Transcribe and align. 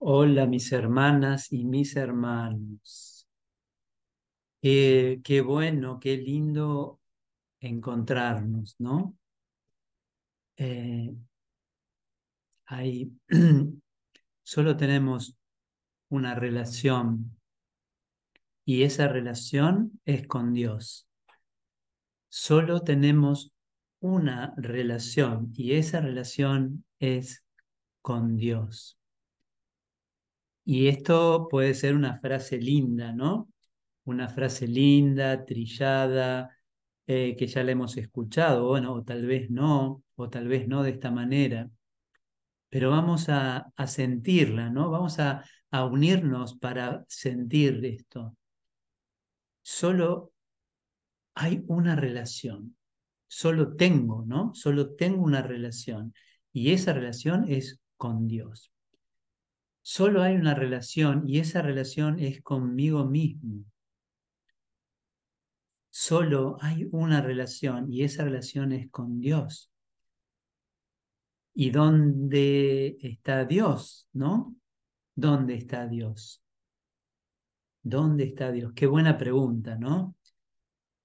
Hola 0.00 0.46
mis 0.46 0.70
hermanas 0.72 1.52
y 1.52 1.64
mis 1.64 1.96
hermanos. 1.96 3.28
Eh, 4.62 5.20
qué 5.24 5.40
bueno, 5.40 5.98
qué 6.00 6.16
lindo 6.16 7.00
encontrarnos, 7.60 8.76
¿no? 8.78 9.16
Eh, 10.56 11.14
solo 14.42 14.76
tenemos 14.76 15.36
una 16.08 16.34
relación 16.34 17.36
y 18.64 18.82
esa 18.82 19.08
relación 19.08 20.00
es 20.04 20.28
con 20.28 20.52
Dios. 20.52 21.08
Solo 22.28 22.82
tenemos 22.82 23.52
una 24.00 24.54
relación 24.56 25.52
y 25.56 25.72
esa 25.74 26.00
relación 26.00 26.84
es 27.00 27.44
con 28.00 28.36
Dios. 28.36 28.97
Y 30.70 30.88
esto 30.88 31.48
puede 31.50 31.72
ser 31.72 31.94
una 31.94 32.18
frase 32.20 32.58
linda, 32.58 33.10
¿no? 33.14 33.48
Una 34.04 34.28
frase 34.28 34.66
linda, 34.66 35.46
trillada, 35.46 36.54
eh, 37.06 37.36
que 37.38 37.46
ya 37.46 37.64
la 37.64 37.72
hemos 37.72 37.96
escuchado, 37.96 38.68
bueno, 38.68 38.92
o 38.92 39.02
tal 39.02 39.24
vez 39.24 39.48
no, 39.50 40.04
o 40.16 40.28
tal 40.28 40.46
vez 40.46 40.68
no 40.68 40.82
de 40.82 40.90
esta 40.90 41.10
manera. 41.10 41.70
Pero 42.68 42.90
vamos 42.90 43.30
a, 43.30 43.72
sentirla, 43.86 44.68
¿no? 44.68 44.90
Vamos 44.90 45.18
a, 45.20 45.42
a 45.70 45.86
unirnos 45.86 46.58
para 46.58 47.02
sentir 47.08 47.82
esto. 47.86 48.36
Solo 49.62 50.32
hay 51.34 51.64
una 51.68 51.96
relación. 51.96 52.76
Solo 53.26 53.74
tengo, 53.74 54.22
¿no? 54.26 54.52
Solo 54.54 54.94
tengo 54.96 55.22
una 55.22 55.40
relación. 55.40 56.12
Y 56.52 56.72
esa 56.72 56.92
relación 56.92 57.46
es 57.48 57.80
con 57.96 58.28
Dios. 58.28 58.70
Solo 59.82 60.22
hay 60.22 60.36
una 60.36 60.54
relación 60.54 61.28
y 61.28 61.38
esa 61.38 61.62
relación 61.62 62.18
es 62.18 62.42
conmigo 62.42 63.04
mismo. 63.04 63.64
Solo 65.90 66.58
hay 66.60 66.86
una 66.92 67.20
relación 67.20 67.92
y 67.92 68.02
esa 68.02 68.24
relación 68.24 68.72
es 68.72 68.90
con 68.90 69.20
Dios. 69.20 69.70
¿Y 71.54 71.70
dónde 71.70 72.98
está 73.00 73.44
Dios? 73.44 74.06
¿No? 74.12 74.54
¿Dónde 75.16 75.56
está 75.56 75.88
Dios? 75.88 76.40
¿Dónde 77.82 78.24
está 78.24 78.52
Dios? 78.52 78.72
Qué 78.74 78.86
buena 78.86 79.18
pregunta, 79.18 79.74
¿no? 79.74 80.14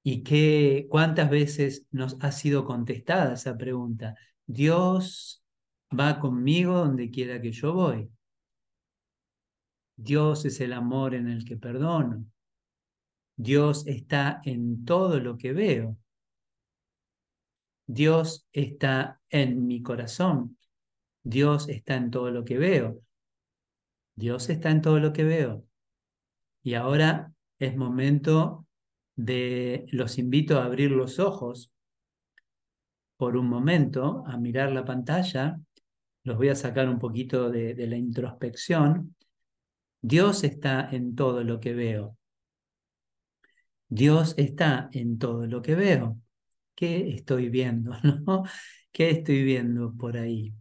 ¿Y 0.03 0.21
qué, 0.21 0.85
cuántas 0.89 1.29
veces 1.29 1.87
nos 1.89 2.17
ha 2.19 2.31
sido 2.31 2.65
contestada 2.65 3.33
esa 3.33 3.57
pregunta? 3.57 4.15
Dios 4.45 5.43
va 5.97 6.19
conmigo 6.19 6.77
donde 6.77 7.09
quiera 7.09 7.41
que 7.41 7.51
yo 7.51 7.73
voy. 7.73 8.11
Dios 10.03 10.43
es 10.43 10.59
el 10.59 10.73
amor 10.73 11.15
en 11.15 11.29
el 11.29 11.45
que 11.45 11.55
perdono. 11.55 12.25
Dios 13.37 13.87
está 13.87 14.41
en 14.43 14.83
todo 14.83 15.21
lo 15.21 15.37
que 15.37 15.53
veo. 15.53 15.97
Dios 17.87 18.45
está 18.51 19.21
en 19.29 19.65
mi 19.65 19.81
corazón. 19.81 20.57
Dios 21.23 21.69
está 21.69 21.95
en 21.95 22.11
todo 22.11 22.31
lo 22.31 22.43
que 22.43 22.57
veo. 22.57 23.01
Dios 24.13 24.49
está 24.49 24.71
en 24.71 24.81
todo 24.81 24.99
lo 24.99 25.13
que 25.13 25.23
veo. 25.23 25.65
Y 26.63 26.73
ahora 26.73 27.31
es 27.57 27.77
momento 27.77 28.67
de, 29.15 29.85
los 29.91 30.17
invito 30.17 30.59
a 30.59 30.65
abrir 30.65 30.91
los 30.91 31.17
ojos 31.17 31.71
por 33.15 33.37
un 33.37 33.47
momento, 33.47 34.25
a 34.27 34.35
mirar 34.35 34.73
la 34.73 34.83
pantalla. 34.83 35.61
Los 36.25 36.35
voy 36.35 36.49
a 36.49 36.55
sacar 36.55 36.89
un 36.89 36.99
poquito 36.99 37.49
de, 37.49 37.73
la 37.87 37.95
introspección 37.95 39.15
Dios 40.03 40.43
está 40.43 40.89
en 40.91 41.15
todo 41.15 41.45
lo 41.45 41.61
que 41.61 41.73
veo. 41.73 42.17
Dios 43.87 44.35
está 44.37 44.89
en 44.91 45.17
todo 45.17 45.47
lo 45.47 45.61
que 45.61 45.75
veo. 45.75 46.19
¿Qué 46.75 47.09
estoy 47.11 47.47
viendo? 47.47 47.93
¿no? 48.27 48.43
¿Qué 48.91 49.11
estoy 49.11 49.43
viendo 49.43 49.93
por 49.93 50.17
ahí? 50.17 50.53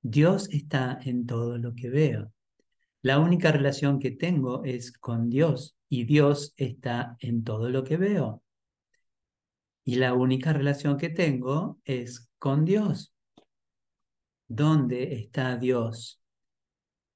Dios 0.00 0.48
está 0.50 0.98
en 1.02 1.26
todo 1.26 1.58
lo 1.58 1.74
que 1.74 1.90
veo. 1.90 2.32
La 3.02 3.18
única 3.18 3.52
relación 3.52 3.98
que 3.98 4.12
tengo 4.12 4.64
es 4.64 4.92
con 4.92 5.28
Dios 5.28 5.76
y 5.90 6.04
Dios 6.04 6.54
está 6.56 7.16
en 7.20 7.44
todo 7.44 7.68
lo 7.68 7.84
que 7.84 7.98
veo. 7.98 8.42
Y 9.84 9.96
la 9.96 10.14
única 10.14 10.54
relación 10.54 10.96
que 10.96 11.10
tengo 11.10 11.78
es 11.84 12.30
con 12.38 12.64
Dios. 12.64 13.12
¿Dónde 14.48 15.12
está 15.20 15.58
Dios? 15.58 16.19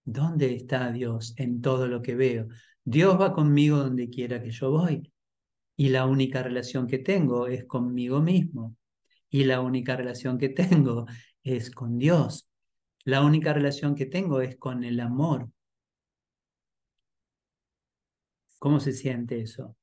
¿Dónde 0.04 0.54
está 0.54 0.90
Dios 0.92 1.34
en 1.36 1.60
todo 1.60 1.88
lo 1.88 2.02
que 2.02 2.14
veo? 2.14 2.48
Dios 2.84 3.18
va 3.20 3.32
conmigo 3.32 3.78
donde 3.78 4.10
quiera 4.10 4.42
que 4.42 4.50
yo 4.50 4.70
voy. 4.70 5.10
Y 5.76 5.88
la 5.88 6.06
única 6.06 6.42
relación 6.42 6.86
que 6.86 6.98
tengo 6.98 7.46
es 7.46 7.64
conmigo 7.64 8.20
mismo. 8.20 8.76
Y 9.30 9.44
la 9.44 9.60
única 9.60 9.96
relación 9.96 10.38
que 10.38 10.50
tengo 10.50 11.06
es 11.42 11.70
con 11.70 11.98
Dios. 11.98 12.48
La 13.04 13.22
única 13.22 13.52
relación 13.52 13.94
que 13.94 14.06
tengo 14.06 14.40
es 14.40 14.56
con 14.56 14.84
el 14.84 15.00
amor. 15.00 15.50
¿Cómo 18.58 18.80
se 18.80 18.92
siente 18.92 19.40
eso? 19.40 19.76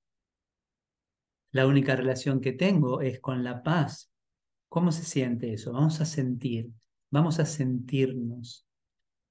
La 1.52 1.68
única 1.68 1.96
relación 1.96 2.40
que 2.40 2.54
tengo 2.54 3.02
es 3.02 3.20
con 3.20 3.44
la 3.44 3.62
paz. 3.62 4.12
¿Cómo 4.70 4.92
se 4.92 5.04
siente 5.04 5.54
eso? 5.54 5.74
Vamos 5.74 6.00
a 6.00 6.06
sentir, 6.06 6.72
vamos 7.10 7.40
a 7.40 7.46
sentirnos. 7.46 8.66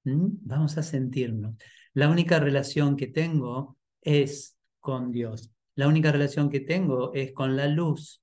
¿Mm? 0.03 0.27
Vamos 0.41 0.77
a 0.77 0.83
sentirnos. 0.83 1.55
La 1.93 2.09
única 2.09 2.39
relación 2.39 2.95
que 2.95 3.07
tengo 3.07 3.77
es 4.01 4.57
con 4.79 5.11
Dios. 5.11 5.51
La 5.75 5.87
única 5.87 6.11
relación 6.11 6.49
que 6.49 6.61
tengo 6.61 7.13
es 7.13 7.33
con 7.33 7.55
la 7.55 7.67
luz. 7.67 8.21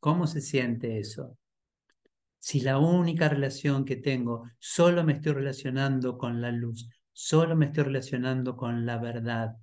¿Cómo 0.00 0.26
se 0.26 0.40
siente 0.40 0.98
eso? 0.98 1.36
Si 2.38 2.60
la 2.60 2.78
única 2.78 3.28
relación 3.28 3.84
que 3.84 3.96
tengo, 3.96 4.44
solo 4.58 5.02
me 5.02 5.14
estoy 5.14 5.32
relacionando 5.32 6.18
con 6.18 6.42
la 6.42 6.52
luz, 6.52 6.88
solo 7.12 7.56
me 7.56 7.66
estoy 7.66 7.84
relacionando 7.84 8.54
con 8.56 8.84
la 8.84 8.98
verdad. 8.98 9.56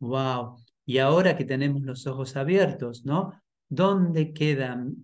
¡Wow! 0.00 0.56
Y 0.84 0.98
ahora 0.98 1.36
que 1.36 1.44
tenemos 1.44 1.82
los 1.82 2.06
ojos 2.06 2.36
abiertos, 2.36 3.06
¿no? 3.06 3.41
¿Dónde, 3.74 4.34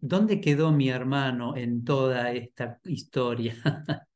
¿Dónde 0.03 0.43
quedó 0.43 0.73
mi 0.73 0.91
hermano 0.91 1.57
en 1.57 1.85
toda 1.85 2.33
esta 2.33 2.79
historia? 2.85 3.55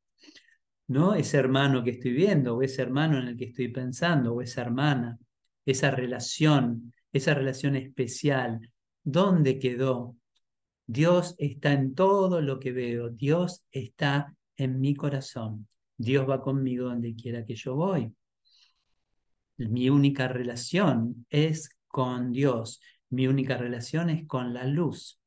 ¿No? 0.88 1.14
Ese 1.14 1.38
hermano 1.38 1.82
que 1.82 1.92
estoy 1.92 2.12
viendo, 2.12 2.58
o 2.58 2.62
ese 2.62 2.82
hermano 2.82 3.18
en 3.18 3.28
el 3.28 3.36
que 3.38 3.46
estoy 3.46 3.68
pensando, 3.68 4.34
o 4.34 4.42
esa 4.42 4.60
hermana, 4.60 5.18
esa 5.64 5.90
relación, 5.90 6.92
esa 7.14 7.32
relación 7.32 7.76
especial, 7.76 8.70
¿dónde 9.02 9.58
quedó? 9.58 10.16
Dios 10.86 11.34
está 11.38 11.72
en 11.72 11.94
todo 11.94 12.42
lo 12.42 12.60
que 12.60 12.72
veo, 12.72 13.08
Dios 13.08 13.64
está 13.70 14.36
en 14.58 14.80
mi 14.80 14.94
corazón, 14.94 15.66
Dios 15.96 16.28
va 16.28 16.42
conmigo 16.42 16.88
donde 16.88 17.14
quiera 17.14 17.46
que 17.46 17.54
yo 17.54 17.74
voy. 17.74 18.14
Mi 19.56 19.88
única 19.88 20.28
relación 20.28 21.24
es 21.30 21.70
con 21.88 22.32
Dios. 22.32 22.82
Mi 23.12 23.26
única 23.26 23.58
relación 23.58 24.08
es 24.08 24.26
con 24.26 24.54
la 24.54 24.64
luz. 24.64 25.20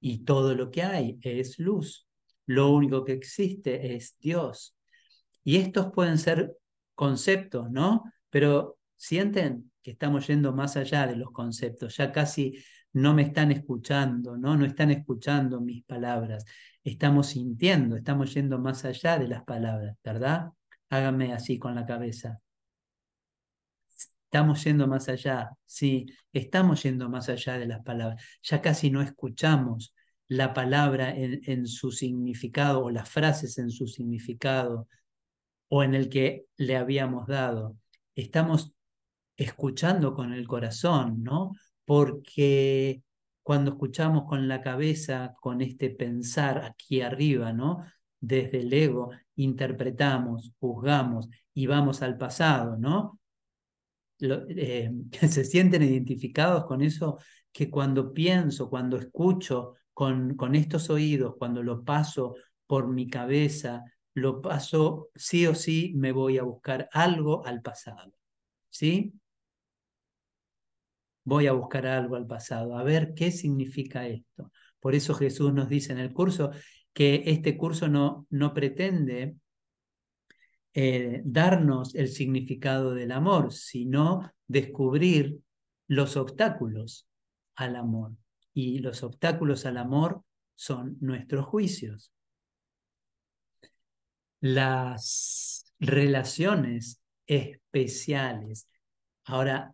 Y 0.00 0.24
todo 0.24 0.56
lo 0.56 0.72
que 0.72 0.82
hay 0.82 1.18
es 1.22 1.58
luz. 1.60 2.08
Lo 2.46 2.70
único 2.70 3.04
que 3.04 3.12
existe 3.12 3.94
es 3.94 4.16
Dios. 4.18 4.76
Y 5.44 5.58
estos 5.58 5.92
pueden 5.92 6.18
ser 6.18 6.56
conceptos, 6.96 7.70
¿no? 7.70 8.12
Pero 8.28 8.78
sienten 8.96 9.70
que 9.82 9.92
estamos 9.92 10.26
yendo 10.26 10.52
más 10.52 10.76
allá 10.76 11.06
de 11.06 11.14
los 11.14 11.30
conceptos. 11.30 11.96
Ya 11.96 12.10
casi 12.10 12.58
no 12.92 13.14
me 13.14 13.22
están 13.22 13.52
escuchando, 13.52 14.36
¿no? 14.36 14.56
No 14.56 14.66
están 14.66 14.90
escuchando 14.90 15.60
mis 15.60 15.84
palabras. 15.84 16.44
Estamos 16.82 17.28
sintiendo, 17.28 17.96
estamos 17.96 18.34
yendo 18.34 18.58
más 18.58 18.84
allá 18.84 19.16
de 19.16 19.28
las 19.28 19.44
palabras, 19.44 19.96
¿verdad? 20.02 20.48
Háganme 20.90 21.32
así 21.32 21.56
con 21.56 21.76
la 21.76 21.86
cabeza. 21.86 22.40
Estamos 24.26 24.64
yendo 24.64 24.88
más 24.88 25.08
allá, 25.08 25.50
sí, 25.64 26.06
estamos 26.32 26.82
yendo 26.82 27.08
más 27.08 27.28
allá 27.28 27.58
de 27.58 27.66
las 27.66 27.82
palabras. 27.82 28.22
Ya 28.42 28.60
casi 28.60 28.90
no 28.90 29.00
escuchamos 29.00 29.94
la 30.28 30.52
palabra 30.52 31.14
en, 31.16 31.66
su 31.66 31.92
significado 31.92 32.84
o 32.84 32.90
las 32.90 33.08
frases 33.08 33.58
en 33.58 33.70
su 33.70 33.86
significado 33.86 34.88
o 35.68 35.84
en 35.84 35.94
el 35.94 36.08
que 36.08 36.46
le 36.56 36.76
habíamos 36.76 37.28
dado. 37.28 37.76
Estamos 38.16 38.72
escuchando 39.36 40.14
con 40.14 40.32
el 40.32 40.46
corazón, 40.48 41.22
¿no? 41.22 41.52
Porque 41.84 43.02
cuando 43.42 43.72
escuchamos 43.72 44.24
con 44.24 44.48
la 44.48 44.60
cabeza, 44.60 45.34
con 45.40 45.60
este 45.62 45.90
pensar 45.90 46.64
aquí 46.64 47.00
arriba, 47.00 47.52
¿no? 47.52 47.84
Desde 48.20 48.60
el 48.60 48.72
ego, 48.72 49.10
interpretamos, 49.36 50.52
juzgamos 50.58 51.28
y 51.54 51.66
vamos 51.66 52.02
al 52.02 52.18
pasado, 52.18 52.76
¿no? 52.76 53.20
Eh, 54.20 54.90
se 55.28 55.44
sienten 55.44 55.82
identificados 55.82 56.64
con 56.66 56.82
eso, 56.82 57.18
que 57.52 57.70
cuando 57.70 58.12
pienso, 58.12 58.68
cuando 58.68 58.96
escucho 58.96 59.74
con, 59.92 60.36
con 60.36 60.54
estos 60.54 60.90
oídos, 60.90 61.34
cuando 61.38 61.62
lo 61.62 61.84
paso 61.84 62.34
por 62.66 62.88
mi 62.88 63.08
cabeza, 63.08 63.84
lo 64.14 64.40
paso, 64.40 65.10
sí 65.14 65.46
o 65.46 65.54
sí 65.54 65.92
me 65.96 66.12
voy 66.12 66.38
a 66.38 66.42
buscar 66.42 66.88
algo 66.92 67.44
al 67.46 67.62
pasado. 67.62 68.12
¿Sí? 68.70 69.12
Voy 71.24 71.46
a 71.46 71.52
buscar 71.52 71.86
algo 71.86 72.16
al 72.16 72.26
pasado, 72.26 72.76
a 72.76 72.84
ver 72.84 73.12
qué 73.14 73.30
significa 73.32 74.06
esto. 74.06 74.52
Por 74.80 74.94
eso 74.94 75.14
Jesús 75.14 75.52
nos 75.52 75.68
dice 75.68 75.92
en 75.92 75.98
el 75.98 76.12
curso 76.12 76.50
que 76.92 77.24
este 77.26 77.56
curso 77.56 77.88
no, 77.88 78.26
no 78.30 78.54
pretende 78.54 79.36
eh, 80.78 81.22
darnos 81.24 81.94
el 81.94 82.08
significado 82.08 82.92
del 82.92 83.10
amor, 83.10 83.50
sino 83.50 84.30
descubrir 84.46 85.38
los 85.88 86.18
obstáculos 86.18 87.08
al 87.54 87.76
amor. 87.76 88.12
Y 88.52 88.80
los 88.80 89.02
obstáculos 89.02 89.64
al 89.64 89.78
amor 89.78 90.22
son 90.54 90.98
nuestros 91.00 91.46
juicios. 91.46 92.12
Las 94.40 95.72
relaciones 95.80 97.00
especiales. 97.26 98.68
Ahora, 99.24 99.72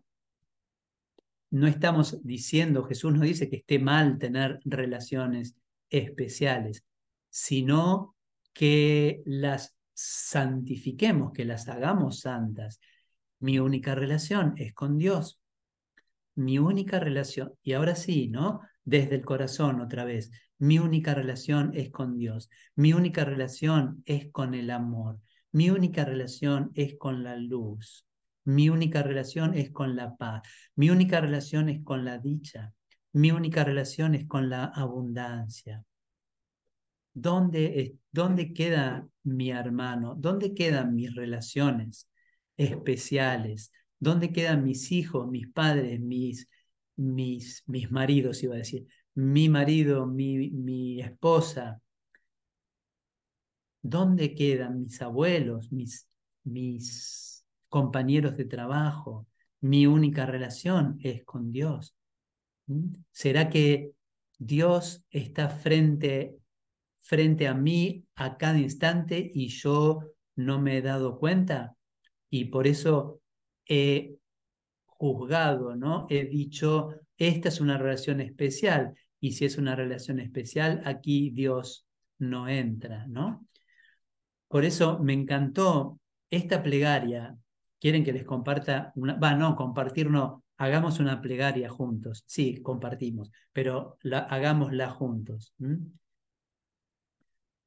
no 1.49 1.67
estamos 1.67 2.23
diciendo, 2.23 2.85
Jesús 2.85 3.11
nos 3.11 3.23
dice 3.23 3.49
que 3.49 3.57
esté 3.57 3.77
mal 3.77 4.19
tener 4.19 4.61
relaciones 4.63 5.53
especiales, 5.89 6.85
sino 7.29 8.15
que 8.53 9.21
las 9.25 9.75
santifiquemos, 9.93 11.31
que 11.31 11.45
las 11.45 11.67
hagamos 11.67 12.21
santas. 12.21 12.79
Mi 13.39 13.59
única 13.59 13.95
relación 13.95 14.53
es 14.57 14.73
con 14.73 14.97
Dios. 14.97 15.39
Mi 16.35 16.59
única 16.59 16.99
relación, 16.99 17.53
y 17.61 17.73
ahora 17.73 17.95
sí, 17.95 18.27
¿no? 18.27 18.61
Desde 18.83 19.15
el 19.15 19.25
corazón 19.25 19.81
otra 19.81 20.03
vez, 20.03 20.31
mi 20.57 20.79
única 20.79 21.13
relación 21.13 21.71
es 21.73 21.91
con 21.91 22.17
Dios. 22.17 22.49
Mi 22.75 22.93
única 22.93 23.25
relación 23.25 24.01
es 24.05 24.31
con 24.31 24.53
el 24.53 24.69
amor. 24.69 25.19
Mi 25.51 25.69
única 25.69 26.05
relación 26.05 26.71
es 26.73 26.95
con 26.97 27.23
la 27.23 27.35
luz. 27.35 28.07
Mi 28.45 28.69
única 28.69 29.03
relación 29.03 29.53
es 29.53 29.71
con 29.71 29.95
la 29.95 30.15
paz. 30.15 30.41
Mi 30.75 30.89
única 30.89 31.21
relación 31.21 31.69
es 31.69 31.83
con 31.83 32.03
la 32.05 32.17
dicha. 32.17 32.73
Mi 33.13 33.31
única 33.31 33.63
relación 33.63 34.15
es 34.15 34.25
con 34.25 34.49
la 34.49 34.65
abundancia. 34.65 35.83
¿Dónde, 37.13 37.97
¿Dónde 38.11 38.53
queda 38.53 39.07
mi 39.23 39.51
hermano? 39.51 40.15
¿Dónde 40.15 40.53
quedan 40.53 40.95
mis 40.95 41.13
relaciones 41.13 42.09
especiales? 42.57 43.71
¿Dónde 43.99 44.31
quedan 44.31 44.63
mis 44.63 44.91
hijos, 44.91 45.29
mis 45.29 45.47
padres, 45.47 45.99
mis, 45.99 46.49
mis, 46.95 47.63
mis 47.67 47.91
maridos, 47.91 48.43
iba 48.43 48.55
a 48.55 48.57
decir? 48.57 48.87
Mi 49.15 49.47
marido, 49.47 50.05
mi, 50.07 50.49
mi 50.51 51.01
esposa. 51.01 51.81
¿Dónde 53.81 54.33
quedan 54.33 54.81
mis 54.83 55.01
abuelos, 55.01 55.71
mis, 55.71 56.07
mis 56.43 57.45
compañeros 57.69 58.35
de 58.37 58.45
trabajo? 58.45 59.27
Mi 59.61 59.85
única 59.87 60.25
relación 60.25 60.97
es 61.01 61.23
con 61.23 61.51
Dios. 61.51 61.95
¿Mm? 62.67 62.91
¿Será 63.11 63.49
que 63.49 63.91
Dios 64.37 65.05
está 65.09 65.49
frente 65.49 66.37
frente 67.03 67.47
a 67.47 67.53
mí 67.53 68.05
a 68.15 68.37
cada 68.37 68.57
instante 68.57 69.31
y 69.33 69.49
yo 69.49 69.99
no 70.35 70.59
me 70.59 70.77
he 70.77 70.81
dado 70.81 71.19
cuenta 71.19 71.75
y 72.29 72.45
por 72.45 72.65
eso 72.65 73.21
he 73.67 74.17
juzgado, 74.85 75.75
¿no? 75.75 76.07
He 76.09 76.25
dicho, 76.25 76.95
esta 77.17 77.49
es 77.49 77.61
una 77.61 77.77
relación 77.77 78.21
especial 78.21 78.95
y 79.19 79.33
si 79.33 79.45
es 79.45 79.57
una 79.57 79.75
relación 79.75 80.19
especial, 80.19 80.81
aquí 80.85 81.29
Dios 81.29 81.85
no 82.19 82.47
entra, 82.47 83.05
¿no? 83.07 83.45
Por 84.47 84.65
eso 84.65 84.99
me 84.99 85.13
encantó 85.13 85.99
esta 86.29 86.63
plegaria. 86.63 87.37
¿Quieren 87.79 88.03
que 88.03 88.13
les 88.13 88.23
comparta 88.23 88.93
una? 88.95 89.15
Va, 89.15 89.35
no, 89.35 89.55
compartir 89.55 90.09
no. 90.09 90.43
Hagamos 90.57 90.99
una 90.99 91.21
plegaria 91.21 91.69
juntos. 91.69 92.23
Sí, 92.27 92.61
compartimos, 92.61 93.31
pero 93.51 93.97
la, 94.01 94.19
hagámosla 94.19 94.89
juntos. 94.89 95.53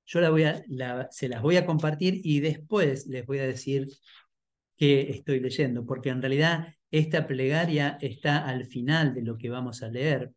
Yo 0.06 0.20
la 0.20 0.30
voy 0.30 0.44
a, 0.44 0.62
se 1.10 1.28
las 1.28 1.42
voy 1.42 1.56
a 1.56 1.66
compartir 1.66 2.20
y 2.22 2.40
después 2.40 3.06
les 3.08 3.26
voy 3.26 3.40
a 3.40 3.46
decir 3.46 3.88
qué 4.76 5.10
estoy 5.10 5.40
leyendo, 5.40 5.84
porque 5.84 6.10
en 6.10 6.22
realidad 6.22 6.68
esta 6.92 7.26
plegaria 7.26 7.98
está 8.00 8.46
al 8.46 8.66
final 8.66 9.14
de 9.14 9.22
lo 9.22 9.36
que 9.36 9.50
vamos 9.50 9.82
a 9.82 9.88
leer. 9.88 10.32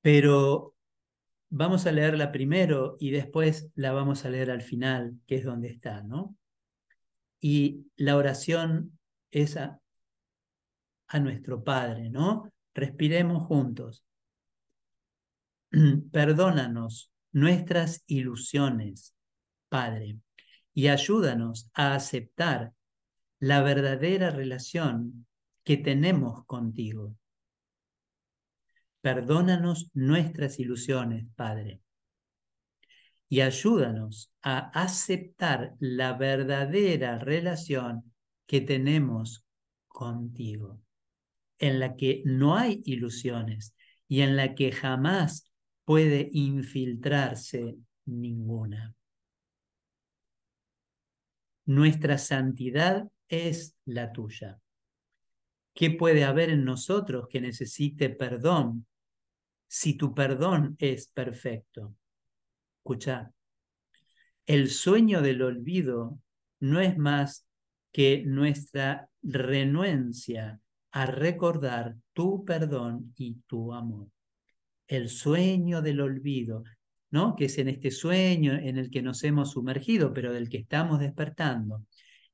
Pero 0.00 0.74
vamos 1.50 1.86
a 1.86 1.92
leerla 1.92 2.32
primero 2.32 2.96
y 2.98 3.10
después 3.10 3.70
la 3.74 3.92
vamos 3.92 4.24
a 4.24 4.30
leer 4.30 4.50
al 4.50 4.62
final, 4.62 5.18
que 5.26 5.36
es 5.36 5.44
donde 5.44 5.68
está, 5.68 6.02
¿no? 6.02 6.36
Y 7.38 7.86
la 7.96 8.16
oración 8.16 8.98
es 9.30 9.58
a, 9.58 9.78
a 11.08 11.20
nuestro 11.20 11.62
Padre, 11.62 12.08
¿no? 12.08 12.50
Respiremos 12.72 13.46
juntos. 13.46 14.04
Perdónanos 16.12 17.10
nuestras 17.32 18.02
ilusiones, 18.06 19.14
Padre, 19.68 20.18
y 20.74 20.88
ayúdanos 20.88 21.70
a 21.74 21.94
aceptar 21.94 22.72
la 23.38 23.62
verdadera 23.62 24.30
relación 24.30 25.26
que 25.64 25.76
tenemos 25.76 26.44
contigo. 26.46 27.14
Perdónanos 29.00 29.90
nuestras 29.94 30.58
ilusiones, 30.58 31.26
Padre, 31.34 31.80
y 33.28 33.40
ayúdanos 33.40 34.32
a 34.42 34.70
aceptar 34.80 35.74
la 35.78 36.12
verdadera 36.14 37.18
relación 37.18 38.12
que 38.46 38.60
tenemos 38.60 39.44
contigo, 39.86 40.80
en 41.58 41.78
la 41.78 41.94
que 41.96 42.22
no 42.24 42.56
hay 42.56 42.82
ilusiones 42.84 43.74
y 44.08 44.22
en 44.22 44.36
la 44.36 44.54
que 44.54 44.72
jamás 44.72 45.49
puede 45.90 46.30
infiltrarse 46.34 47.76
ninguna. 48.04 48.94
Nuestra 51.66 52.16
santidad 52.16 53.10
es 53.26 53.76
la 53.86 54.12
tuya. 54.12 54.60
¿Qué 55.74 55.90
puede 55.90 56.22
haber 56.22 56.50
en 56.50 56.64
nosotros 56.64 57.26
que 57.28 57.40
necesite 57.40 58.08
perdón 58.08 58.86
si 59.66 59.94
tu 59.94 60.14
perdón 60.14 60.76
es 60.78 61.08
perfecto? 61.08 61.96
Escucha, 62.76 63.32
el 64.46 64.70
sueño 64.70 65.22
del 65.22 65.42
olvido 65.42 66.20
no 66.60 66.78
es 66.78 66.96
más 66.98 67.48
que 67.90 68.22
nuestra 68.24 69.10
renuencia 69.24 70.60
a 70.92 71.06
recordar 71.06 71.96
tu 72.12 72.44
perdón 72.44 73.12
y 73.16 73.40
tu 73.48 73.72
amor 73.72 74.06
el 74.90 75.08
sueño 75.08 75.82
del 75.82 76.00
olvido, 76.00 76.64
¿no? 77.12 77.36
Que 77.36 77.44
es 77.44 77.58
en 77.58 77.68
este 77.68 77.92
sueño 77.92 78.54
en 78.54 78.76
el 78.76 78.90
que 78.90 79.02
nos 79.02 79.22
hemos 79.22 79.52
sumergido, 79.52 80.12
pero 80.12 80.32
del 80.32 80.48
que 80.48 80.58
estamos 80.58 80.98
despertando. 80.98 81.84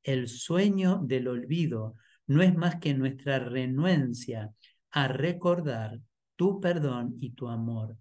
El 0.03 0.27
sueño 0.27 1.03
del 1.05 1.29
olvido 1.29 1.97
no 2.27 2.41
es 2.41 2.57
más 2.57 2.77
que 2.77 2.95
nuestra 2.95 3.39
renuencia 3.39 4.55
a 4.91 5.07
recordar 5.07 6.01
tu 6.35 6.59
perdón 6.59 7.15
y 7.21 7.31
tu 7.33 7.49
amor. 7.49 7.99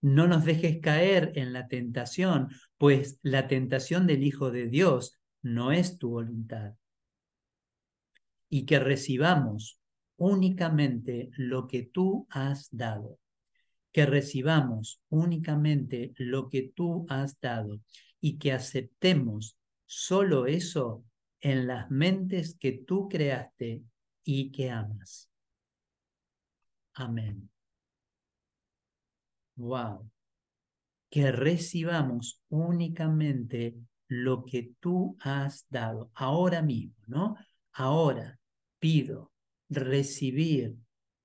No 0.00 0.28
nos 0.28 0.44
dejes 0.44 0.78
caer 0.80 1.32
en 1.34 1.52
la 1.52 1.66
tentación, 1.66 2.48
pues 2.76 3.18
la 3.22 3.48
tentación 3.48 4.06
del 4.06 4.22
Hijo 4.22 4.52
de 4.52 4.68
Dios 4.68 5.18
no 5.42 5.72
es 5.72 5.98
tu 5.98 6.10
voluntad. 6.10 6.74
Y 8.48 8.66
que 8.66 8.78
recibamos 8.78 9.77
únicamente 10.18 11.30
lo 11.36 11.66
que 11.66 11.82
tú 11.82 12.26
has 12.30 12.68
dado, 12.70 13.18
que 13.92 14.04
recibamos 14.04 15.00
únicamente 15.08 16.12
lo 16.18 16.50
que 16.50 16.72
tú 16.74 17.06
has 17.08 17.40
dado 17.40 17.80
y 18.20 18.38
que 18.38 18.52
aceptemos 18.52 19.56
solo 19.86 20.46
eso 20.46 21.04
en 21.40 21.66
las 21.66 21.90
mentes 21.90 22.56
que 22.58 22.72
tú 22.72 23.08
creaste 23.08 23.82
y 24.24 24.50
que 24.50 24.70
amas. 24.70 25.30
Amén. 26.94 27.48
Wow. 29.56 30.10
Que 31.10 31.32
recibamos 31.32 32.42
únicamente 32.48 33.76
lo 34.08 34.44
que 34.44 34.74
tú 34.80 35.16
has 35.20 35.66
dado 35.70 36.10
ahora 36.14 36.60
mismo, 36.60 36.96
¿no? 37.06 37.36
Ahora 37.72 38.38
pido 38.78 39.32
recibir 39.68 40.74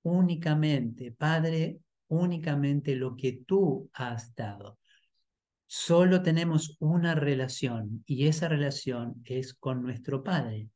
únicamente, 0.02 1.12
Padre, 1.12 1.78
únicamente 2.08 2.94
lo 2.96 3.16
que 3.16 3.44
tú 3.46 3.90
has 3.94 4.34
dado. 4.34 4.78
Solo 5.66 6.22
tenemos 6.22 6.76
una 6.78 7.14
relación 7.14 8.04
y 8.06 8.26
esa 8.26 8.48
relación 8.48 9.22
es 9.24 9.54
con 9.54 9.82
nuestro 9.82 10.22
Padre. 10.22 10.68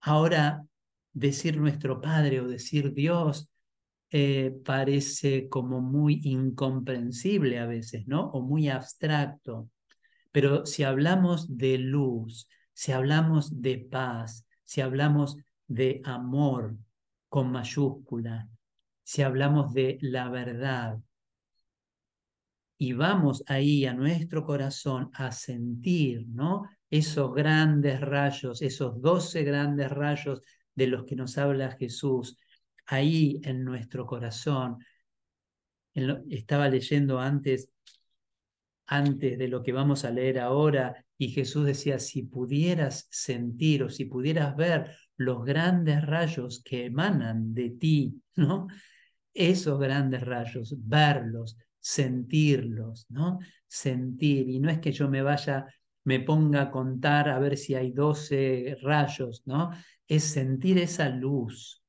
Ahora, 0.00 0.64
decir 1.12 1.56
nuestro 1.56 2.00
Padre 2.00 2.40
o 2.40 2.48
decir 2.48 2.92
Dios 2.92 3.48
eh, 4.10 4.54
parece 4.64 5.48
como 5.48 5.80
muy 5.80 6.20
incomprensible 6.24 7.58
a 7.58 7.66
veces, 7.66 8.06
¿no? 8.06 8.26
O 8.30 8.42
muy 8.42 8.68
abstracto. 8.68 9.70
Pero 10.30 10.66
si 10.66 10.82
hablamos 10.82 11.56
de 11.56 11.78
luz, 11.78 12.48
si 12.74 12.92
hablamos 12.92 13.62
de 13.62 13.78
paz, 13.78 14.46
si 14.64 14.82
hablamos 14.82 15.36
de 15.66 16.00
amor 16.04 16.76
con 17.28 17.50
mayúscula, 17.50 18.48
si 19.02 19.22
hablamos 19.22 19.72
de 19.72 19.98
la 20.00 20.28
verdad, 20.28 20.98
y 22.82 22.94
vamos 22.94 23.44
ahí 23.46 23.86
a 23.86 23.94
nuestro 23.94 24.44
corazón 24.44 25.08
a 25.14 25.30
sentir, 25.30 26.26
¿no? 26.26 26.64
Esos 26.90 27.32
grandes 27.32 28.00
rayos, 28.00 28.60
esos 28.60 29.00
doce 29.00 29.44
grandes 29.44 29.88
rayos 29.88 30.42
de 30.74 30.88
los 30.88 31.04
que 31.04 31.14
nos 31.14 31.38
habla 31.38 31.76
Jesús, 31.76 32.36
ahí 32.86 33.40
en 33.44 33.64
nuestro 33.64 34.04
corazón. 34.04 34.84
estaba 35.94 36.68
leyendo 36.68 37.20
antes, 37.20 37.70
antes 38.86 39.38
de 39.38 39.46
lo 39.46 39.62
que 39.62 39.72
vamos 39.72 40.04
a 40.04 40.10
leer 40.10 40.40
ahora, 40.40 41.06
y 41.16 41.28
Jesús 41.28 41.64
decía, 41.66 42.00
si 42.00 42.24
pudieras 42.24 43.06
sentir 43.10 43.84
o 43.84 43.90
si 43.90 44.06
pudieras 44.06 44.56
ver 44.56 44.90
los 45.16 45.44
grandes 45.44 46.04
rayos 46.04 46.62
que 46.64 46.86
emanan 46.86 47.54
de 47.54 47.70
ti, 47.70 48.22
¿no? 48.36 48.66
Esos 49.34 49.78
grandes 49.78 50.22
rayos, 50.22 50.74
verlos, 50.78 51.56
sentirlos, 51.80 53.06
¿no? 53.08 53.38
Sentir, 53.66 54.48
y 54.48 54.60
no 54.60 54.70
es 54.70 54.78
que 54.78 54.92
yo 54.92 55.08
me 55.08 55.22
vaya, 55.22 55.66
me 56.04 56.20
ponga 56.20 56.62
a 56.62 56.70
contar 56.70 57.28
a 57.28 57.38
ver 57.38 57.56
si 57.56 57.74
hay 57.74 57.92
12 57.92 58.76
rayos, 58.82 59.42
¿no? 59.46 59.70
Es 60.06 60.24
sentir 60.24 60.78
esa 60.78 61.08
luz. 61.08 61.82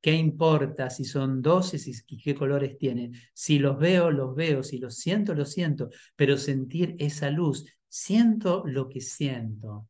¿Qué 0.00 0.12
importa 0.12 0.88
si 0.88 1.04
son 1.04 1.42
12 1.42 1.78
y 2.06 2.18
qué 2.22 2.34
colores 2.34 2.78
tienen? 2.78 3.12
Si 3.32 3.58
los 3.58 3.76
veo, 3.76 4.10
los 4.10 4.36
veo, 4.36 4.62
si 4.62 4.78
los 4.78 4.96
siento, 4.96 5.34
los 5.34 5.50
siento, 5.52 5.90
pero 6.14 6.36
sentir 6.36 6.94
esa 6.98 7.28
luz, 7.30 7.66
siento 7.88 8.62
lo 8.66 8.88
que 8.88 9.00
siento. 9.00 9.88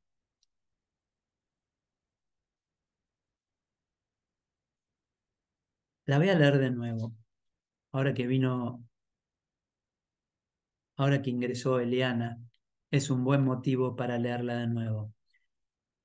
La 6.06 6.18
voy 6.18 6.28
a 6.28 6.34
leer 6.34 6.58
de 6.58 6.70
nuevo 6.70 7.14
ahora 7.92 8.14
que 8.14 8.26
vino, 8.26 8.84
ahora 10.96 11.22
que 11.22 11.30
ingresó 11.30 11.80
Eliana, 11.80 12.38
es 12.90 13.10
un 13.10 13.24
buen 13.24 13.42
motivo 13.42 13.96
para 13.96 14.18
leerla 14.18 14.56
de 14.58 14.66
nuevo. 14.66 15.12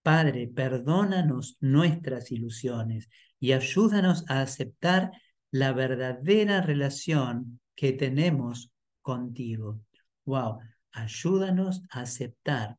Padre, 0.01 0.48
perdónanos 0.48 1.58
nuestras 1.60 2.31
ilusiones 2.31 3.10
y 3.39 3.51
ayúdanos 3.51 4.24
a 4.29 4.41
aceptar 4.41 5.12
la 5.51 5.74
verdadera 5.74 6.62
relación 6.62 7.60
que 7.75 7.93
tenemos 7.93 8.72
contigo. 9.01 9.81
Wow, 10.25 10.60
ayúdanos 10.91 11.84
a 11.91 12.01
aceptar 12.01 12.77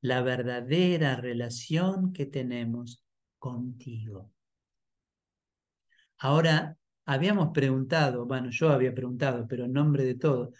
la 0.00 0.22
verdadera 0.22 1.16
relación 1.16 2.12
que 2.12 2.26
tenemos 2.26 3.04
contigo. 3.38 4.30
Ahora 6.20 6.76
habíamos 7.06 7.48
preguntado, 7.52 8.26
bueno, 8.26 8.50
yo 8.50 8.68
había 8.70 8.94
preguntado, 8.94 9.46
pero 9.48 9.64
en 9.64 9.72
nombre 9.72 10.04
de 10.04 10.14
todos, 10.14 10.50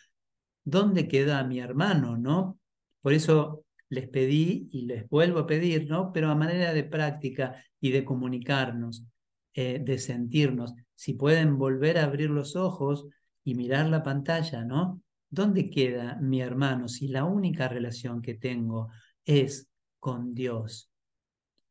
¿dónde 0.65 1.07
queda 1.07 1.45
mi 1.45 1.61
hermano, 1.61 2.17
no? 2.17 2.59
Por 3.03 3.13
eso 3.13 3.65
les 3.91 4.09
pedí 4.09 4.69
y 4.73 4.87
les 4.87 5.07
vuelvo 5.09 5.41
a 5.41 5.47
pedir, 5.47 5.87
¿no? 5.89 6.13
Pero 6.13 6.31
a 6.31 6.35
manera 6.35 6.73
de 6.73 6.85
práctica 6.85 7.63
y 7.79 7.91
de 7.91 8.05
comunicarnos, 8.07 9.05
eh, 9.53 9.81
de 9.85 9.99
sentirnos, 9.99 10.73
si 10.95 11.13
pueden 11.13 11.59
volver 11.59 11.99
a 11.99 12.05
abrir 12.05 12.31
los 12.31 12.57
ojos 12.57 13.07
y 13.45 13.55
mirar 13.55 13.87
la 13.89 14.03
pantalla, 14.03 14.65
¿no? 14.65 15.03
¿Dónde 15.29 15.69
queda 15.69 16.17
mi 16.23 16.41
hermano 16.41 16.89
si 16.89 17.09
la 17.09 17.25
única 17.25 17.69
relación 17.69 18.23
que 18.23 18.35
tengo 18.35 18.89
es 19.27 19.69
con 19.99 20.35
Dios? 20.35 20.91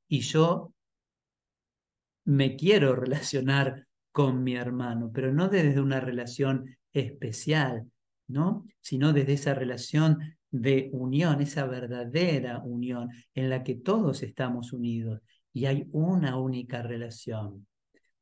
Y 0.08 0.20
yo 0.22 0.74
me 2.30 2.56
quiero 2.56 2.96
relacionar 2.96 3.88
con 4.12 4.44
mi 4.44 4.56
hermano, 4.56 5.10
pero 5.12 5.34
no 5.34 5.50
desde 5.50 5.82
una 5.82 6.00
relación 6.00 6.78
especial, 6.94 7.90
¿no? 8.28 8.68
Sino 8.82 9.14
desde 9.14 9.34
esa 9.34 9.56
relación 9.56 10.38
de 10.52 10.92
unión, 10.94 11.42
esa 11.42 11.66
verdadera 11.66 12.60
unión 12.60 13.10
en 13.34 13.50
la 13.50 13.64
que 13.64 13.74
todos 13.74 14.22
estamos 14.22 14.74
unidos 14.74 15.22
y 15.54 15.66
hay 15.66 15.88
una 15.92 16.38
única 16.38 16.84
relación. 16.84 17.66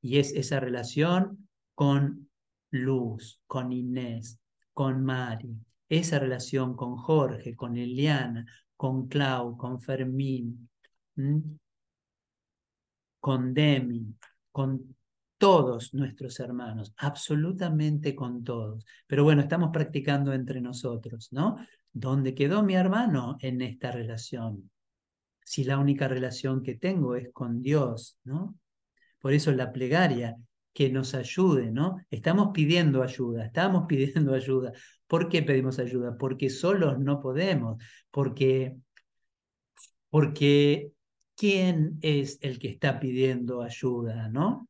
Y 0.01 0.19
es 0.19 0.31
esa 0.31 0.61
relación 0.61 1.49
con 1.75 2.29
Luz, 2.71 3.41
con 3.45 3.73
Inés, 3.73 4.39
con 4.73 5.03
Mari, 5.03 5.53
esa 5.89 6.17
relación 6.17 6.77
con 6.77 6.95
Jorge, 6.95 7.57
con 7.57 7.75
Eliana, 7.75 8.45
con 8.77 9.09
Clau, 9.09 9.57
con 9.57 9.81
Fermín, 9.81 10.69
con 13.19 13.53
Demi, 13.53 14.15
con 14.51 14.95
todos 15.37 15.93
nuestros 15.93 16.39
hermanos, 16.39 16.93
absolutamente 16.97 18.15
con 18.15 18.43
todos. 18.43 18.85
Pero 19.05 19.23
bueno, 19.23 19.41
estamos 19.41 19.69
practicando 19.71 20.33
entre 20.33 20.61
nosotros, 20.61 21.29
¿no? 21.31 21.57
¿Dónde 21.93 22.33
quedó 22.33 22.63
mi 22.63 22.75
hermano 22.75 23.37
en 23.41 23.61
esta 23.61 23.91
relación? 23.91 24.69
Si 25.43 25.63
la 25.63 25.77
única 25.77 26.07
relación 26.07 26.63
que 26.63 26.75
tengo 26.75 27.15
es 27.15 27.29
con 27.31 27.61
Dios, 27.61 28.17
¿no? 28.23 28.55
Por 29.19 29.33
eso 29.33 29.51
la 29.51 29.71
plegaria, 29.71 30.35
que 30.77 30.91
nos 30.91 31.15
ayude, 31.15 31.71
¿no? 31.71 31.97
Estamos 32.11 32.49
pidiendo 32.53 33.01
ayuda, 33.01 33.45
estamos 33.45 33.85
pidiendo 33.87 34.35
ayuda. 34.35 34.71
¿Por 35.07 35.27
qué 35.27 35.41
pedimos 35.41 35.79
ayuda? 35.79 36.15
Porque 36.19 36.51
solos 36.51 36.99
no 36.99 37.19
podemos, 37.19 37.81
porque, 38.11 38.75
porque 40.11 40.91
¿quién 41.37 41.99
es 42.01 42.39
el 42.41 42.59
que 42.59 42.69
está 42.69 42.99
pidiendo 42.99 43.61
ayuda, 43.61 44.27
¿no? 44.27 44.67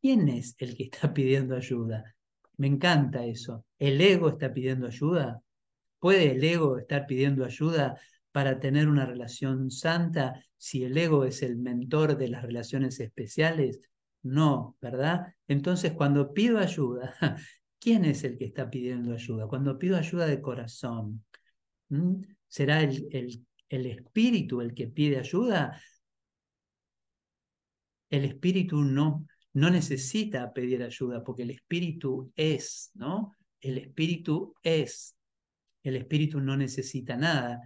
¿Quién 0.00 0.28
es 0.28 0.54
el 0.58 0.76
que 0.76 0.84
está 0.84 1.12
pidiendo 1.14 1.56
ayuda? 1.56 2.14
Me 2.58 2.68
encanta 2.68 3.24
eso. 3.24 3.64
¿El 3.78 4.00
ego 4.00 4.28
está 4.28 4.52
pidiendo 4.52 4.86
ayuda? 4.86 5.40
¿Puede 5.98 6.32
el 6.32 6.44
ego 6.44 6.78
estar 6.78 7.06
pidiendo 7.06 7.44
ayuda 7.44 7.98
para 8.30 8.60
tener 8.60 8.88
una 8.88 9.06
relación 9.06 9.70
santa 9.70 10.44
si 10.56 10.84
el 10.84 10.96
ego 10.96 11.24
es 11.24 11.42
el 11.42 11.56
mentor 11.56 12.16
de 12.16 12.28
las 12.28 12.42
relaciones 12.42 13.00
especiales? 13.00 13.80
No, 14.22 14.76
¿verdad? 14.80 15.34
Entonces, 15.48 15.92
cuando 15.94 16.32
pido 16.34 16.58
ayuda, 16.58 17.14
¿quién 17.80 18.04
es 18.04 18.24
el 18.24 18.36
que 18.36 18.44
está 18.44 18.68
pidiendo 18.68 19.14
ayuda? 19.14 19.48
Cuando 19.48 19.78
pido 19.78 19.96
ayuda 19.96 20.26
de 20.26 20.40
corazón, 20.40 21.24
¿será 22.46 22.82
el, 22.82 23.08
el, 23.10 23.46
el 23.68 23.86
espíritu 23.86 24.60
el 24.60 24.74
que 24.74 24.88
pide 24.88 25.18
ayuda? 25.18 25.80
El 28.14 28.24
espíritu 28.24 28.84
no, 28.84 29.26
no 29.54 29.70
necesita 29.70 30.52
pedir 30.52 30.84
ayuda 30.84 31.24
porque 31.24 31.42
el 31.42 31.50
espíritu 31.50 32.32
es, 32.36 32.92
¿no? 32.94 33.34
El 33.60 33.78
espíritu 33.78 34.54
es. 34.62 35.16
El 35.82 35.96
espíritu 35.96 36.40
no 36.40 36.56
necesita 36.56 37.16
nada. 37.16 37.60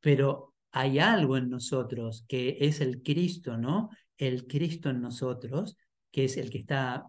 Pero 0.00 0.54
hay 0.72 1.00
algo 1.00 1.36
en 1.36 1.50
nosotros 1.50 2.24
que 2.26 2.56
es 2.60 2.80
el 2.80 3.02
Cristo, 3.02 3.58
¿no? 3.58 3.90
El 4.16 4.46
Cristo 4.46 4.88
en 4.88 5.02
nosotros, 5.02 5.76
que 6.10 6.24
es 6.24 6.38
el 6.38 6.48
que 6.48 6.58
está 6.58 7.04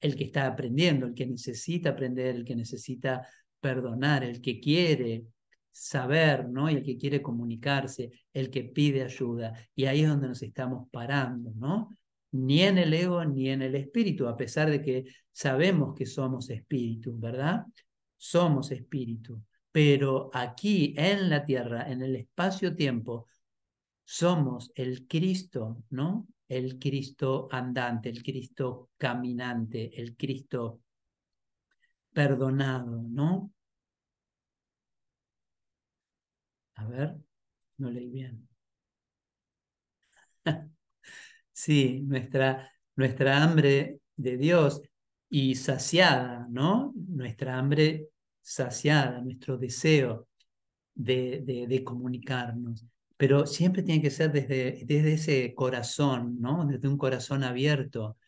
el 0.00 0.16
que 0.16 0.24
está 0.24 0.46
aprendiendo, 0.46 1.06
el 1.06 1.14
que 1.14 1.26
necesita 1.26 1.90
aprender, 1.90 2.36
el 2.36 2.44
que 2.44 2.56
necesita 2.56 3.26
perdonar, 3.60 4.24
el 4.24 4.40
que 4.40 4.60
quiere 4.60 5.24
saber, 5.74 6.48
¿no? 6.48 6.70
Y 6.70 6.74
el 6.74 6.82
que 6.82 6.96
quiere 6.96 7.20
comunicarse, 7.20 8.10
el 8.32 8.50
que 8.50 8.64
pide 8.64 9.02
ayuda. 9.02 9.52
Y 9.74 9.86
ahí 9.86 10.02
es 10.02 10.08
donde 10.08 10.28
nos 10.28 10.42
estamos 10.42 10.88
parando, 10.90 11.52
¿no? 11.56 11.90
ni 12.34 12.62
en 12.62 12.78
el 12.78 12.92
ego 12.92 13.24
ni 13.24 13.48
en 13.48 13.62
el 13.62 13.76
espíritu, 13.76 14.26
a 14.26 14.36
pesar 14.36 14.68
de 14.68 14.82
que 14.82 15.04
sabemos 15.30 15.94
que 15.94 16.04
somos 16.04 16.50
espíritu, 16.50 17.16
¿verdad? 17.16 17.64
Somos 18.16 18.72
espíritu, 18.72 19.40
pero 19.70 20.30
aquí 20.34 20.94
en 20.96 21.30
la 21.30 21.44
tierra, 21.44 21.88
en 21.90 22.02
el 22.02 22.16
espacio-tiempo, 22.16 23.28
somos 24.02 24.72
el 24.74 25.06
Cristo, 25.06 25.84
¿no? 25.90 26.26
El 26.48 26.78
Cristo 26.80 27.46
andante, 27.52 28.08
el 28.08 28.22
Cristo 28.24 28.90
caminante, 28.96 30.00
el 30.00 30.16
Cristo 30.16 30.80
perdonado, 32.12 33.00
¿no? 33.08 33.52
A 36.76 36.84
ver, 36.86 37.16
no 37.78 37.90
leí 37.90 38.10
bien. 38.10 38.48
Sí, 41.52 42.00
nuestra, 42.02 42.72
nuestra 42.96 43.42
hambre 43.42 44.00
de 44.16 44.36
Dios 44.38 44.82
y 45.30 45.54
saciada, 45.56 46.46
¿no? 46.50 46.92
Nuestra 47.08 47.58
hambre 47.58 48.08
saciada, 48.42 49.20
nuestro 49.22 49.58
deseo 49.58 50.28
de, 50.94 51.42
de, 51.68 51.84
comunicarnos. 51.84 52.84
Pero 53.16 53.46
siempre 53.46 53.82
tiene 53.82 54.02
que 54.02 54.10
ser 54.10 54.32
desde, 54.32 54.84
desde 54.86 55.14
ese 55.14 55.54
corazón, 55.54 56.40
¿no? 56.40 56.66
Desde 56.66 56.88
un 56.88 56.98
corazón 56.98 57.44
abierto. 57.44 58.18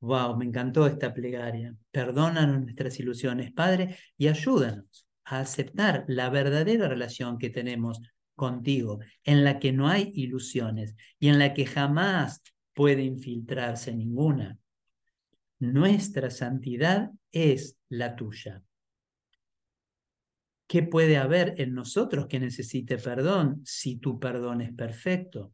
Wow, 0.00 0.36
me 0.36 0.44
encantó 0.44 0.86
esta 0.86 1.12
plegaria. 1.14 1.74
Perdónanos 1.90 2.62
nuestras 2.62 2.98
ilusiones, 3.00 3.52
Padre, 3.52 3.96
y 4.16 4.28
ayúdanos 4.28 5.07
a 5.28 5.40
aceptar 5.40 6.04
la 6.08 6.30
verdadera 6.30 6.88
relación 6.88 7.38
que 7.38 7.50
tenemos 7.50 8.00
contigo, 8.34 9.00
en 9.24 9.44
la 9.44 9.58
que 9.58 9.72
no 9.72 9.88
hay 9.88 10.10
ilusiones 10.14 10.96
y 11.18 11.28
en 11.28 11.38
la 11.38 11.52
que 11.52 11.66
jamás 11.66 12.42
puede 12.72 13.02
infiltrarse 13.02 13.94
ninguna. 13.94 14.56
Nuestra 15.58 16.30
santidad 16.30 17.10
es 17.32 17.76
la 17.88 18.16
tuya. 18.16 18.62
¿Qué 20.66 20.82
puede 20.82 21.16
haber 21.16 21.60
en 21.60 21.74
nosotros 21.74 22.26
que 22.26 22.38
necesite 22.38 22.96
perdón 22.98 23.62
si 23.64 23.96
tu 23.96 24.18
perdón 24.20 24.60
es 24.60 24.72
perfecto? 24.72 25.52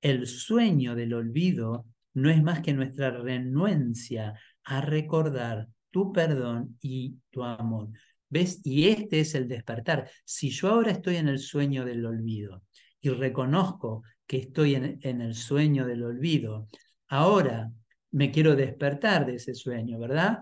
El 0.00 0.26
sueño 0.26 0.94
del 0.94 1.14
olvido 1.14 1.86
no 2.14 2.30
es 2.30 2.42
más 2.42 2.60
que 2.62 2.72
nuestra 2.72 3.10
renuencia 3.10 4.34
a 4.64 4.80
recordar 4.80 5.68
tu 5.90 6.12
perdón 6.12 6.78
y 6.80 7.16
tu 7.30 7.44
amor. 7.44 7.90
¿Ves? 8.32 8.60
Y 8.64 8.88
este 8.88 9.20
es 9.20 9.34
el 9.34 9.46
despertar. 9.46 10.10
Si 10.24 10.50
yo 10.50 10.70
ahora 10.70 10.90
estoy 10.90 11.16
en 11.16 11.28
el 11.28 11.38
sueño 11.38 11.84
del 11.84 12.04
olvido 12.06 12.62
y 13.00 13.10
reconozco 13.10 14.02
que 14.26 14.38
estoy 14.38 14.74
en, 14.74 14.98
en 15.02 15.20
el 15.20 15.34
sueño 15.34 15.86
del 15.86 16.02
olvido, 16.02 16.66
ahora 17.08 17.70
me 18.10 18.30
quiero 18.30 18.56
despertar 18.56 19.26
de 19.26 19.36
ese 19.36 19.54
sueño, 19.54 19.98
¿verdad? 19.98 20.40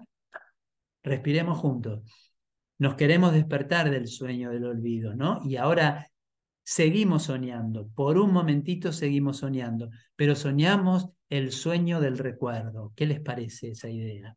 Respiremos 1.02 1.58
juntos 1.58 2.02
nos 2.80 2.94
queremos 2.94 3.34
despertar 3.34 3.90
del 3.90 4.08
sueño 4.08 4.50
del 4.50 4.64
olvido, 4.64 5.14
¿no? 5.14 5.40
Y 5.44 5.56
ahora 5.56 6.06
seguimos 6.62 7.24
soñando, 7.24 7.88
por 7.94 8.16
un 8.16 8.32
momentito 8.32 8.90
seguimos 8.90 9.36
soñando, 9.36 9.90
pero 10.16 10.34
soñamos 10.34 11.10
el 11.28 11.52
sueño 11.52 12.00
del 12.00 12.16
recuerdo. 12.16 12.94
¿Qué 12.96 13.04
les 13.04 13.20
parece 13.20 13.72
esa 13.72 13.90
idea? 13.90 14.34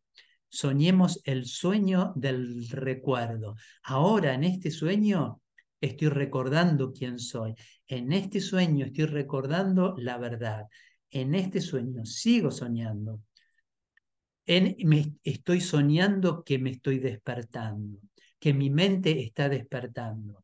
Soñemos 0.54 1.20
el 1.24 1.48
sueño 1.48 2.14
del 2.16 2.70
recuerdo. 2.70 3.56
Ahora 3.82 4.36
en 4.36 4.44
este 4.44 4.70
sueño 4.70 5.42
estoy 5.82 6.10
recordando 6.10 6.94
quién 6.94 7.18
soy. 7.18 7.56
En 7.88 8.14
este 8.14 8.40
sueño 8.40 8.86
estoy 8.86 9.06
recordando 9.06 9.96
la 9.98 10.20
verdad. 10.20 10.68
En 11.10 11.34
este 11.34 11.60
sueño 11.60 12.06
sigo 12.06 12.52
soñando. 12.52 13.22
En, 14.46 14.76
me, 14.88 15.16
estoy 15.24 15.60
soñando 15.60 16.44
que 16.44 16.60
me 16.60 16.70
estoy 16.70 17.00
despertando 17.00 18.00
que 18.40 18.54
mi 18.54 18.70
mente 18.70 19.24
está 19.24 19.50
despertando. 19.50 20.44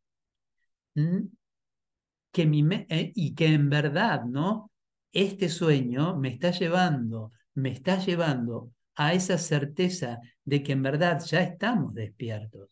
Que 2.32 2.46
mi 2.48 2.66
eh, 2.90 3.12
y 3.14 3.36
que 3.36 3.46
en 3.46 3.70
verdad, 3.70 4.24
¿no? 4.24 4.72
Este 5.12 5.50
sueño 5.50 6.18
me 6.18 6.30
está 6.30 6.50
llevando, 6.50 7.32
me 7.54 7.70
está 7.72 8.00
llevando 8.00 8.72
a 9.00 9.14
esa 9.14 9.38
certeza 9.38 10.20
de 10.44 10.62
que 10.62 10.74
en 10.74 10.84
verdad 10.84 11.24
ya 11.26 11.42
estamos 11.42 11.94
despiertos, 11.94 12.70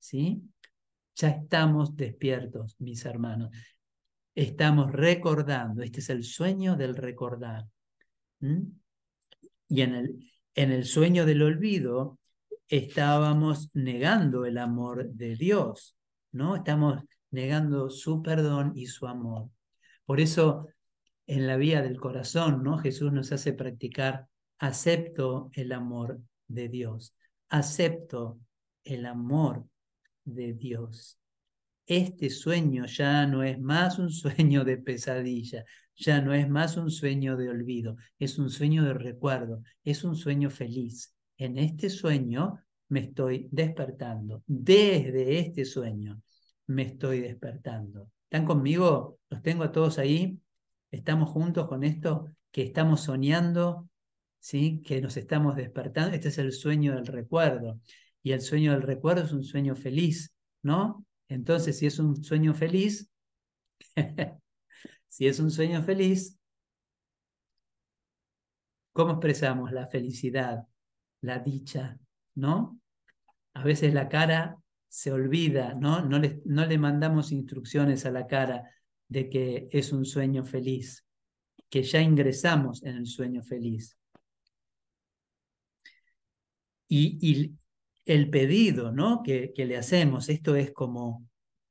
¿sí? 0.00 0.42
Ya 1.14 1.28
estamos 1.28 1.96
despiertos, 1.96 2.74
mis 2.80 3.04
hermanos. 3.04 3.50
Estamos 4.34 4.90
recordando, 4.90 5.84
este 5.84 6.00
es 6.00 6.10
el 6.10 6.24
sueño 6.24 6.74
del 6.74 6.96
recordar. 6.96 7.64
Y 8.40 9.80
en 9.82 9.94
el, 9.94 10.32
en 10.56 10.72
el 10.72 10.84
sueño 10.84 11.24
del 11.24 11.42
olvido 11.42 12.18
estábamos 12.66 13.70
negando 13.72 14.46
el 14.46 14.58
amor 14.58 15.08
de 15.12 15.36
Dios, 15.36 15.96
¿no? 16.32 16.56
Estamos 16.56 17.04
negando 17.30 17.88
su 17.88 18.20
perdón 18.20 18.72
y 18.74 18.86
su 18.86 19.06
amor. 19.06 19.48
Por 20.04 20.18
eso, 20.18 20.66
en 21.28 21.46
la 21.46 21.56
vía 21.56 21.82
del 21.82 22.00
corazón, 22.00 22.64
¿no? 22.64 22.78
Jesús 22.78 23.12
nos 23.12 23.30
hace 23.30 23.52
practicar, 23.52 24.26
acepto 24.58 25.50
el 25.54 25.72
amor 25.72 26.20
de 26.46 26.68
Dios, 26.68 27.14
acepto 27.48 28.38
el 28.84 29.06
amor 29.06 29.66
de 30.24 30.52
Dios. 30.54 31.18
Este 31.86 32.28
sueño 32.30 32.86
ya 32.86 33.26
no 33.26 33.42
es 33.42 33.58
más 33.58 33.98
un 33.98 34.10
sueño 34.10 34.64
de 34.64 34.76
pesadilla, 34.78 35.64
ya 35.96 36.20
no 36.20 36.34
es 36.34 36.48
más 36.48 36.76
un 36.76 36.90
sueño 36.90 37.36
de 37.36 37.48
olvido, 37.48 37.96
es 38.18 38.38
un 38.38 38.50
sueño 38.50 38.84
de 38.84 38.94
recuerdo, 38.94 39.62
es 39.84 40.04
un 40.04 40.14
sueño 40.14 40.50
feliz, 40.50 41.14
en 41.38 41.56
este 41.56 41.88
sueño 41.88 42.60
me 42.88 43.00
estoy 43.00 43.48
despertando. 43.50 44.42
Desde 44.46 45.38
este 45.38 45.64
sueño 45.64 46.20
me 46.66 46.82
estoy 46.82 47.20
despertando. 47.20 48.10
¿Están 48.24 48.44
conmigo? 48.44 49.18
¿Los 49.30 49.42
tengo 49.42 49.64
a 49.64 49.72
todos 49.72 49.98
ahí? 49.98 50.38
¿Estamos 50.90 51.30
juntos 51.30 51.68
con 51.68 51.84
esto? 51.84 52.26
Que 52.50 52.62
estamos 52.62 53.02
soñando, 53.02 53.87
¿sí? 54.48 54.80
Que 54.82 55.02
nos 55.02 55.18
estamos 55.18 55.56
despertando. 55.56 56.14
Este 56.14 56.28
es 56.28 56.38
el 56.38 56.52
sueño 56.52 56.94
del 56.94 57.06
recuerdo. 57.06 57.78
Y 58.22 58.32
el 58.32 58.40
sueño 58.40 58.72
del 58.72 58.80
recuerdo 58.80 59.24
es 59.24 59.32
un 59.32 59.44
sueño 59.44 59.76
feliz, 59.76 60.32
¿no? 60.62 61.04
Entonces, 61.28 61.76
si 61.78 61.84
es 61.84 61.98
un 61.98 62.24
sueño 62.24 62.54
feliz, 62.54 63.10
si 65.08 65.26
es 65.26 65.38
un 65.38 65.50
sueño 65.50 65.82
feliz, 65.82 66.38
¿cómo 68.94 69.12
expresamos 69.12 69.70
la 69.70 69.86
felicidad? 69.86 70.64
la 71.20 71.40
dicha, 71.40 71.98
¿no? 72.36 72.80
A 73.52 73.64
veces 73.64 73.92
la 73.92 74.08
cara 74.08 74.56
se 74.88 75.10
olvida, 75.12 75.74
¿no? 75.74 76.04
No 76.04 76.20
le, 76.20 76.40
no 76.44 76.64
le 76.64 76.78
mandamos 76.78 77.32
instrucciones 77.32 78.06
a 78.06 78.12
la 78.12 78.28
cara 78.28 78.70
de 79.08 79.28
que 79.28 79.68
es 79.72 79.92
un 79.92 80.04
sueño 80.04 80.44
feliz, 80.44 81.04
que 81.68 81.82
ya 81.82 82.00
ingresamos 82.00 82.84
en 82.84 82.96
el 82.96 83.06
sueño 83.06 83.42
feliz. 83.42 83.98
Y, 86.88 87.54
el 88.06 88.30
pedido 88.30 88.90
¿no? 88.90 89.22
que, 89.22 89.52
que, 89.54 89.66
le 89.66 89.76
hacemos, 89.76 90.30
esto 90.30 90.56
es 90.56 90.72
como, 90.72 91.28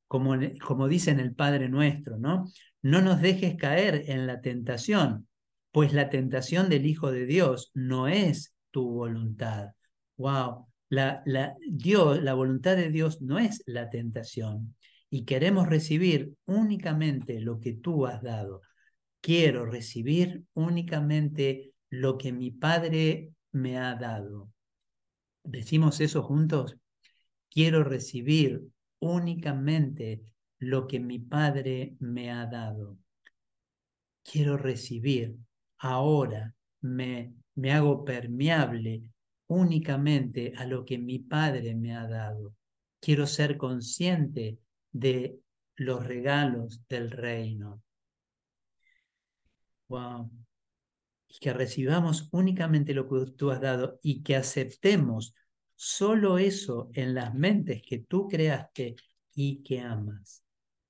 como, 0.08 0.36
como 0.64 0.88
dice 0.88 1.10
en 1.10 1.20
el 1.20 1.34
Padre 1.34 1.68
Nuestro, 1.68 2.20
¿no? 2.20 2.46
No 2.84 3.02
nos 3.02 3.22
dejes 3.22 3.56
caer 3.56 4.04
en 4.08 4.28
la 4.28 4.40
tentación, 4.40 5.28
pues 5.72 5.94
la 5.94 6.12
tentación 6.12 6.70
del 6.70 6.86
Hijo 6.86 7.12
de 7.12 7.26
Dios 7.26 7.72
no 7.74 8.08
es 8.08 8.54
tu 8.70 8.88
voluntad. 8.88 9.70
Wow, 10.18 10.68
la, 10.90 11.24
Dios, 11.70 12.22
la 12.24 12.34
voluntad 12.34 12.76
de 12.76 12.90
Dios 12.90 13.22
no 13.22 13.40
es 13.40 13.62
la 13.66 13.90
tentación 13.90 14.76
y 15.10 15.26
queremos 15.26 15.68
recibir 15.68 16.34
únicamente 16.46 17.40
lo 17.42 17.60
que 17.60 17.74
tú 17.74 18.06
has 18.06 18.22
dado. 18.22 18.62
Quiero 19.22 19.66
recibir 19.66 20.44
únicamente 20.54 21.74
lo 21.90 22.18
que 22.18 22.32
mi 22.32 22.52
Padre 22.52 23.32
me 23.52 23.78
ha 23.78 23.96
dado. 23.96 24.50
¿Decimos 25.48 26.00
eso 26.02 26.24
juntos? 26.24 26.78
Quiero 27.50 27.84
recibir 27.84 28.62
únicamente 29.00 30.22
lo 30.60 30.88
que 30.88 31.00
mi 31.00 31.20
Padre 31.20 31.96
me 32.00 32.32
ha 32.32 32.46
dado. 32.46 32.98
Quiero 34.24 34.58
recibir 34.58 35.36
ahora, 35.78 36.54
me 36.82 37.34
me 37.58 37.74
hago 37.74 38.06
permeable 38.06 39.12
únicamente 39.48 40.54
a 40.56 40.66
lo 40.66 40.86
que 40.86 40.98
mi 40.98 41.20
Padre 41.20 41.74
me 41.74 41.96
ha 41.96 42.08
dado. 42.08 42.54
Quiero 43.00 43.26
ser 43.26 43.58
consciente 43.58 44.60
de 44.92 45.40
los 45.76 46.06
regalos 46.06 46.82
del 46.88 47.10
reino. 47.10 47.82
Wow. 49.90 50.30
Y 51.28 51.40
que 51.40 51.54
recibamos 51.54 52.30
únicamente 52.32 52.94
lo 52.94 53.08
que 53.08 53.32
tú 53.32 53.52
has 53.52 53.62
dado 53.62 54.00
y 54.02 54.24
que 54.24 54.36
aceptemos 54.36 55.36
solo 55.76 56.38
eso 56.38 56.90
en 56.94 57.14
las 57.14 57.34
mentes 57.34 57.82
que 57.82 58.00
tú 58.00 58.28
creaste 58.28 58.96
y 59.36 59.62
que 59.64 59.82
amas. 59.82 60.44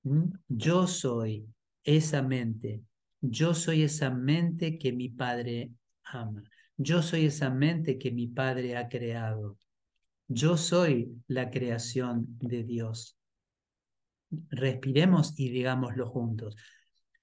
¿Mm? 0.04 0.30
Yo 0.48 0.86
soy 0.86 1.46
esa 1.84 2.22
mente. 2.22 2.82
Yo 3.20 3.54
soy 3.54 3.82
esa 3.82 4.10
mente 4.10 4.78
que 4.78 4.92
mi 4.92 5.08
Padre 5.08 5.72
ama. 6.04 6.42
Yo 6.76 7.02
soy 7.02 7.26
esa 7.26 7.50
mente 7.50 7.98
que 7.98 8.10
mi 8.10 8.28
Padre 8.28 8.76
ha 8.76 8.88
creado. 8.88 9.58
Yo 10.28 10.56
soy 10.56 11.22
la 11.26 11.50
creación 11.50 12.26
de 12.38 12.62
Dios. 12.62 13.18
Respiremos 14.50 15.38
y 15.38 15.50
digámoslo 15.50 16.08
juntos. 16.08 16.56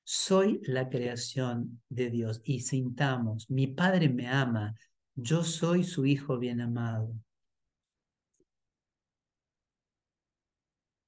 Soy 0.05 0.61
la 0.63 0.89
creación 0.89 1.81
de 1.89 2.09
Dios 2.09 2.41
y 2.45 2.61
sintamos, 2.61 3.49
mi 3.49 3.67
Padre 3.67 4.07
me 4.07 4.27
ama, 4.29 4.73
yo 5.15 5.43
soy 5.43 5.83
su 5.83 6.05
Hijo 6.05 6.37
bien 6.39 6.61
amado. 6.61 7.11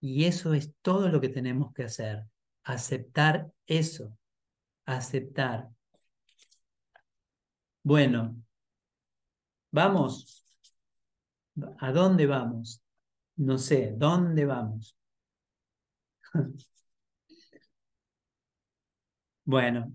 Y 0.02 0.26
eso 0.26 0.54
es 0.54 0.74
todo 0.82 1.10
lo 1.10 1.22
que 1.22 1.30
tenemos 1.30 1.74
que 1.74 1.84
hacer, 1.84 2.24
aceptar 2.64 3.52
eso, 3.68 4.18
aceptar 4.86 5.70
bueno, 7.84 8.36
vamos. 9.72 10.44
¿A 11.80 11.92
dónde 11.92 12.26
vamos? 12.26 12.82
No 13.38 13.58
sé, 13.58 13.94
¿dónde 13.98 14.46
vamos? 14.46 14.96
bueno, 19.48 19.92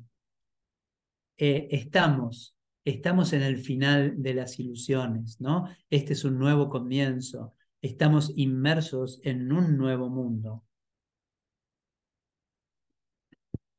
eh, 1.37 1.69
estamos 1.71 2.57
estamos 2.85 3.33
en 3.33 3.43
el 3.43 3.59
final 3.59 4.23
de 4.23 4.35
las 4.35 4.59
ilusiones, 4.59 5.41
¿no? 5.41 5.69
Este 5.91 6.15
es 6.15 6.25
un 6.25 6.39
nuevo 6.39 6.69
comienzo, 6.69 7.55
estamos 7.81 8.33
inmersos 8.37 9.21
en 9.23 9.53
un 9.53 9.77
nuevo 9.77 10.09
mundo, 10.09 10.65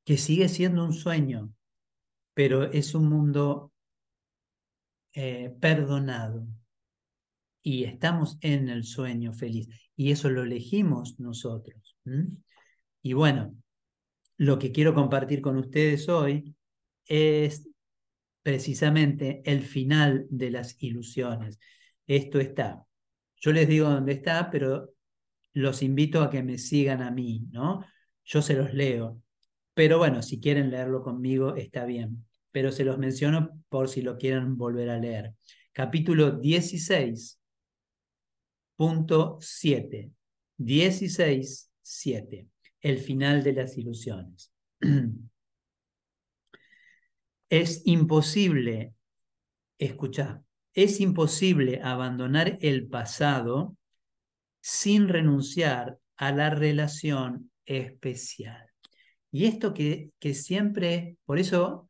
que 0.06 0.18
sigue 0.18 0.50
siendo 0.50 0.86
un 0.86 0.94
sueño, 0.94 1.54
pero 2.34 2.72
es 2.72 2.96
un 2.96 3.10
mundo 3.10 3.72
eh, 5.14 5.54
perdonado. 5.60 6.46
Y 7.66 7.86
estamos 7.86 8.38
en 8.42 8.68
el 8.68 8.84
sueño 8.84 9.34
feliz. 9.34 9.70
Y 9.96 10.12
eso 10.12 10.30
lo 10.30 10.44
elegimos 10.44 11.18
nosotros. 11.18 11.96
Y 13.02 13.14
bueno, 13.14 13.56
lo 14.38 14.60
que 14.60 14.72
quiero 14.72 14.94
compartir 14.94 15.42
con 15.42 15.58
ustedes 15.58 16.10
hoy 16.10 16.56
es 17.06 17.68
precisamente 18.42 19.42
el 19.46 19.62
final 19.62 20.28
de 20.30 20.52
las 20.52 20.76
ilusiones. 20.82 21.60
Esto 22.08 22.40
está. 22.40 22.86
Yo 23.38 23.52
les 23.52 23.68
digo 23.68 23.90
dónde 23.90 24.14
está, 24.14 24.50
pero 24.52 24.94
los 25.54 25.82
invito 25.82 26.22
a 26.22 26.30
que 26.30 26.44
me 26.44 26.58
sigan 26.58 27.02
a 27.02 27.12
mí, 27.12 27.48
¿no? 27.52 27.86
Yo 28.26 28.42
se 28.42 28.56
los 28.56 28.74
leo. 28.74 29.22
Pero 29.74 29.98
bueno, 29.98 30.22
si 30.22 30.40
quieren 30.40 30.70
leerlo 30.72 31.04
conmigo, 31.04 31.56
está 31.56 31.86
bien. 31.86 32.26
Pero 32.52 32.72
se 32.72 32.86
los 32.86 32.98
menciono 32.98 33.64
por 33.70 33.90
si 33.90 34.02
lo 34.02 34.18
quieren 34.18 34.58
volver 34.58 34.90
a 34.90 35.00
leer. 35.00 35.34
Capítulo 35.72 36.32
16, 36.32 37.40
punto 38.76 39.38
7. 39.40 40.12
16, 40.58 41.72
7. 41.82 42.53
El 42.84 43.00
final 43.00 43.44
de 43.44 43.54
las 43.54 43.76
ilusiones. 43.78 44.54
es 47.50 47.82
imposible, 47.86 48.94
escuchar, 49.78 50.44
es 50.74 51.00
imposible 51.00 51.82
abandonar 51.82 52.58
el 52.62 52.88
pasado 52.88 53.78
sin 54.60 55.08
renunciar 55.08 55.98
a 56.18 56.32
la 56.32 56.50
relación 56.50 57.52
especial. 57.66 58.68
Y 59.32 59.46
esto 59.46 59.74
que, 59.74 60.12
que 60.20 60.34
siempre, 60.34 61.18
por 61.26 61.40
eso, 61.40 61.90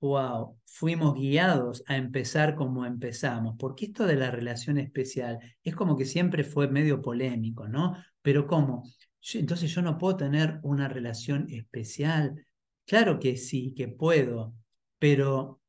wow, 0.00 0.58
fuimos 0.64 1.14
guiados 1.14 1.82
a 1.86 1.96
empezar 1.96 2.54
como 2.54 2.84
empezamos, 2.84 3.56
porque 3.58 3.86
esto 3.86 4.06
de 4.06 4.16
la 4.16 4.30
relación 4.30 4.78
especial 4.78 5.38
es 5.62 5.74
como 5.74 5.96
que 5.96 6.04
siempre 6.04 6.44
fue 6.44 6.68
medio 6.68 7.00
polémico, 7.02 7.68
¿no? 7.68 7.96
Pero 8.22 8.46
¿cómo? 8.46 8.84
Entonces 9.34 9.74
yo 9.74 9.82
no 9.82 9.98
puedo 9.98 10.16
tener 10.16 10.60
una 10.62 10.88
relación 10.88 11.48
especial. 11.50 12.46
Claro 12.86 13.18
que 13.18 13.36
sí, 13.36 13.74
que 13.76 13.88
puedo, 13.88 14.54
pero 14.98 15.60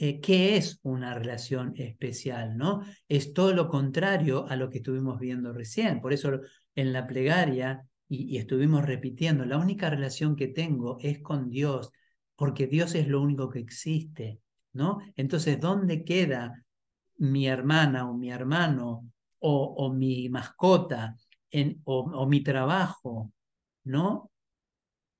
eh, 0.00 0.20
¿qué 0.20 0.56
es 0.56 0.80
una 0.82 1.14
relación 1.14 1.74
especial? 1.76 2.56
¿no? 2.56 2.82
Es 3.08 3.32
todo 3.32 3.52
lo 3.52 3.68
contrario 3.68 4.46
a 4.48 4.56
lo 4.56 4.70
que 4.70 4.78
estuvimos 4.78 5.18
viendo 5.18 5.52
recién. 5.52 6.00
Por 6.00 6.12
eso 6.12 6.40
en 6.74 6.92
la 6.92 7.06
plegaria 7.06 7.86
y, 8.08 8.38
estuvimos 8.38 8.84
repitiendo, 8.84 9.44
la 9.44 9.58
única 9.58 9.90
relación 9.90 10.34
que 10.34 10.48
tengo 10.48 10.98
es 11.00 11.20
con 11.20 11.50
Dios, 11.50 11.90
porque 12.36 12.66
Dios 12.66 12.94
es 12.94 13.06
lo 13.08 13.20
único 13.20 13.50
que 13.50 13.58
existe, 13.58 14.40
¿no? 14.72 14.98
Entonces, 15.16 15.60
¿dónde 15.60 16.04
queda 16.04 16.64
mi 17.18 17.46
hermana 17.46 18.08
o 18.08 18.14
mi 18.14 18.30
hermano 18.30 19.10
o, 19.40 19.92
mi 19.92 20.28
mascota 20.28 21.16
en, 21.50 21.80
o, 21.84 22.26
mi 22.26 22.42
trabajo, 22.42 23.32
¿no? 23.84 24.30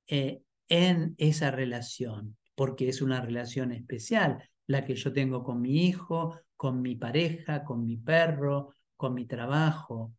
Eh, 0.06 0.42
en 0.68 1.14
esa 1.18 1.50
relación, 1.50 2.36
porque 2.54 2.88
es 2.88 3.02
una 3.02 3.20
relación 3.20 3.72
especial, 3.72 4.42
la 4.66 4.84
que 4.84 4.94
yo 4.94 5.12
tengo 5.12 5.42
con 5.42 5.60
mi 5.60 5.86
hijo, 5.86 6.38
con 6.56 6.82
mi 6.82 6.96
pareja, 6.96 7.64
con 7.64 7.86
mi 7.86 7.96
perro, 7.96 8.74
con 8.96 9.14
mi 9.14 9.26
trabajo. 9.26 10.14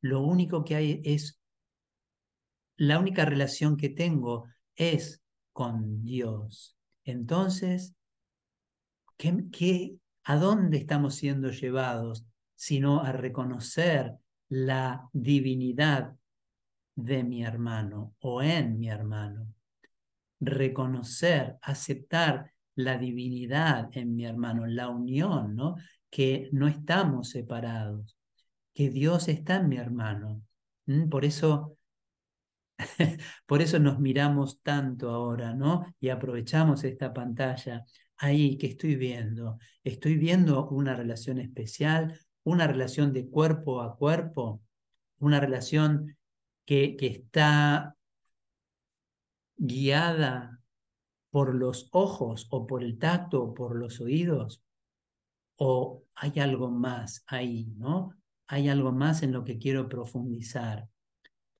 Lo 0.00 0.20
único 0.20 0.64
que 0.64 0.76
hay 0.76 1.02
es 1.04 1.40
la 2.76 2.98
única 2.98 3.24
relación 3.24 3.76
que 3.76 3.90
tengo 3.90 4.46
es 4.74 5.22
con 5.52 6.02
Dios. 6.02 6.76
Entonces, 7.04 7.94
¿qué, 9.18 9.96
a 10.24 10.36
dónde 10.36 10.78
estamos 10.78 11.16
siendo 11.16 11.50
llevados? 11.50 12.24
Sino 12.54 13.02
a 13.02 13.12
reconocer 13.12 14.16
la 14.50 15.08
divinidad 15.12 16.14
de 16.94 17.24
mi 17.24 17.42
hermano 17.42 18.14
o 18.20 18.42
en 18.42 18.78
mi 18.78 18.90
hermano. 18.90 19.54
Reconocer, 20.40 21.56
aceptar 21.62 22.52
la 22.74 22.98
divinidad 22.98 23.88
en 23.92 24.14
mi 24.14 24.26
hermano, 24.26 24.66
la 24.66 24.88
unión, 24.88 25.56
¿no? 25.56 25.76
Que 26.10 26.50
no 26.52 26.68
estamos 26.68 27.30
separados, 27.30 28.18
que 28.74 28.90
Dios 28.90 29.28
está 29.28 29.56
en 29.56 29.68
mi 29.68 29.78
hermano. 29.78 30.42
Por 31.08 31.24
eso 31.24 31.78
Por 33.46 33.62
eso 33.62 33.78
nos 33.78 33.98
miramos 33.98 34.62
tanto 34.62 35.10
ahora, 35.10 35.54
¿no? 35.54 35.94
Y 36.00 36.08
aprovechamos 36.08 36.84
esta 36.84 37.12
pantalla. 37.12 37.84
Ahí 38.16 38.58
que 38.58 38.66
estoy 38.66 38.96
viendo, 38.96 39.58
estoy 39.82 40.16
viendo 40.16 40.68
una 40.68 40.94
relación 40.94 41.38
especial, 41.38 42.18
una 42.44 42.66
relación 42.66 43.12
de 43.12 43.28
cuerpo 43.28 43.80
a 43.82 43.96
cuerpo, 43.96 44.62
una 45.18 45.40
relación 45.40 46.16
que, 46.64 46.96
está 47.00 47.96
guiada 49.56 50.60
por 51.30 51.54
los 51.54 51.88
ojos 51.92 52.46
o 52.50 52.66
por 52.66 52.82
el 52.82 52.98
tacto 52.98 53.42
o 53.42 53.54
por 53.54 53.76
los 53.76 54.00
oídos, 54.00 54.62
o 55.56 56.04
hay 56.14 56.38
algo 56.40 56.70
más 56.70 57.24
ahí, 57.26 57.66
¿no? 57.76 58.14
Hay 58.46 58.68
algo 58.68 58.92
más 58.92 59.22
en 59.22 59.32
lo 59.32 59.44
que 59.44 59.58
quiero 59.58 59.88
profundizar. 59.88 60.88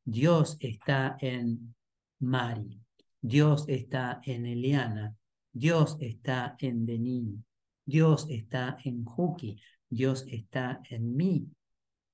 Dios 0.05 0.57
está 0.61 1.17
en 1.21 1.75
Mari, 2.21 2.81
Dios 3.21 3.65
está 3.69 4.21
en 4.25 4.47
Eliana, 4.47 5.15
Dios 5.53 5.97
está 6.01 6.57
en 6.59 6.87
Denín, 6.87 7.45
Dios 7.85 8.27
está 8.31 8.79
en 8.85 9.05
Juki, 9.05 9.61
Dios 9.91 10.25
está 10.29 10.81
en 10.89 11.17
mí 11.17 11.49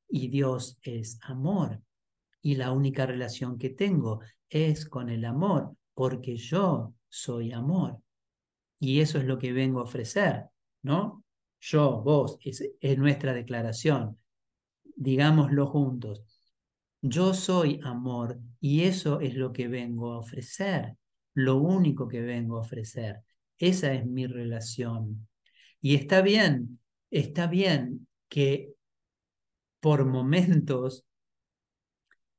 y 0.09 0.29
Dios 0.29 0.79
es 0.83 1.19
amor. 1.23 1.83
Y 2.41 2.57
la 2.57 2.73
única 2.73 3.07
relación 3.07 3.59
que 3.59 3.71
tengo 3.71 4.21
es 4.49 4.87
con 4.87 5.11
el 5.11 5.25
amor, 5.25 5.77
porque 5.95 6.37
yo 6.37 6.95
soy 7.09 7.53
amor. 7.53 8.01
Y 8.79 9.01
eso 9.01 9.19
es 9.19 9.25
lo 9.25 9.39
que 9.39 9.53
vengo 9.53 9.81
a 9.81 9.85
ofrecer, 9.85 10.45
¿no? 10.83 11.23
Yo, 11.61 12.03
vos, 12.03 12.39
es, 12.43 12.63
es 12.81 12.99
nuestra 12.99 13.35
declaración. 13.35 14.19
Digámoslo 14.97 15.67
juntos. 15.67 16.23
Yo 17.03 17.35
soy 17.35 17.81
amor 17.85 18.41
y 18.61 18.83
eso 18.83 19.21
es 19.21 19.35
lo 19.35 19.53
que 19.53 19.69
vengo 19.69 20.13
a 20.13 20.19
ofrecer, 20.19 20.97
lo 21.35 21.57
único 21.57 22.09
que 22.09 22.21
vengo 22.21 22.57
a 22.57 22.61
ofrecer. 22.61 23.23
Esa 23.59 23.93
es 23.93 24.07
mi 24.07 24.27
relación. 24.27 25.29
Y 25.81 25.95
está 25.95 26.23
bien, 26.23 26.81
está 27.11 27.47
bien 27.47 28.07
que 28.29 28.75
por 29.81 30.05
momentos 30.05 31.05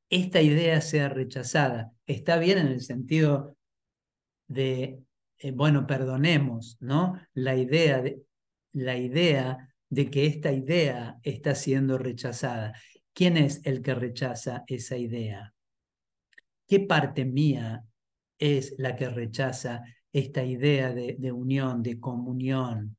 esta 0.09 0.41
idea 0.41 0.81
sea 0.81 1.09
rechazada. 1.09 1.91
Está 2.05 2.37
bien 2.37 2.57
en 2.57 2.67
el 2.67 2.81
sentido 2.81 3.57
de, 4.47 5.03
eh, 5.39 5.51
bueno, 5.51 5.85
perdonemos, 5.85 6.77
¿no? 6.79 7.19
La 7.33 7.55
idea 7.55 8.01
de, 8.01 8.21
la 8.73 8.97
idea 8.97 9.73
de 9.89 10.09
que 10.09 10.25
esta 10.25 10.51
idea 10.51 11.17
está 11.23 11.55
siendo 11.55 11.97
rechazada. 11.97 12.73
¿Quién 13.13 13.37
es 13.37 13.61
el 13.65 13.81
que 13.81 13.95
rechaza 13.95 14.63
esa 14.67 14.97
idea? 14.97 15.53
¿Qué 16.67 16.81
parte 16.81 17.25
mía 17.25 17.83
es 18.37 18.75
la 18.77 18.95
que 18.95 19.09
rechaza 19.09 19.83
esta 20.11 20.43
idea 20.43 20.93
de, 20.93 21.31
unión, 21.31 21.81
de 21.81 21.99
comunión? 21.99 22.96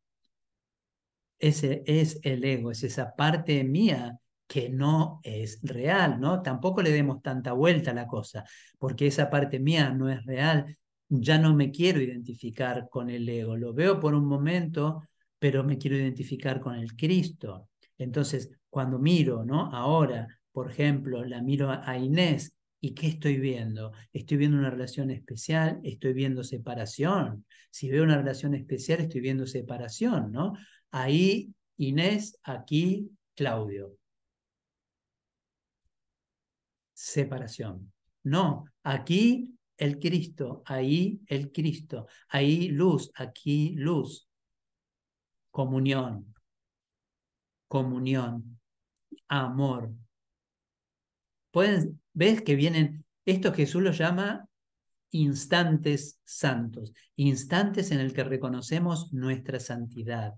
Ese 1.38 1.83
es 1.87 2.18
el 2.22 2.44
ego, 2.44 2.70
es 2.70 2.83
esa 2.85 3.14
parte 3.14 3.62
mía 3.64 4.18
que 4.46 4.70
no 4.70 5.20
es 5.22 5.61
real, 5.62 6.18
¿no? 6.20 6.42
Tampoco 6.42 6.83
le 6.83 6.90
demos 6.90 7.22
tanta 7.22 7.53
vuelta 7.53 7.90
a 7.90 7.94
la 7.94 8.07
cosa, 8.07 8.44
porque 8.79 9.07
esa 9.07 9.31
parte 9.31 9.61
mía 9.61 9.90
no 9.90 10.09
es 10.09 10.24
real. 10.24 10.77
Ya 11.09 11.38
no 11.38 11.55
me 11.55 11.70
quiero 11.70 12.01
identificar 12.01 12.88
con 12.90 13.11
el 13.11 13.29
ego, 13.29 13.57
lo 13.57 13.72
veo 13.74 14.01
por 14.01 14.14
un 14.14 14.27
momento, 14.27 15.03
pero 15.38 15.64
me 15.64 15.79
quiero 15.79 15.96
identificar 15.96 16.61
con 16.61 16.74
el 16.74 16.96
Cristo. 16.96 17.68
Entonces, 17.98 18.51
cuando 18.70 18.98
miro, 18.98 19.44
¿no? 19.44 19.70
Ahora, 19.72 20.27
por 20.53 20.70
ejemplo, 20.70 21.24
la 21.24 21.42
miro 21.42 21.70
a 21.70 21.98
Inés 21.98 22.55
y 22.81 22.94
¿qué 22.94 23.09
estoy 23.09 23.38
viendo? 23.38 23.92
Estoy 24.12 24.37
viendo 24.37 24.59
una 24.59 24.70
relación 24.70 25.11
especial, 25.11 25.81
estoy 25.83 26.12
viendo 26.12 26.44
separación. 26.44 27.44
Si 27.70 27.88
veo 27.88 28.05
una 28.05 28.16
relación 28.16 28.55
especial, 28.55 29.01
estoy 29.01 29.20
viendo 29.20 29.46
separación, 29.46 30.33
¿no? 30.33 30.55
Ahí 30.90 31.55
Inés, 31.77 32.38
aquí 32.42 33.11
Claudio. 33.35 33.96
Separación. 36.92 37.92
No, 38.24 38.64
aquí 38.83 39.55
el 39.77 39.98
Cristo, 39.98 40.62
ahí 40.66 41.20
el 41.27 41.53
Cristo, 41.53 42.09
ahí 42.29 42.68
luz, 42.68 43.11
aquí 43.14 43.74
luz. 43.77 44.29
comunión, 45.51 46.35
comunión, 47.68 48.61
amor. 49.29 49.92
Pueden, 51.51 52.01
¿Ves 52.12 52.42
que 52.42 52.55
vienen, 52.55 53.05
esto 53.24 53.53
Jesús 53.53 53.83
lo 53.83 53.92
llama 53.92 54.48
instantes 55.11 56.20
santos, 56.24 56.92
instantes 57.16 57.90
en 57.92 58.01
el 58.01 58.12
que 58.12 58.24
reconocemos 58.24 59.12
nuestra 59.12 59.59
santidad. 59.59 60.35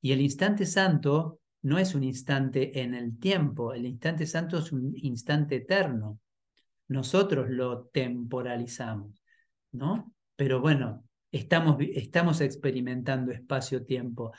Y 0.00 0.12
el 0.12 0.20
instante 0.20 0.66
santo 0.66 1.40
no 1.62 1.78
es 1.78 1.94
un 1.94 2.04
instante 2.04 2.80
en 2.80 2.94
el 2.94 3.18
tiempo, 3.18 3.74
el 3.74 3.86
instante 3.86 4.26
santo 4.26 4.58
es 4.58 4.72
un 4.72 4.92
instante 4.96 5.56
eterno. 5.56 6.18
Nosotros 6.88 7.50
lo 7.50 7.84
temporalizamos, 7.86 9.22
¿no? 9.72 10.12
Pero 10.36 10.60
bueno, 10.60 11.04
estamos, 11.30 11.76
estamos 11.80 12.40
experimentando 12.40 13.30
espacio-tiempo 13.30 14.32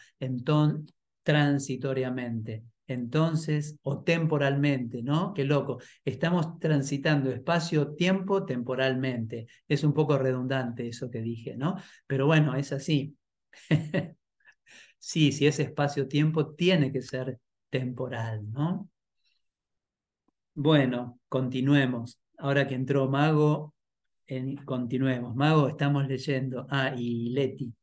transitoriamente. 1.24 2.64
Entonces, 2.88 3.78
o 3.84 4.04
temporalmente, 4.04 5.02
¿no? 5.02 5.34
Qué 5.34 5.46
loco. 5.46 5.80
Estamos 6.04 6.60
transitando 6.60 7.32
espacio-tiempo 7.32 8.44
temporalmente. 8.46 9.48
Es 9.68 9.84
un 9.84 9.94
poco 9.94 10.18
redundante 10.18 10.88
eso 10.88 11.10
que 11.10 11.22
dije, 11.22 11.56
¿no? 11.56 11.76
Pero 12.06 12.26
bueno, 12.26 12.56
es 12.56 12.74
así. 12.74 13.16
sí, 15.02 15.32
si 15.32 15.48
es 15.48 15.60
espacio-tiempo, 15.60 16.54
tiene 16.54 16.92
que 16.92 17.02
ser 17.02 17.40
temporal, 17.70 18.50
¿no? 18.52 18.90
Bueno, 20.54 21.20
continuemos. 21.28 22.20
Ahora 22.38 22.68
que 22.68 22.76
entró 22.76 23.10
Mago, 23.10 23.74
continuemos. 24.66 25.36
Mago, 25.36 25.68
estamos 25.70 26.08
leyendo. 26.08 26.68
Ah, 26.70 26.94
y 26.96 27.30
Leti. 27.32 27.74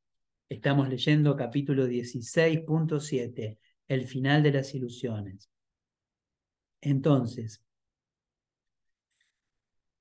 Estamos 0.48 0.88
leyendo 0.88 1.36
capítulo 1.36 1.86
16.7 1.86 3.58
el 3.88 4.06
final 4.06 4.42
de 4.42 4.52
las 4.52 4.74
ilusiones. 4.74 5.50
Entonces, 6.80 7.62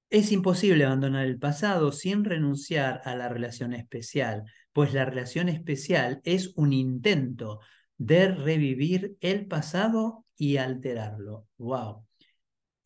es 0.09 0.31
imposible 0.31 0.85
abandonar 0.85 1.25
el 1.25 1.39
pasado 1.39 1.91
sin 1.91 2.23
renunciar 2.23 3.01
a 3.03 3.15
la 3.15 3.29
relación 3.29 3.73
especial, 3.73 4.43
pues 4.71 4.93
la 4.93 5.05
relación 5.05 5.49
especial 5.49 6.21
es 6.23 6.53
un 6.55 6.73
intento 6.73 7.59
de 7.97 8.29
revivir 8.29 9.17
el 9.21 9.47
pasado 9.47 10.25
y 10.37 10.57
alterarlo. 10.57 11.47
¡Wow! 11.57 12.05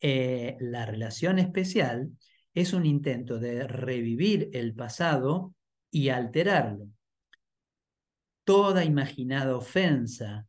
Eh, 0.00 0.56
la 0.60 0.84
relación 0.84 1.38
especial 1.38 2.10
es 2.54 2.72
un 2.72 2.86
intento 2.86 3.38
de 3.38 3.66
revivir 3.68 4.50
el 4.52 4.74
pasado 4.74 5.54
y 5.90 6.08
alterarlo. 6.08 6.88
Toda 8.44 8.84
imaginada 8.84 9.56
ofensa, 9.56 10.46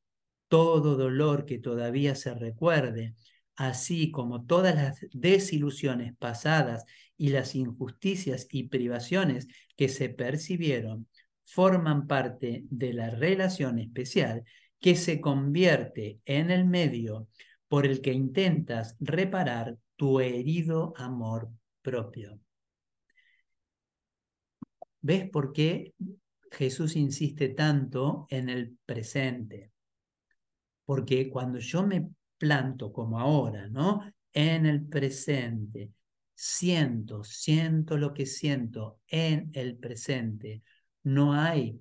todo 0.48 0.96
dolor 0.96 1.46
que 1.46 1.60
todavía 1.60 2.16
se 2.16 2.34
recuerde, 2.34 3.14
así 3.56 4.12
como 4.12 4.46
todas 4.46 4.76
las 4.76 5.00
desilusiones 5.12 6.16
pasadas 6.18 6.86
y 7.18 7.30
las 7.30 7.56
injusticias 7.56 8.48
y 8.52 8.64
privaciones 8.70 9.48
que 9.76 9.90
se 9.90 10.10
percibieron, 10.10 11.08
forman 11.46 12.08
parte 12.08 12.64
de 12.70 12.94
la 12.94 13.10
relación 13.10 13.80
especial 13.80 14.44
que 14.80 14.96
se 14.96 15.22
convierte 15.22 16.20
en 16.26 16.52
el 16.52 16.66
medio 16.66 17.28
por 17.68 17.86
el 17.86 18.02
que 18.02 18.14
intentas 18.14 18.96
reparar 19.00 19.78
tu 19.96 20.20
herido 20.20 20.94
amor 20.98 21.50
propio. 21.82 22.40
¿Ves 25.02 25.30
por 25.30 25.54
qué 25.54 25.94
Jesús 26.52 26.96
insiste 26.96 27.50
tanto 27.50 28.26
en 28.30 28.50
el 28.50 28.78
presente? 28.86 29.72
Porque 30.86 31.30
cuando 31.30 31.60
yo 31.60 31.86
me 31.86 32.10
planto 32.44 32.92
como 32.92 33.22
ahora, 33.22 33.70
¿no? 33.70 34.02
En 34.34 34.66
el 34.66 34.86
presente, 34.86 35.94
siento, 36.36 37.24
siento 37.24 37.98
lo 37.98 38.14
que 38.14 38.26
siento 38.26 39.00
en 39.08 39.50
el 39.54 39.78
presente, 39.78 40.62
no 41.04 41.32
hay 41.32 41.80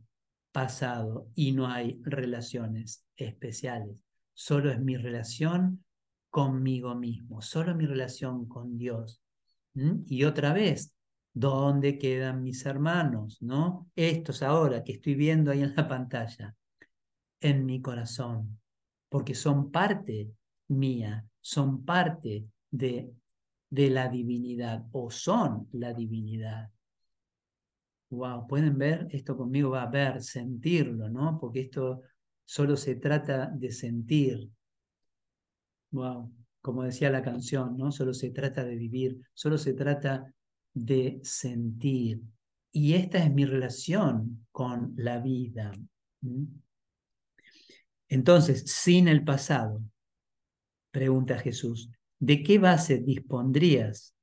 pasado 0.53 1.27
y 1.35 1.51
no 1.51 1.67
hay 1.67 1.99
relaciones 2.05 3.05
especiales. 3.17 3.97
Solo 4.35 4.71
es 4.71 4.79
mi 4.79 4.97
relación 4.97 5.85
conmigo 6.31 6.95
mismo, 6.95 7.43
solo 7.43 7.75
mi 7.75 7.85
relación 7.85 8.47
con 8.47 8.79
Dios. 8.79 9.21
Y 9.75 10.23
otra 10.23 10.53
vez, 10.53 10.95
¿dónde 11.35 11.99
quedan 11.99 12.45
mis 12.45 12.65
hermanos? 12.67 13.43
¿No? 13.43 13.91
Estos 13.97 14.45
ahora 14.45 14.85
que 14.85 14.93
estoy 14.93 15.17
viendo 15.17 15.51
ahí 15.51 15.63
en 15.63 15.75
la 15.75 15.89
pantalla, 15.89 16.55
en 17.41 17.67
mi 17.67 17.83
corazón 17.83 18.63
porque 19.13 19.35
son 19.35 19.71
parte 19.71 20.31
mía, 20.73 21.27
son 21.41 21.85
parte 21.85 22.47
de, 22.71 23.13
de 23.71 23.91
la 23.91 24.09
divinidad 24.09 24.85
o 24.93 25.11
son 25.11 25.69
la 25.73 25.93
divinidad. 25.93 26.71
Wow, 28.11 28.47
pueden 28.47 28.77
ver, 28.77 29.07
esto 29.11 29.37
conmigo 29.37 29.71
va 29.71 29.85
a 29.85 29.91
ver, 29.91 30.23
sentirlo, 30.23 31.09
¿no? 31.09 31.39
Porque 31.41 31.61
esto 31.61 32.03
solo 32.45 32.77
se 32.77 32.97
trata 32.97 33.47
de 33.47 33.71
sentir. 33.71 34.51
Wow, 35.93 36.31
como 36.61 36.83
decía 36.83 37.11
la 37.11 37.23
canción, 37.23 37.77
¿no? 37.77 37.91
Solo 37.91 38.13
se 38.13 38.31
trata 38.31 38.65
de 38.65 38.77
vivir, 38.77 39.19
solo 39.33 39.57
se 39.57 39.73
trata 39.73 40.33
de 40.75 41.21
sentir. 41.23 42.21
Y 42.71 42.95
esta 42.95 43.19
es 43.19 43.33
mi 43.33 43.45
relación 43.45 44.47
con 44.51 44.95
la 44.97 45.19
vida. 45.19 45.73
Entonces, 48.09 48.65
sin 48.67 49.09
el 49.09 49.25
pasado, 49.25 49.83
pregunta 50.93 51.39
Jesús, 51.39 51.91
¿de 52.21 52.45
qué 52.45 52.59
base 52.59 52.99
dispondrías 52.99 54.15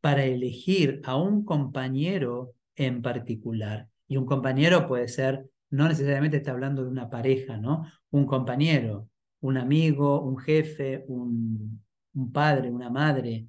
para 0.00 0.24
elegir 0.24 1.00
a 1.04 1.16
un 1.16 1.44
compañero 1.44 2.54
en 2.74 3.02
particular? 3.02 3.88
Y 4.08 4.16
un 4.16 4.26
compañero 4.26 4.88
puede 4.88 5.06
ser, 5.06 5.48
no 5.70 5.86
necesariamente 5.86 6.38
está 6.38 6.50
hablando 6.50 6.82
de 6.82 6.88
una 6.90 7.08
pareja, 7.10 7.58
¿no? 7.58 7.86
Un 8.10 8.26
compañero, 8.26 9.08
un 9.40 9.58
amigo, 9.58 10.20
un 10.22 10.38
jefe, 10.38 11.04
un, 11.06 11.84
un 12.14 12.32
padre, 12.32 12.70
una 12.70 12.90
madre, 12.90 13.46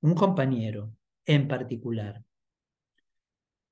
un 0.00 0.14
compañero 0.14 0.92
en 1.26 1.46
particular. 1.46 2.24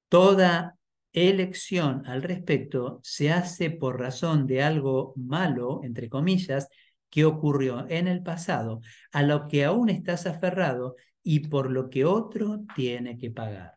Toda 0.09 0.77
elección 1.13 2.07
al 2.07 2.23
respecto 2.23 3.01
se 3.03 3.33
hace 3.33 3.71
por 3.71 3.99
razón 3.99 4.47
de 4.47 4.63
algo 4.63 5.15
malo, 5.17 5.81
entre 5.83 6.11
comillas, 6.11 6.69
que 7.11 7.25
ocurrió 7.25 7.87
en 7.89 8.09
el 8.09 8.23
pasado, 8.23 8.81
a 9.13 9.23
lo 9.23 9.49
que 9.49 9.65
aún 9.65 9.89
estás 9.89 10.27
aferrado 10.27 10.97
y 11.23 11.41
por 11.49 11.71
lo 11.71 11.91
que 11.91 12.05
otro 12.05 12.61
tiene 12.75 13.19
que 13.19 13.31
pagar. 13.31 13.75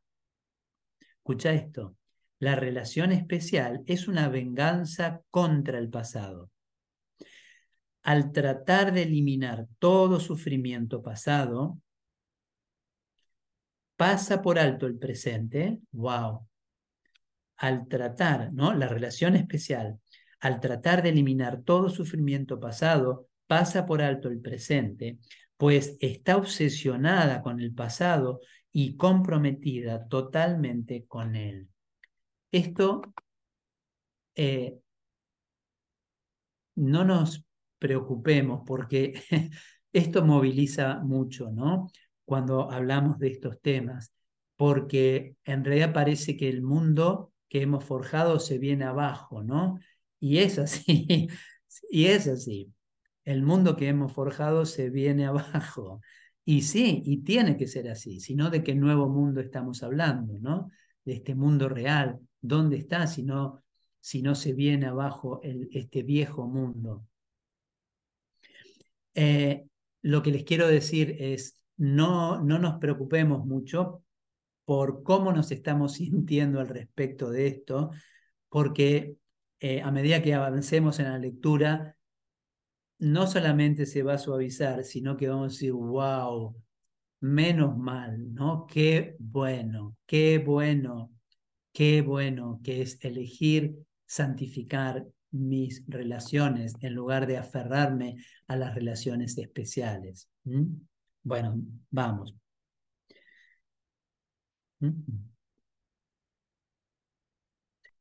Escucha 1.18 1.54
esto, 1.54 1.96
la 2.40 2.56
relación 2.56 3.12
especial 3.12 3.84
es 3.86 4.08
una 4.08 4.30
venganza 4.30 5.22
contra 5.30 5.78
el 5.78 5.90
pasado. 5.90 6.50
Al 8.02 8.32
tratar 8.32 8.94
de 8.94 9.04
eliminar 9.04 9.68
todo 9.78 10.20
sufrimiento 10.20 11.02
pasado, 11.02 11.80
pasa 13.98 14.42
por 14.42 14.58
alto 14.58 14.88
el 14.88 14.98
presente, 14.98 15.80
wow, 15.92 16.48
al 17.58 17.88
tratar, 17.90 18.54
¿no? 18.54 18.74
La 18.74 18.88
relación 18.88 19.36
especial, 19.36 20.00
al 20.40 20.60
tratar 20.60 21.04
de 21.04 21.10
eliminar 21.10 21.62
todo 21.64 21.90
sufrimiento 21.90 22.60
pasado, 22.60 23.28
pasa 23.48 23.86
por 23.86 24.02
alto 24.02 24.30
el 24.30 24.40
presente, 24.42 25.18
pues 25.58 25.98
está 26.00 26.38
obsesionada 26.38 27.42
con 27.42 27.60
el 27.60 27.74
pasado 27.74 28.40
y 28.72 28.96
comprometida 28.96 30.08
totalmente 30.08 31.06
con 31.08 31.36
él. 31.36 31.68
Esto 32.52 33.02
eh, 34.36 34.80
no 36.76 37.04
nos 37.04 37.44
preocupemos 37.78 38.62
porque 38.66 39.14
esto 39.94 40.24
moviliza 40.24 41.00
mucho, 41.00 41.50
¿no? 41.52 41.90
Cuando 42.26 42.72
hablamos 42.72 43.18
de 43.20 43.30
estos 43.30 43.60
temas, 43.62 44.14
porque 44.56 45.36
en 45.44 45.66
realidad 45.66 45.94
parece 45.94 46.38
que 46.38 46.50
el 46.50 46.62
mundo 46.62 47.34
que 47.50 47.62
hemos 47.62 47.84
forjado 47.84 48.40
se 48.40 48.60
viene 48.60 48.86
abajo, 48.86 49.44
¿no? 49.44 49.80
Y 50.20 50.40
es 50.40 50.60
así, 50.60 51.08
y 51.90 52.06
es 52.06 52.28
así. 52.28 52.74
El 53.26 53.44
mundo 53.44 53.76
que 53.76 53.88
hemos 53.88 54.14
forjado 54.14 54.66
se 54.66 54.90
viene 54.90 55.26
abajo. 55.28 56.02
Y 56.46 56.64
sí, 56.64 57.04
y 57.06 57.24
tiene 57.24 57.58
que 57.58 57.68
ser 57.68 57.90
así, 57.90 58.20
sino 58.20 58.50
de 58.50 58.64
qué 58.64 58.74
nuevo 58.76 59.08
mundo 59.08 59.40
estamos 59.40 59.84
hablando, 59.84 60.40
¿no? 60.40 60.70
De 61.06 61.14
este 61.14 61.36
mundo 61.36 61.70
real. 61.70 62.20
¿Dónde 62.42 62.78
está 62.78 63.06
si 63.08 63.24
no, 63.24 63.64
si 64.00 64.22
no 64.22 64.34
se 64.34 64.54
viene 64.54 64.88
abajo 64.88 65.42
este 65.44 66.02
viejo 66.02 66.48
mundo? 66.48 67.06
Eh, 69.14 69.66
lo 70.02 70.24
que 70.24 70.32
les 70.32 70.44
quiero 70.44 70.68
decir 70.68 71.16
es, 71.20 71.60
no, 71.78 72.42
no 72.42 72.58
nos 72.58 72.80
preocupemos 72.80 73.46
mucho 73.46 74.04
por 74.66 75.04
cómo 75.04 75.32
nos 75.34 75.52
estamos 75.52 75.94
sintiendo 75.96 76.60
al 76.60 76.68
respecto 76.68 77.30
de 77.30 77.48
esto, 77.48 77.92
porque 78.50 79.16
eh, 79.60 79.82
a 79.82 79.92
medida 79.92 80.22
que 80.22 80.34
avancemos 80.34 81.00
en 81.00 81.06
la 81.06 81.18
lectura, 81.18 81.96
no 83.00 83.28
solamente 83.28 83.86
se 83.86 84.04
va 84.04 84.14
a 84.14 84.18
suavizar, 84.18 84.84
sino 84.84 85.16
que 85.18 85.28
vamos 85.28 85.46
a 85.46 85.54
decir, 85.54 85.72
wow, 85.72 86.56
menos 87.22 87.78
mal, 87.78 88.34
¿no? 88.34 88.66
Qué 88.68 89.16
bueno, 89.20 89.98
qué 90.06 90.38
bueno, 90.38 91.12
qué 91.74 92.02
bueno 92.02 92.60
que 92.64 92.82
es 92.82 92.98
elegir 93.02 93.78
santificar 94.06 95.06
mis 95.32 95.84
relaciones 95.88 96.74
en 96.82 96.94
lugar 96.96 97.28
de 97.28 97.38
aferrarme 97.38 98.18
a 98.48 98.56
las 98.56 98.74
relaciones 98.74 99.38
especiales. 99.38 100.30
Bueno, 101.24 101.62
vamos. 101.92 102.34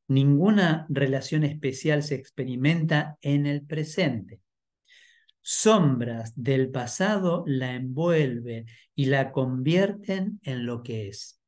Ninguna 0.09 0.87
relación 0.89 1.45
especial 1.45 2.03
se 2.03 2.15
experimenta 2.15 3.19
en 3.21 3.47
el 3.47 3.63
presente. 3.63 4.41
Sombras 5.43 6.33
del 6.35 6.71
pasado 6.71 7.45
la 7.47 7.75
envuelven 7.75 8.67
y 8.95 9.07
la 9.07 9.33
convierten 9.33 10.41
en 10.43 10.67
lo 10.67 10.83
que 10.83 11.09
es. 11.09 11.41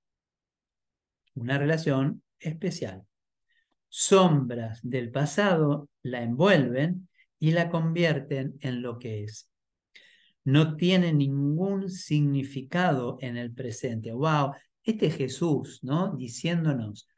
Una 1.34 1.58
relación 1.58 2.22
especial. 2.38 3.02
Sombras 3.88 4.80
del 4.82 5.10
pasado 5.10 5.88
la 6.02 6.22
envuelven 6.22 7.08
y 7.38 7.52
la 7.52 7.70
convierten 7.70 8.58
en 8.60 8.82
lo 8.82 8.98
que 8.98 9.24
es. 9.24 9.50
No 10.44 10.76
tiene 10.76 11.12
ningún 11.12 11.90
significado 11.90 13.18
en 13.20 13.36
el 13.36 13.52
presente. 13.52 14.12
¡Wow! 14.12 14.52
Este 14.82 15.10
Jesús, 15.10 15.80
¿no? 15.82 16.14
Diciéndonos, 16.16 17.08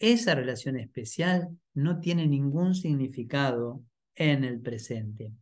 esa 0.00 0.34
relación 0.34 0.76
especial 0.76 1.56
no 1.74 2.00
tiene 2.00 2.26
ningún 2.26 2.74
significado 2.74 3.84
en 4.16 4.44
el 4.44 4.60
presente. 4.60 5.32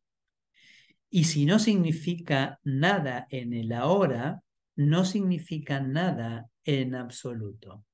Y 1.08 1.24
si 1.24 1.46
no 1.46 1.58
significa 1.58 2.60
nada 2.64 3.26
en 3.30 3.54
el 3.54 3.72
ahora, 3.72 4.42
no 4.76 5.04
significa 5.04 5.80
nada 5.80 6.50
en 6.64 6.94
absoluto. 6.94 7.84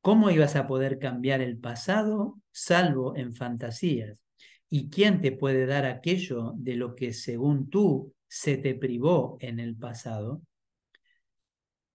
¿Cómo 0.00 0.30
ibas 0.30 0.56
a 0.56 0.66
poder 0.66 0.98
cambiar 0.98 1.40
el 1.40 1.58
pasado 1.58 2.38
salvo 2.52 3.16
en 3.16 3.34
fantasías? 3.34 4.16
¿Y 4.70 4.90
quién 4.90 5.20
te 5.20 5.32
puede 5.32 5.66
dar 5.66 5.86
aquello 5.86 6.52
de 6.56 6.76
lo 6.76 6.94
que 6.94 7.12
según 7.12 7.68
tú 7.68 8.14
se 8.28 8.56
te 8.56 8.74
privó 8.74 9.38
en 9.40 9.58
el 9.58 9.74
pasado? 9.74 10.42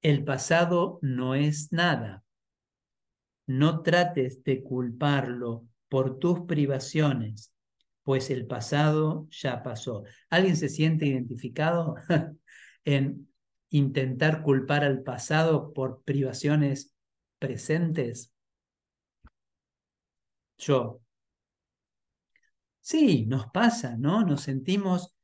El 0.01 0.23
pasado 0.25 0.99
no 1.01 1.33
es 1.33 1.71
nada, 1.71 2.22
no 3.47 3.81
trates 3.81 4.43
de 4.43 4.63
culparlo 4.63 5.65
por 5.89 6.19
tus 6.19 6.41
privaciones, 6.41 7.53
pues 8.03 8.29
el 8.29 8.47
pasado 8.47 9.27
ya 9.31 9.63
pasó. 9.63 10.03
¿Alguien 10.29 10.57
se 10.57 10.69
siente 10.69 11.05
identificado 11.05 11.95
en 12.85 13.29
intentar 13.69 14.43
culpar 14.43 14.83
al 14.83 15.03
pasado 15.03 15.73
por 15.73 16.03
privaciones 16.03 16.93
presentes? 17.39 18.31
Yo. 20.57 21.01
Sí, 22.81 23.25
nos 23.25 23.47
pasa, 23.47 23.95
¿no? 23.97 24.25
Nos 24.25 24.41
sentimos 24.41 25.15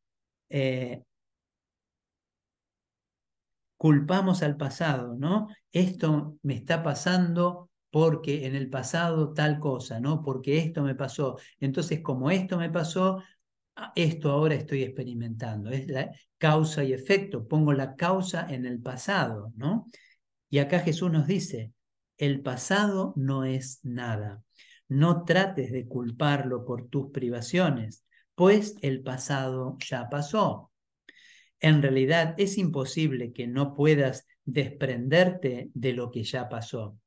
eh, 0.49 1.03
culpamos 3.79 4.43
al 4.43 4.57
pasado, 4.57 5.15
¿no? 5.17 5.47
Esto 5.71 6.37
me 6.43 6.55
está 6.55 6.83
pasando 6.83 7.68
porque 7.91 8.45
en 8.45 8.55
el 8.55 8.69
pasado 8.69 9.33
tal 9.33 9.59
cosa, 9.59 9.99
¿no? 9.99 10.21
Porque 10.21 10.57
esto 10.57 10.83
me 10.83 10.95
pasó. 10.95 11.37
Entonces, 11.59 12.01
como 12.01 12.29
esto 12.31 12.57
me 12.57 12.69
pasó, 12.69 13.21
esto 13.95 14.31
ahora 14.31 14.55
estoy 14.55 14.83
experimentando. 14.83 15.69
Es 15.71 15.87
la 15.87 16.11
causa 16.37 16.83
y 16.83 16.93
efecto. 16.93 17.47
Pongo 17.47 17.73
la 17.73 17.95
causa 17.95 18.47
en 18.49 18.65
el 18.65 18.81
pasado, 18.81 19.51
¿no? 19.55 19.87
Y 20.49 20.59
acá 20.59 20.79
Jesús 20.79 21.11
nos 21.11 21.27
dice, 21.27 21.73
el 22.17 22.41
pasado 22.41 23.13
no 23.15 23.45
es 23.45 23.79
nada. 23.83 24.43
No 24.87 25.23
trates 25.23 25.71
de 25.71 25.87
culparlo 25.87 26.65
por 26.65 26.89
tus 26.89 27.11
privaciones, 27.11 28.03
pues 28.35 28.75
el 28.81 29.03
pasado 29.03 29.77
ya 29.79 30.09
pasó. 30.09 30.71
En 31.59 31.81
realidad 31.81 32.35
es 32.37 32.57
imposible 32.57 33.33
que 33.33 33.47
no 33.47 33.75
puedas 33.75 34.25
desprenderte 34.45 35.69
de 35.73 35.93
lo 35.93 36.09
que 36.09 36.23
ya 36.23 36.49
pasó. 36.49 36.97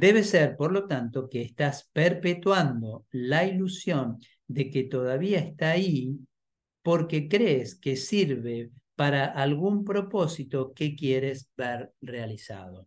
Debe 0.00 0.22
ser, 0.22 0.56
por 0.56 0.70
lo 0.70 0.86
tanto, 0.86 1.28
que 1.28 1.42
estás 1.42 1.90
perpetuando 1.92 3.04
la 3.10 3.44
ilusión 3.44 4.20
de 4.46 4.70
que 4.70 4.84
todavía 4.84 5.40
está 5.40 5.72
ahí 5.72 6.20
porque 6.82 7.28
crees 7.28 7.74
que 7.74 7.96
sirve 7.96 8.70
para 8.94 9.24
algún 9.26 9.84
propósito 9.84 10.72
que 10.72 10.94
quieres 10.94 11.50
ver 11.56 11.92
realizado. 12.00 12.86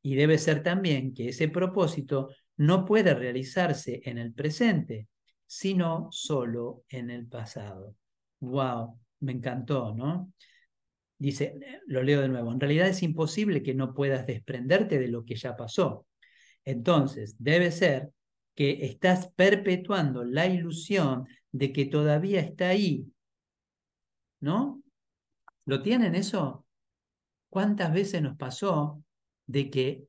Y 0.00 0.14
debe 0.14 0.38
ser 0.38 0.62
también 0.62 1.12
que 1.12 1.30
ese 1.30 1.48
propósito 1.48 2.28
no 2.56 2.84
puede 2.84 3.12
realizarse 3.12 4.00
en 4.04 4.18
el 4.18 4.32
presente, 4.32 5.08
sino 5.44 6.06
solo 6.12 6.84
en 6.88 7.10
el 7.10 7.26
pasado. 7.26 7.96
¡Wow! 8.38 8.96
Me 9.18 9.32
encantó, 9.32 9.92
¿no? 9.92 10.32
Dice, 11.20 11.54
lo 11.86 12.02
leo 12.02 12.22
de 12.22 12.30
nuevo, 12.30 12.50
en 12.50 12.58
realidad 12.58 12.88
es 12.88 13.02
imposible 13.02 13.62
que 13.62 13.74
no 13.74 13.92
puedas 13.92 14.26
desprenderte 14.26 14.98
de 14.98 15.08
lo 15.08 15.22
que 15.22 15.34
ya 15.34 15.54
pasó. 15.54 16.06
Entonces, 16.64 17.36
debe 17.38 17.72
ser 17.72 18.08
que 18.54 18.86
estás 18.86 19.30
perpetuando 19.36 20.24
la 20.24 20.46
ilusión 20.46 21.26
de 21.52 21.74
que 21.74 21.84
todavía 21.84 22.40
está 22.40 22.68
ahí. 22.68 23.04
¿No? 24.40 24.82
¿Lo 25.66 25.82
tienen 25.82 26.14
eso? 26.14 26.64
¿Cuántas 27.50 27.92
veces 27.92 28.22
nos 28.22 28.38
pasó 28.38 29.04
de 29.46 29.68
que, 29.68 30.06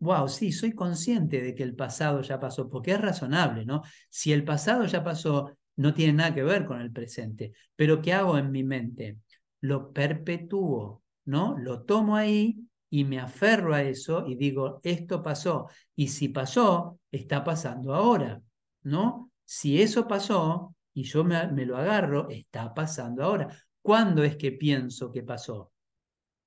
wow, 0.00 0.28
sí, 0.28 0.52
soy 0.52 0.72
consciente 0.72 1.40
de 1.40 1.54
que 1.54 1.62
el 1.62 1.74
pasado 1.74 2.20
ya 2.20 2.38
pasó, 2.38 2.68
porque 2.68 2.92
es 2.92 3.00
razonable, 3.00 3.64
¿no? 3.64 3.80
Si 4.10 4.34
el 4.34 4.44
pasado 4.44 4.84
ya 4.84 5.02
pasó, 5.02 5.56
no 5.76 5.94
tiene 5.94 6.12
nada 6.12 6.34
que 6.34 6.42
ver 6.42 6.66
con 6.66 6.78
el 6.82 6.92
presente, 6.92 7.52
pero 7.74 8.02
¿qué 8.02 8.12
hago 8.12 8.36
en 8.36 8.50
mi 8.50 8.62
mente? 8.62 9.16
Lo 9.60 9.92
perpetúo, 9.92 11.02
¿no? 11.24 11.56
Lo 11.58 11.82
tomo 11.82 12.16
ahí 12.16 12.58
y 12.88 13.04
me 13.04 13.20
aferro 13.20 13.74
a 13.74 13.82
eso 13.82 14.26
y 14.26 14.34
digo, 14.34 14.80
esto 14.82 15.22
pasó. 15.22 15.68
Y 15.94 16.08
si 16.08 16.28
pasó, 16.28 16.98
está 17.10 17.44
pasando 17.44 17.94
ahora, 17.94 18.42
¿no? 18.82 19.30
Si 19.44 19.80
eso 19.80 20.06
pasó 20.08 20.74
y 20.92 21.04
yo 21.04 21.24
me, 21.24 21.64
lo 21.64 21.76
agarro, 21.76 22.28
está 22.30 22.74
pasando 22.74 23.22
ahora. 23.22 23.48
¿Cuándo 23.82 24.24
es 24.24 24.36
que 24.36 24.52
pienso 24.52 25.10
que 25.12 25.22
pasó? 25.22 25.72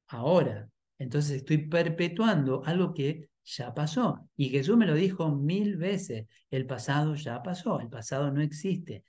Ahora. 0.08 0.69
Entonces 0.99 1.38
estoy 1.38 1.67
perpetuando 1.67 2.63
algo 2.65 2.93
que 2.93 3.30
ya 3.43 3.73
pasó. 3.73 4.30
Y 4.36 4.49
Jesús 4.49 4.78
me 4.78 4.86
lo 4.86 4.93
dijo 4.93 5.30
mil 5.30 5.76
veces, 5.78 6.28
el 6.49 6.65
pasado 6.65 7.15
ya 7.15 7.41
pasó, 7.41 7.80
el 7.80 7.89
pasado 7.89 8.32
no 8.32 8.41
existe. 8.41 9.04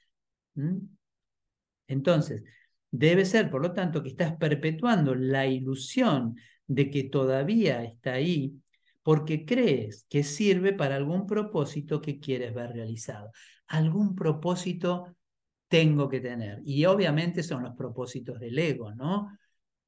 Entonces, 1.86 2.42
Debe 2.96 3.24
ser, 3.24 3.50
por 3.50 3.60
lo 3.60 3.72
tanto, 3.72 4.04
que 4.04 4.10
estás 4.10 4.36
perpetuando 4.36 5.16
la 5.16 5.48
ilusión 5.48 6.36
de 6.64 6.90
que 6.90 7.02
todavía 7.02 7.82
está 7.82 8.12
ahí 8.12 8.54
porque 9.02 9.44
crees 9.44 10.06
que 10.08 10.22
sirve 10.22 10.72
para 10.72 10.94
algún 10.94 11.26
propósito 11.26 12.00
que 12.00 12.20
quieres 12.20 12.54
ver 12.54 12.70
realizado. 12.70 13.32
Algún 13.66 14.14
propósito 14.14 15.16
tengo 15.66 16.08
que 16.08 16.20
tener. 16.20 16.60
Y 16.64 16.84
obviamente 16.84 17.42
son 17.42 17.64
los 17.64 17.74
propósitos 17.74 18.38
del 18.38 18.56
ego, 18.56 18.94
¿no? 18.94 19.28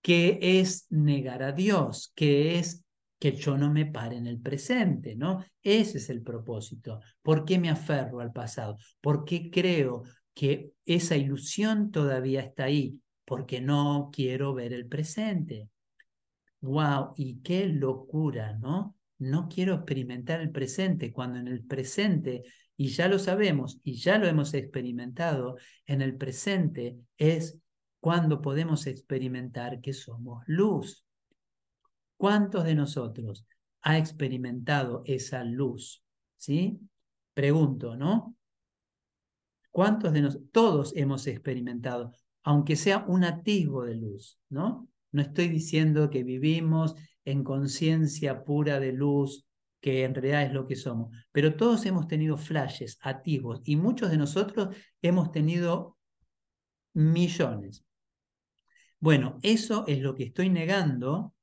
Que 0.02 0.40
es 0.40 0.86
negar 0.90 1.44
a 1.44 1.52
Dios, 1.52 2.12
que 2.16 2.58
es 2.58 2.84
que 3.20 3.30
yo 3.30 3.56
no 3.56 3.72
me 3.72 3.86
pare 3.86 4.16
en 4.16 4.26
el 4.26 4.40
presente, 4.40 5.14
¿no? 5.14 5.44
Ese 5.62 5.98
es 5.98 6.10
el 6.10 6.22
propósito. 6.22 6.98
¿Por 7.22 7.44
qué 7.44 7.60
me 7.60 7.70
aferro 7.70 8.18
al 8.18 8.32
pasado? 8.32 8.78
¿Por 9.00 9.24
qué 9.24 9.48
creo 9.48 10.02
que 10.36 10.72
esa 10.84 11.16
ilusión 11.16 11.90
todavía 11.90 12.42
está 12.42 12.64
ahí, 12.64 13.00
porque 13.26 13.60
no 13.60 14.10
quiero 14.12 14.54
ver 14.54 14.72
el 14.72 14.86
presente. 14.86 15.68
¡Wow! 16.62 17.12
Y 17.16 17.42
qué 17.42 17.66
locura, 17.66 18.54
¿no? 18.54 18.96
No 19.18 19.48
quiero 19.48 19.74
experimentar 19.74 20.40
el 20.40 20.50
presente, 20.50 21.12
cuando 21.12 21.38
en 21.38 21.48
el 21.48 21.64
presente, 21.64 22.44
y 22.76 22.88
ya 22.88 23.08
lo 23.08 23.18
sabemos, 23.18 23.80
y 23.82 23.96
ya 23.96 24.18
lo 24.18 24.26
hemos 24.26 24.54
experimentado, 24.54 25.56
en 25.86 26.02
el 26.02 26.16
presente 26.16 26.98
es 27.18 27.58
cuando 28.00 28.40
podemos 28.40 28.86
experimentar 28.86 29.80
que 29.80 29.92
somos 29.92 30.42
luz. 30.46 31.04
¿Cuántos 32.16 32.64
de 32.64 32.74
nosotros 32.74 33.46
ha 33.82 33.98
experimentado 33.98 35.02
esa 35.04 35.44
luz? 35.44 36.04
¿Sí? 36.36 36.78
Pregunto, 37.34 37.96
¿no? 37.96 38.36
¿Cuántos 39.70 40.12
de 40.12 40.22
nosotros? 40.22 40.50
Todos 40.52 40.92
hemos 40.96 41.26
experimentado, 41.26 42.12
aunque 42.46 42.76
sea 42.76 43.04
un 43.08 43.24
atisbo 43.24 43.82
de 43.82 43.96
luz, 43.96 44.38
¿no? 44.50 44.88
No 45.10 45.20
estoy 45.20 45.48
diciendo 45.48 46.10
que 46.10 46.22
vivimos 46.22 46.94
en 47.24 47.42
conciencia 47.42 48.44
pura 48.44 48.78
de 48.78 48.92
luz, 48.92 49.44
que 49.80 50.04
en 50.04 50.14
realidad 50.14 50.44
es 50.44 50.52
lo 50.52 50.64
que 50.68 50.76
somos. 50.76 51.10
Pero 51.32 51.56
todos 51.56 51.84
hemos 51.86 52.06
tenido 52.06 52.36
flashes, 52.38 52.98
atisbos, 53.02 53.62
y 53.64 53.74
muchos 53.74 54.12
de 54.12 54.18
nosotros 54.18 54.76
hemos 55.02 55.32
tenido 55.32 55.98
millones. 56.94 57.84
Bueno, 59.00 59.38
eso 59.42 59.84
es 59.88 59.98
lo 59.98 60.14
que 60.14 60.22
estoy 60.22 60.48
negando 60.48 61.34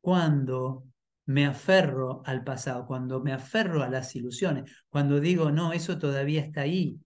cuando 0.00 0.86
me 1.26 1.44
aferro 1.44 2.22
al 2.24 2.42
pasado, 2.42 2.86
cuando 2.86 3.20
me 3.20 3.34
aferro 3.34 3.82
a 3.82 3.90
las 3.90 4.16
ilusiones, 4.16 4.72
cuando 4.88 5.20
digo, 5.20 5.50
no, 5.50 5.74
eso 5.74 5.98
todavía 5.98 6.40
está 6.40 6.62
ahí. 6.62 6.98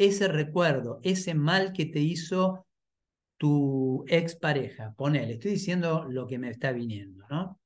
Ese 0.00 0.28
recuerdo, 0.28 1.00
ese 1.02 1.34
mal 1.34 1.72
que 1.72 1.84
te 1.86 1.98
hizo 1.98 2.64
tu 3.36 4.04
expareja, 4.06 4.94
ponele, 4.96 5.32
estoy 5.32 5.50
diciendo 5.50 6.04
lo 6.08 6.24
que 6.24 6.38
me 6.38 6.50
está 6.50 6.70
viniendo, 6.70 7.26
¿no? 7.28 7.60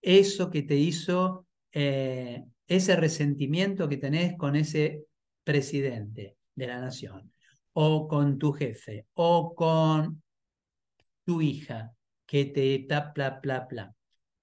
Eso 0.00 0.48
que 0.48 0.62
te 0.62 0.76
hizo, 0.76 1.44
eh, 1.72 2.44
ese 2.68 2.94
resentimiento 2.94 3.88
que 3.88 3.96
tenés 3.96 4.36
con 4.38 4.54
ese 4.54 5.06
presidente 5.42 6.36
de 6.54 6.66
la 6.68 6.80
nación, 6.80 7.32
o 7.72 8.06
con 8.06 8.38
tu 8.38 8.52
jefe, 8.52 9.06
o 9.14 9.52
con 9.52 10.22
tu 11.24 11.42
hija, 11.42 11.92
que 12.24 12.44
te 12.44 12.86
bla. 13.42 13.92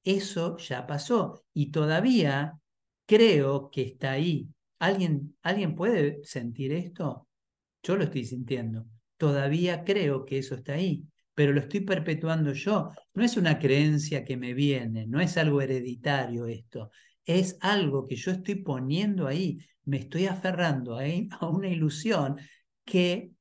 Eso 0.03 0.57
ya 0.57 0.85
pasó 0.85 1.45
y 1.53 1.71
todavía 1.71 2.59
creo 3.05 3.69
que 3.71 3.83
está 3.83 4.11
ahí. 4.11 4.49
¿Alguien, 4.87 5.35
¿Alguien 5.41 5.75
puede 5.75 6.23
sentir 6.23 6.73
esto? 6.73 7.27
Yo 7.83 7.95
lo 7.95 8.03
estoy 8.05 8.25
sintiendo 8.25 8.85
todavía 9.23 9.85
creo 9.85 10.25
que 10.25 10.39
eso 10.39 10.55
está 10.55 10.73
ahí, 10.73 11.05
pero 11.33 11.53
lo 11.53 11.61
estoy 11.61 11.79
perpetuando 11.79 12.51
yo. 12.51 12.89
No 13.13 13.23
es 13.23 13.37
una 13.37 13.57
creencia 13.57 14.25
que 14.25 14.35
me 14.35 14.53
viene, 14.53 15.07
no 15.07 15.21
es 15.21 15.37
algo 15.37 15.61
hereditario 15.61 16.45
esto, 16.47 16.91
es 17.25 17.57
algo 17.61 18.05
que 18.05 18.17
yo 18.17 18.31
estoy 18.31 18.55
poniendo 18.55 19.25
ahí, 19.27 19.59
me 19.85 19.97
estoy 19.97 20.25
aferrando 20.27 20.97
a, 20.97 21.03
a 21.39 21.47
una 21.47 21.69
ilusión 21.69 22.37
que 22.83 23.31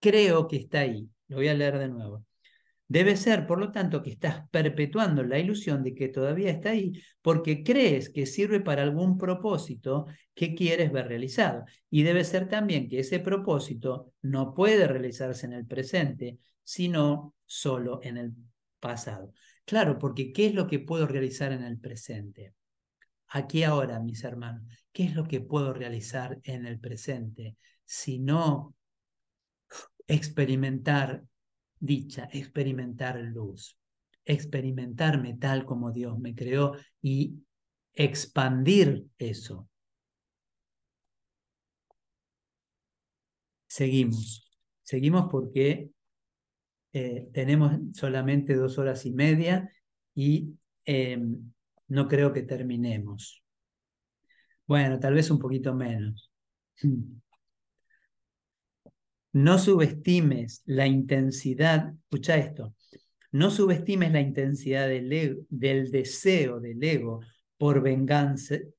creo 0.00 0.46
que 0.48 0.56
está 0.56 0.80
ahí. 0.80 1.08
Lo 1.28 1.36
voy 1.38 1.48
a 1.48 1.54
leer 1.54 1.78
de 1.78 1.88
nuevo. 1.88 2.24
Debe 2.94 3.16
ser, 3.16 3.44
por 3.48 3.58
lo 3.58 3.72
tanto, 3.72 4.04
que 4.04 4.10
estás 4.10 4.48
perpetuando 4.50 5.24
la 5.24 5.40
ilusión 5.40 5.82
de 5.82 5.96
que 5.96 6.06
todavía 6.06 6.52
está 6.52 6.70
ahí 6.70 6.92
porque 7.22 7.64
crees 7.64 8.08
que 8.08 8.24
sirve 8.24 8.60
para 8.60 8.84
algún 8.84 9.18
propósito 9.18 10.06
que 10.32 10.54
quieres 10.54 10.92
ver 10.92 11.08
realizado. 11.08 11.64
Y 11.90 12.04
debe 12.04 12.22
ser 12.22 12.48
también 12.48 12.88
que 12.88 13.00
ese 13.00 13.18
propósito 13.18 14.12
no 14.22 14.54
puede 14.54 14.86
realizarse 14.86 15.44
en 15.44 15.54
el 15.54 15.66
presente, 15.66 16.38
sino 16.62 17.34
solo 17.44 17.98
en 18.04 18.16
el 18.16 18.32
pasado. 18.78 19.32
Claro, 19.64 19.98
porque 19.98 20.32
¿qué 20.32 20.46
es 20.46 20.54
lo 20.54 20.68
que 20.68 20.78
puedo 20.78 21.08
realizar 21.08 21.50
en 21.50 21.64
el 21.64 21.80
presente? 21.80 22.54
Aquí 23.26 23.64
ahora, 23.64 23.98
mis 23.98 24.22
hermanos, 24.22 24.62
¿qué 24.92 25.02
es 25.02 25.16
lo 25.16 25.26
que 25.26 25.40
puedo 25.40 25.72
realizar 25.72 26.38
en 26.44 26.64
el 26.64 26.78
presente? 26.78 27.56
Si 27.84 28.20
no 28.20 28.76
experimentar 30.06 31.24
dicha, 31.84 32.28
experimentar 32.32 33.20
luz, 33.20 33.78
experimentarme 34.24 35.34
tal 35.34 35.66
como 35.66 35.92
Dios 35.92 36.18
me 36.18 36.34
creó 36.34 36.72
y 37.02 37.34
expandir 37.92 39.06
eso. 39.18 39.68
Seguimos, 43.66 44.50
seguimos 44.82 45.28
porque 45.30 45.90
eh, 46.92 47.28
tenemos 47.32 47.72
solamente 47.92 48.54
dos 48.54 48.78
horas 48.78 49.04
y 49.04 49.12
media 49.12 49.68
y 50.14 50.54
em, 50.86 51.52
no 51.88 52.08
creo 52.08 52.32
que 52.32 52.42
terminemos. 52.42 53.42
Bueno, 54.66 54.98
tal 54.98 55.14
vez 55.14 55.30
un 55.30 55.38
poquito 55.38 55.74
menos. 55.74 56.30
No 59.34 59.58
subestimes 59.58 60.62
la 60.64 60.86
intensidad, 60.86 61.92
escucha 62.04 62.36
esto, 62.36 62.72
no 63.32 63.50
subestimes 63.50 64.12
la 64.12 64.20
intensidad 64.20 64.86
del, 64.86 65.44
del 65.50 65.90
deseo 65.90 66.60
del 66.60 66.80
ego 66.84 67.20
por 67.56 67.82
vengarse 67.82 68.72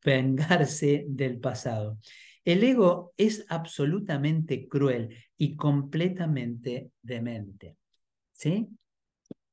del 1.10 1.40
pasado. 1.40 2.00
El 2.46 2.64
ego 2.64 3.14
es 3.18 3.46
absolutamente 3.50 4.70
cruel 4.70 5.14
y 5.38 5.58
completamente 5.58 6.90
demente. 7.02 7.76
¿Sí? 8.32 8.70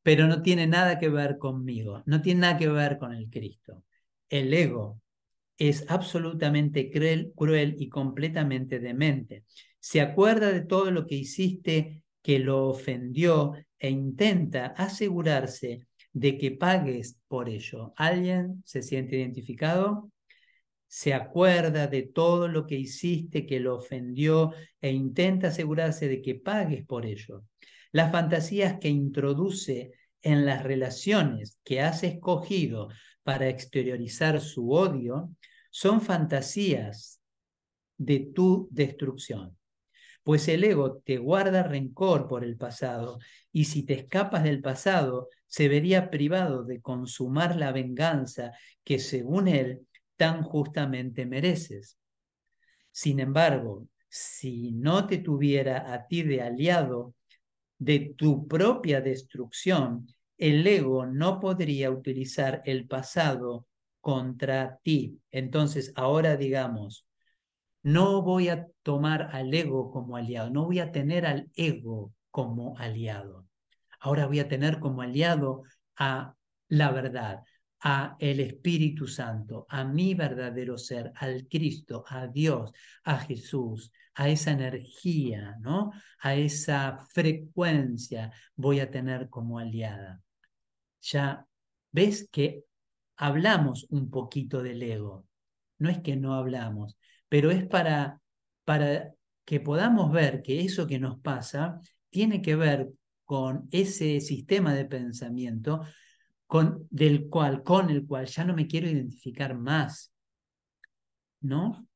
Pero 0.04 0.28
no 0.28 0.40
tiene 0.40 0.68
nada 0.68 1.00
que 1.00 1.08
ver 1.08 1.36
conmigo, 1.36 2.04
no 2.06 2.22
tiene 2.22 2.42
nada 2.42 2.58
que 2.58 2.68
ver 2.68 2.98
con 2.98 3.12
el 3.12 3.28
Cristo. 3.28 3.82
El 4.28 4.54
ego 4.54 5.00
es 5.58 5.84
absolutamente 5.88 6.92
cruel, 6.92 7.32
cruel 7.34 7.74
y 7.76 7.88
completamente 7.88 8.78
demente 8.78 9.42
se 9.82 10.00
acuerda 10.00 10.52
de 10.52 10.60
todo 10.60 10.92
lo 10.92 11.06
que 11.06 11.16
hiciste 11.16 12.04
que 12.22 12.38
lo 12.38 12.68
ofendió 12.68 13.54
e 13.80 13.90
intenta 13.90 14.66
asegurarse 14.66 15.88
de 16.12 16.38
que 16.38 16.52
pagues 16.52 17.18
por 17.26 17.48
ello. 17.48 17.92
¿Alguien 17.96 18.62
se 18.64 18.82
siente 18.82 19.16
identificado? 19.16 20.12
Se 20.86 21.14
acuerda 21.14 21.88
de 21.88 22.02
todo 22.02 22.46
lo 22.46 22.64
que 22.64 22.76
hiciste 22.76 23.44
que 23.44 23.58
lo 23.58 23.74
ofendió 23.74 24.52
e 24.80 24.92
intenta 24.92 25.48
asegurarse 25.48 26.06
de 26.06 26.22
que 26.22 26.36
pagues 26.36 26.86
por 26.86 27.04
ello. 27.04 27.42
Las 27.90 28.12
fantasías 28.12 28.78
que 28.78 28.88
introduce 28.88 29.94
en 30.22 30.46
las 30.46 30.62
relaciones 30.62 31.58
que 31.64 31.80
has 31.80 32.04
escogido 32.04 32.88
para 33.24 33.48
exteriorizar 33.48 34.40
su 34.40 34.70
odio 34.70 35.34
son 35.70 36.00
fantasías 36.00 37.20
de 37.98 38.20
tu 38.32 38.68
destrucción 38.70 39.58
pues 40.22 40.48
el 40.48 40.64
ego 40.64 41.02
te 41.04 41.18
guarda 41.18 41.62
rencor 41.62 42.28
por 42.28 42.44
el 42.44 42.56
pasado, 42.56 43.18
y 43.50 43.64
si 43.64 43.84
te 43.84 43.94
escapas 43.94 44.44
del 44.44 44.60
pasado, 44.60 45.28
se 45.46 45.68
vería 45.68 46.10
privado 46.10 46.64
de 46.64 46.80
consumar 46.80 47.56
la 47.56 47.72
venganza 47.72 48.52
que 48.84 48.98
según 48.98 49.48
él 49.48 49.86
tan 50.16 50.42
justamente 50.42 51.26
mereces. 51.26 51.98
Sin 52.90 53.20
embargo, 53.20 53.88
si 54.08 54.72
no 54.72 55.06
te 55.06 55.18
tuviera 55.18 55.92
a 55.92 56.06
ti 56.06 56.22
de 56.22 56.42
aliado 56.42 57.14
de 57.78 58.14
tu 58.16 58.46
propia 58.46 59.00
destrucción, 59.00 60.06
el 60.38 60.66
ego 60.66 61.06
no 61.06 61.40
podría 61.40 61.90
utilizar 61.90 62.62
el 62.64 62.86
pasado 62.86 63.66
contra 64.00 64.78
ti. 64.82 65.18
Entonces, 65.30 65.92
ahora 65.96 66.36
digamos, 66.36 67.06
no 67.82 68.22
voy 68.22 68.48
a 68.48 68.66
tomar 68.82 69.30
al 69.32 69.52
ego 69.52 69.90
como 69.90 70.16
aliado, 70.16 70.50
no 70.50 70.64
voy 70.64 70.78
a 70.78 70.92
tener 70.92 71.26
al 71.26 71.50
ego 71.54 72.12
como 72.30 72.76
aliado. 72.78 73.46
Ahora 74.00 74.26
voy 74.26 74.40
a 74.40 74.48
tener 74.48 74.80
como 74.80 75.02
aliado 75.02 75.62
a 75.96 76.34
la 76.68 76.90
verdad, 76.90 77.42
a 77.80 78.16
el 78.20 78.40
Espíritu 78.40 79.06
Santo, 79.06 79.66
a 79.68 79.84
mi 79.84 80.14
verdadero 80.14 80.78
ser, 80.78 81.12
al 81.16 81.46
Cristo, 81.48 82.04
a 82.08 82.26
Dios, 82.28 82.72
a 83.04 83.18
Jesús, 83.18 83.92
a 84.14 84.28
esa 84.28 84.52
energía, 84.52 85.56
¿no? 85.60 85.92
A 86.20 86.34
esa 86.34 86.98
frecuencia 87.10 88.32
voy 88.54 88.80
a 88.80 88.90
tener 88.90 89.28
como 89.28 89.58
aliada. 89.58 90.22
Ya 91.02 91.46
ves 91.90 92.28
que 92.30 92.64
hablamos 93.16 93.86
un 93.90 94.10
poquito 94.10 94.62
del 94.62 94.82
ego. 94.82 95.26
No 95.78 95.88
es 95.90 96.00
que 96.00 96.16
no 96.16 96.34
hablamos, 96.34 96.96
pero 97.32 97.50
es 97.50 97.66
para, 97.66 98.20
para 98.62 99.14
que 99.46 99.58
podamos 99.58 100.12
ver 100.12 100.42
que 100.42 100.60
eso 100.60 100.86
que 100.86 100.98
nos 100.98 101.18
pasa 101.18 101.80
tiene 102.10 102.42
que 102.42 102.56
ver 102.56 102.90
con 103.24 103.68
ese 103.70 104.20
sistema 104.20 104.74
de 104.74 104.84
pensamiento 104.84 105.80
con, 106.46 106.86
del 106.90 107.30
cual, 107.30 107.62
con 107.62 107.88
el 107.88 108.06
cual 108.06 108.26
ya 108.26 108.44
no 108.44 108.54
me 108.54 108.66
quiero 108.66 108.86
identificar 108.86 109.56
más. 109.56 110.12
¿No? 111.40 111.88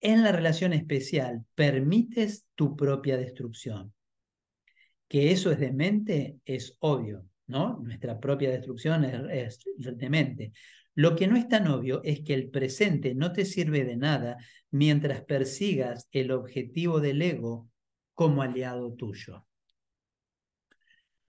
En 0.00 0.22
la 0.22 0.30
relación 0.30 0.72
especial, 0.72 1.44
permites 1.56 2.46
tu 2.54 2.76
propia 2.76 3.16
destrucción. 3.16 3.92
Que 5.08 5.32
eso 5.32 5.50
es 5.50 5.58
demente 5.58 6.38
es 6.44 6.76
obvio, 6.78 7.26
¿no? 7.48 7.80
Nuestra 7.80 8.20
propia 8.20 8.48
destrucción 8.50 9.04
es, 9.04 9.58
es 9.76 9.98
demente. 9.98 10.52
Lo 10.94 11.16
que 11.16 11.26
no 11.26 11.36
es 11.36 11.48
tan 11.48 11.68
obvio 11.68 12.02
es 12.04 12.20
que 12.20 12.34
el 12.34 12.50
presente 12.50 13.14
no 13.14 13.32
te 13.32 13.44
sirve 13.44 13.84
de 13.84 13.96
nada 13.96 14.38
mientras 14.70 15.22
persigas 15.22 16.08
el 16.12 16.30
objetivo 16.32 17.00
del 17.00 17.22
ego 17.22 17.68
como 18.14 18.42
aliado 18.42 18.92
tuyo. 18.94 19.46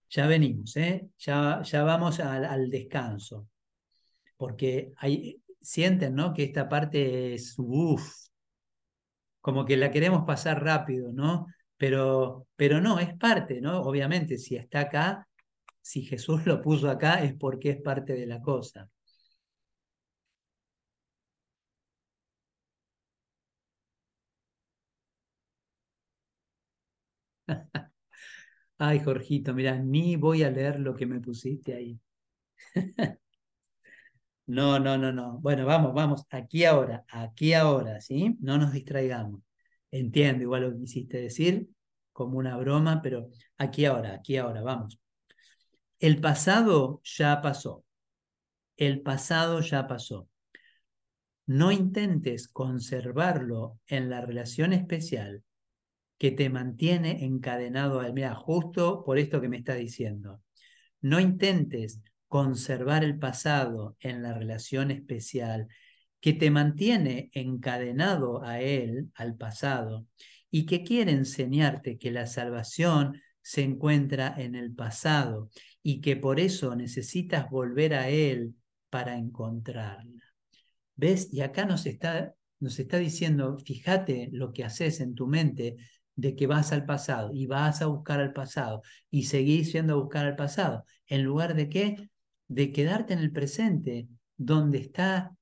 Ya 0.10 0.28
venimos, 0.28 0.76
¿eh? 0.76 1.10
ya, 1.18 1.62
ya 1.64 1.84
vamos 1.84 2.20
al, 2.20 2.70
descanso, 2.70 3.48
porque 4.36 4.92
hay, 4.98 5.42
sienten 5.62 6.16
¿no? 6.16 6.34
que 6.34 6.44
esta 6.44 6.68
parte 6.68 7.34
es, 7.34 7.56
uff, 7.58 8.12
como 9.40 9.66
que 9.66 9.78
la 9.78 9.92
queremos 9.92 10.24
pasar 10.26 10.64
rápido, 10.64 11.12
¿no? 11.14 11.48
Pero, 11.78 12.48
pero 12.56 12.80
no, 12.80 13.00
es 13.00 13.16
parte, 13.18 13.60
¿no? 13.62 13.82
Obviamente, 13.82 14.38
si 14.38 14.56
está 14.56 14.82
acá, 14.82 15.28
Si 15.82 16.04
Jesús 16.04 16.46
lo 16.46 16.62
puso 16.62 16.90
acá 16.90 17.24
es 17.24 17.34
porque 17.34 17.72
es 17.72 17.82
parte 17.82 18.14
de 18.14 18.28
la 18.28 18.40
cosa. 18.42 18.90
Ay, 28.78 29.00
Jorgito, 29.00 29.54
mira, 29.54 29.78
ni 29.78 30.16
voy 30.16 30.44
a 30.44 30.52
leer 30.52 30.80
lo 30.80 30.96
que 30.96 31.06
me 31.06 31.20
pusiste 31.20 31.74
ahí. 31.76 32.00
No, 34.48 34.80
no, 34.80 34.98
no, 34.98 35.12
no. 35.14 35.40
Bueno, 35.40 35.66
vamos, 35.66 35.94
vamos, 35.94 36.26
aquí 36.30 36.66
ahora, 36.66 37.06
aquí 37.08 37.54
ahora, 37.54 38.02
¿sí? 38.02 38.36
No 38.42 38.58
nos 38.58 38.74
distraigamos. 38.74 39.42
Entiendo 39.92 40.44
igual 40.44 40.64
lo 40.64 40.72
que 40.74 40.80
quisiste 40.80 41.20
decir, 41.22 41.70
como 42.12 42.38
una 42.38 42.58
broma, 42.58 43.02
pero 43.02 43.30
aquí 43.58 43.86
ahora, 43.86 44.14
aquí 44.14 44.38
ahora, 44.38 44.62
vamos. 44.62 45.00
El 46.00 46.20
pasado 46.20 47.02
ya 47.04 47.42
pasó. 47.42 47.86
El 48.76 49.02
pasado 49.02 49.62
ya 49.62 49.88
pasó. 49.88 50.28
No 51.46 51.72
intentes 51.72 52.48
conservarlo 52.50 53.80
en 53.88 54.10
la 54.10 54.22
relación 54.22 54.74
especial 54.74 55.44
que 56.22 56.30
te 56.30 56.52
mantiene 56.52 57.26
encadenado 57.26 58.00
al... 58.00 58.14
Mira, 58.14 58.36
justo 58.36 59.04
por 59.04 59.18
esto 59.18 59.42
que 59.42 59.50
me 59.50 59.58
está 59.58 59.74
diciendo. 59.74 60.44
No 61.02 61.20
intentes 61.20 62.00
conservar 62.28 63.04
el 63.04 63.18
pasado 63.18 63.98
en 64.00 64.22
la 64.22 64.32
relación 64.32 64.92
especial 64.92 65.68
que 66.20 66.34
te 66.34 66.52
mantiene 66.52 67.32
encadenado 67.34 68.44
a 68.44 68.62
él, 68.62 69.10
al 69.16 69.36
pasado, 69.36 70.06
y 70.52 70.68
que 70.68 70.84
quiere 70.84 71.12
enseñarte 71.12 71.98
que 71.98 72.12
la 72.12 72.28
salvación 72.28 73.20
se 73.42 73.64
encuentra 73.64 74.36
en 74.38 74.54
el 74.54 74.76
pasado 74.76 75.50
y 75.82 76.02
que 76.02 76.18
por 76.18 76.40
eso 76.40 76.76
necesitas 76.76 77.50
volver 77.50 77.96
a 77.96 78.10
él 78.10 78.54
para 78.92 79.18
encontrarla. 79.18 80.22
¿Ves? 80.96 81.34
Y 81.34 81.42
acá 81.42 81.66
nos 81.66 81.88
está, 81.88 82.36
nos 82.60 82.80
está 82.80 83.00
diciendo, 83.00 83.58
fíjate 83.58 84.30
lo 84.32 84.54
que 84.54 84.64
haces 84.64 85.02
en 85.02 85.16
tu 85.16 85.26
mente 85.26 85.78
de 86.22 86.36
que 86.36 86.48
vas 86.48 86.72
al 86.72 86.86
pasado 86.86 87.32
y 87.34 87.48
vas 87.48 87.82
a 87.82 87.88
buscar 87.88 88.20
al 88.20 88.34
pasado 88.34 88.82
y 89.10 89.24
seguís 89.24 89.74
yendo 89.74 89.94
a 89.94 90.02
buscar 90.02 90.26
al 90.28 90.36
pasado, 90.36 90.86
en 91.08 91.24
lugar 91.24 91.56
de 91.56 91.70
qué? 91.70 92.12
de 92.52 92.74
quedarte 92.74 93.14
en 93.14 93.20
el 93.20 93.32
presente, 93.32 94.10
donde 94.36 94.80
está, 94.80 95.34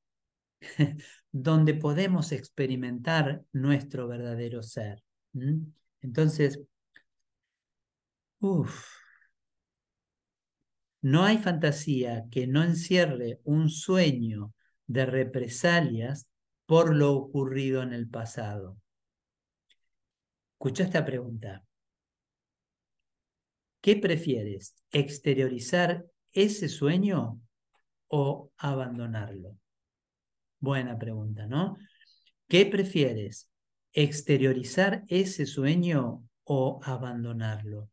donde 1.32 1.74
podemos 1.74 2.32
experimentar 2.32 3.44
nuestro 3.52 4.08
verdadero 4.08 4.62
ser. 4.62 5.04
Entonces, 6.02 6.62
uff, 8.42 8.86
no 11.02 11.24
hay 11.24 11.40
fantasía 11.40 12.26
que 12.30 12.46
no 12.46 12.64
encierre 12.64 13.40
un 13.44 13.70
sueño 13.70 14.54
de 14.86 15.08
represalias 15.08 16.28
por 16.68 16.96
lo 16.96 17.14
ocurrido 17.14 17.82
en 17.82 17.94
el 17.94 18.08
pasado. 18.08 18.78
Escucha 20.60 20.84
esta 20.84 21.05
pregunta. 21.05 21.64
¿Qué 23.80 23.95
prefieres? 23.95 24.76
¿Exteriorizar 24.91 26.05
ese 26.34 26.68
sueño 26.68 27.39
o 28.10 28.51
abandonarlo? 28.57 29.55
Buena 30.60 30.99
pregunta, 30.99 31.47
¿no? 31.47 31.78
¿Qué 32.49 32.66
prefieres? 32.66 33.49
¿Exteriorizar 33.93 35.05
ese 35.07 35.45
sueño 35.45 36.28
o 36.43 36.82
abandonarlo? 36.84 37.89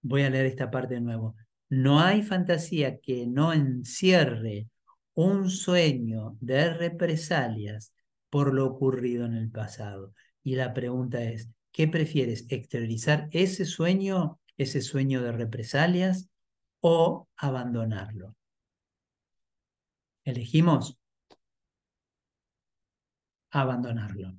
Voy 0.00 0.22
a 0.22 0.30
leer 0.30 0.46
esta 0.46 0.70
parte 0.70 0.94
de 0.94 1.00
nuevo. 1.00 1.34
No 1.70 1.98
hay 1.98 2.22
fantasía 2.22 3.00
que 3.00 3.26
no 3.26 3.52
encierre 3.52 4.68
un 5.14 5.50
sueño 5.50 6.36
de 6.40 6.72
represalias 6.72 7.92
por 8.30 8.54
lo 8.54 8.66
ocurrido 8.66 9.26
en 9.26 9.34
el 9.34 9.50
pasado. 9.50 10.14
Y 10.42 10.56
la 10.56 10.74
pregunta 10.74 11.22
es, 11.22 11.50
¿Qué 11.78 11.86
prefieres? 11.86 12.46
¿Exteriorizar 12.48 13.28
ese 13.30 13.64
sueño, 13.64 14.40
ese 14.56 14.80
sueño 14.80 15.22
de 15.22 15.30
represalias 15.30 16.28
o 16.80 17.28
abandonarlo? 17.36 18.34
Elegimos 20.24 20.98
abandonarlo. 23.50 24.34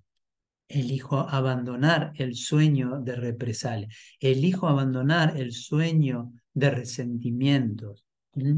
Elijo 0.68 1.18
abandonar 1.18 2.12
el 2.16 2.36
sueño 2.36 3.00
de 3.00 3.16
represalia. 3.16 3.88
Elijo 4.20 4.68
abandonar 4.68 5.38
el 5.38 5.54
sueño 5.54 6.34
de 6.54 6.72
resentimientos. 6.72 8.06
¿Mm? 8.34 8.58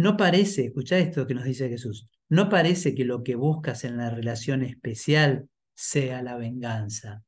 No 0.00 0.16
parece, 0.16 0.64
escucha 0.64 0.98
esto 0.98 1.26
que 1.26 1.34
nos 1.34 1.44
dice 1.44 1.68
Jesús, 1.68 2.08
no 2.30 2.48
parece 2.48 2.94
que 2.94 3.04
lo 3.04 3.22
que 3.22 3.34
buscas 3.34 3.84
en 3.84 3.98
la 3.98 4.08
relación 4.08 4.62
especial 4.62 5.46
sea 5.74 6.22
la 6.22 6.38
venganza. 6.38 7.22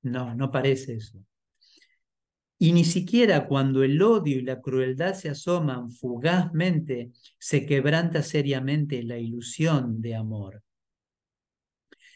No, 0.00 0.34
no 0.34 0.50
parece 0.50 0.94
eso. 0.94 1.18
Y 2.58 2.72
ni 2.72 2.84
siquiera 2.84 3.46
cuando 3.46 3.82
el 3.82 4.00
odio 4.00 4.38
y 4.38 4.40
la 4.40 4.62
crueldad 4.62 5.12
se 5.12 5.28
asoman 5.28 5.90
fugazmente, 5.90 7.10
se 7.38 7.66
quebranta 7.66 8.22
seriamente 8.22 9.02
la 9.02 9.18
ilusión 9.18 10.00
de 10.00 10.14
amor. 10.14 10.62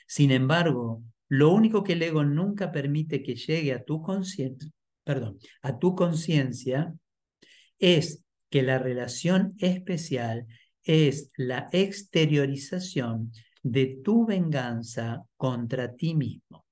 Sin 0.07 0.31
embargo, 0.31 1.03
lo 1.29 1.53
único 1.53 1.85
que 1.85 1.93
el 1.93 2.03
ego 2.03 2.25
nunca 2.25 2.73
permite 2.73 3.23
que 3.23 3.35
llegue 3.35 3.75
a 3.75 3.85
tu 3.85 4.01
conciencia, 4.01 4.71
perdón, 5.05 5.39
a 5.61 5.79
tu 5.79 5.95
conciencia 5.95 6.95
es 7.79 8.25
que 8.51 8.63
la 8.63 8.79
relación 8.79 9.55
especial 9.59 10.47
es 10.83 11.31
la 11.37 11.69
exteriorización 11.73 13.33
de 13.63 14.01
tu 14.03 14.25
venganza 14.27 15.25
contra 15.37 15.95
ti 15.95 16.15
mismo. 16.15 16.65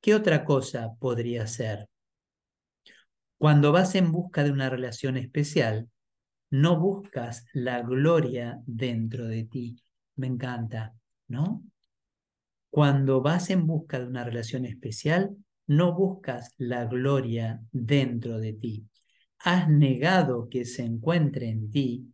¿Qué 0.00 0.14
otra 0.14 0.44
cosa 0.44 0.94
podría 0.98 1.46
ser? 1.46 1.88
Cuando 3.38 3.72
vas 3.72 3.94
en 3.96 4.12
busca 4.12 4.44
de 4.44 4.52
una 4.52 4.70
relación 4.70 5.16
especial, 5.16 5.88
no 6.50 6.78
buscas 6.78 7.46
la 7.52 7.82
gloria 7.82 8.60
dentro 8.66 9.26
de 9.26 9.44
ti. 9.44 9.82
Me 10.16 10.26
encanta, 10.26 10.94
¿no? 11.28 11.64
Cuando 12.70 13.20
vas 13.20 13.50
en 13.50 13.66
busca 13.66 13.98
de 13.98 14.06
una 14.06 14.22
relación 14.22 14.64
especial, 14.64 15.36
no 15.66 15.94
buscas 15.94 16.54
la 16.58 16.84
gloria 16.84 17.60
dentro 17.72 18.38
de 18.38 18.52
ti. 18.52 18.86
Has 19.44 19.68
negado 19.68 20.48
que 20.48 20.64
se 20.64 20.84
encuentre 20.84 21.48
en 21.48 21.70
ti 21.70 22.06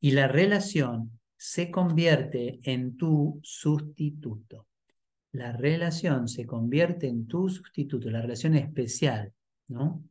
y 0.00 0.12
la 0.12 0.28
relación 0.28 1.18
se 1.36 1.70
convierte 1.70 2.60
en 2.62 2.96
tu 2.96 3.40
sustituto. 3.42 4.68
La 5.32 5.52
relación 5.52 6.28
se 6.28 6.46
convierte 6.46 7.08
en 7.08 7.26
tu 7.26 7.48
sustituto, 7.48 8.10
la 8.10 8.20
relación 8.20 8.54
especial, 8.54 9.32
¿no? 9.66 10.04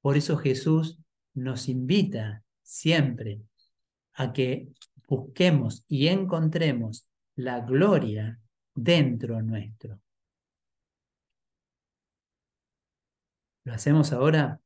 Por 0.00 0.16
eso 0.16 0.36
Jesús 0.36 0.98
nos 1.34 1.68
invita 1.68 2.42
siempre 2.62 3.42
a 4.14 4.32
que 4.32 4.68
busquemos 5.06 5.84
y 5.86 6.08
encontremos 6.08 7.06
la 7.36 7.60
gloria 7.60 8.40
dentro 8.74 9.40
nuestro. 9.42 10.00
Lo 13.64 13.74
hacemos 13.74 14.12
ahora 14.12 14.61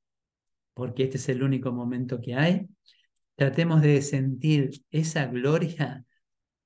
porque 0.76 1.04
este 1.04 1.16
es 1.16 1.28
el 1.30 1.42
único 1.42 1.72
momento 1.72 2.20
que 2.20 2.34
hay 2.34 2.68
Tratemos 3.36 3.82
de 3.82 4.00
sentir 4.00 4.70
esa 4.90 5.26
gloria, 5.26 6.06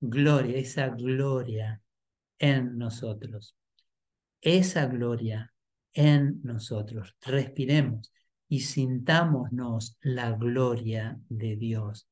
gloria, 0.00 0.56
esa 0.56 0.88
gloria 0.88 1.82
en 2.38 2.78
nosotros. 2.78 3.56
Esa 4.40 4.86
gloria 4.86 5.52
en 5.92 6.40
nosotros. 6.44 7.16
Respiremos 7.22 8.12
y 8.48 8.60
sintámonos 8.60 9.98
la 10.00 10.30
gloria 10.30 11.18
de 11.28 11.56
Dios. 11.56 12.06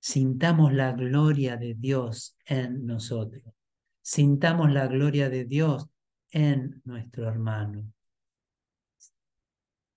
Sintamos 0.00 0.74
la 0.74 0.92
gloria 0.92 1.56
de 1.56 1.74
Dios 1.74 2.36
en 2.44 2.84
nosotros. 2.84 3.54
Sintamos 4.02 4.70
la 4.70 4.86
gloria 4.86 5.30
de 5.30 5.46
Dios 5.46 5.88
en 6.30 6.82
nuestro 6.84 7.26
hermano. 7.26 7.90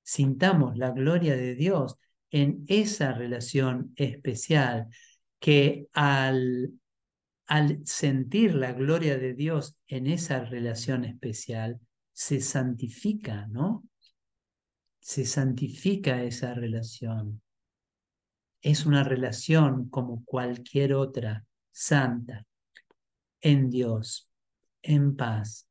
Sintamos 0.10 0.76
la 0.76 0.90
gloria 0.90 1.38
de 1.38 1.54
Dios 1.54 2.00
en 2.32 2.66
esa 2.66 3.12
relación 3.12 3.94
especial 3.96 4.88
que 5.40 5.88
al, 5.94 6.74
al 7.46 7.86
sentir 7.86 8.56
la 8.56 8.74
gloria 8.74 9.20
de 9.20 9.36
Dios 9.36 9.76
en 9.86 10.08
esa 10.08 10.44
relación 10.44 11.06
especial, 11.06 11.80
se 12.12 12.42
santifica, 12.42 13.46
¿no? 13.52 13.84
Se 15.00 15.26
santifica 15.26 16.24
esa 16.24 16.56
relación. 16.56 17.44
Es 18.62 18.88
una 18.88 19.04
relación 19.04 19.90
como 19.90 20.26
cualquier 20.26 20.96
otra, 20.96 21.46
santa, 21.72 22.48
en 23.42 23.70
Dios, 23.70 24.28
en 24.82 25.16
paz, 25.16 25.68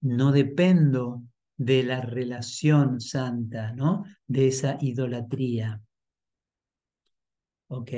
No 0.00 0.32
dependo 0.32 1.22
de 1.56 1.82
la 1.84 2.00
relación 2.00 3.00
santa, 3.00 3.72
¿no? 3.72 4.04
De 4.26 4.48
esa 4.48 4.78
idolatría. 4.80 5.80
Ok. 7.68 7.90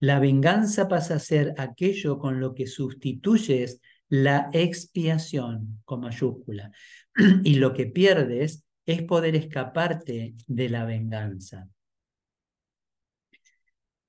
La 0.00 0.20
venganza 0.20 0.88
pasa 0.88 1.14
a 1.16 1.18
ser 1.18 1.54
aquello 1.58 2.18
con 2.18 2.38
lo 2.38 2.54
que 2.54 2.66
sustituyes 2.66 3.80
la 4.08 4.50
expiación 4.52 5.80
con 5.84 6.00
mayúscula. 6.00 6.70
Y 7.44 7.54
lo 7.56 7.72
que 7.72 7.86
pierdes 7.86 8.64
es 8.84 9.02
poder 9.02 9.34
escaparte 9.34 10.34
de 10.46 10.68
la 10.68 10.84
venganza. 10.84 11.68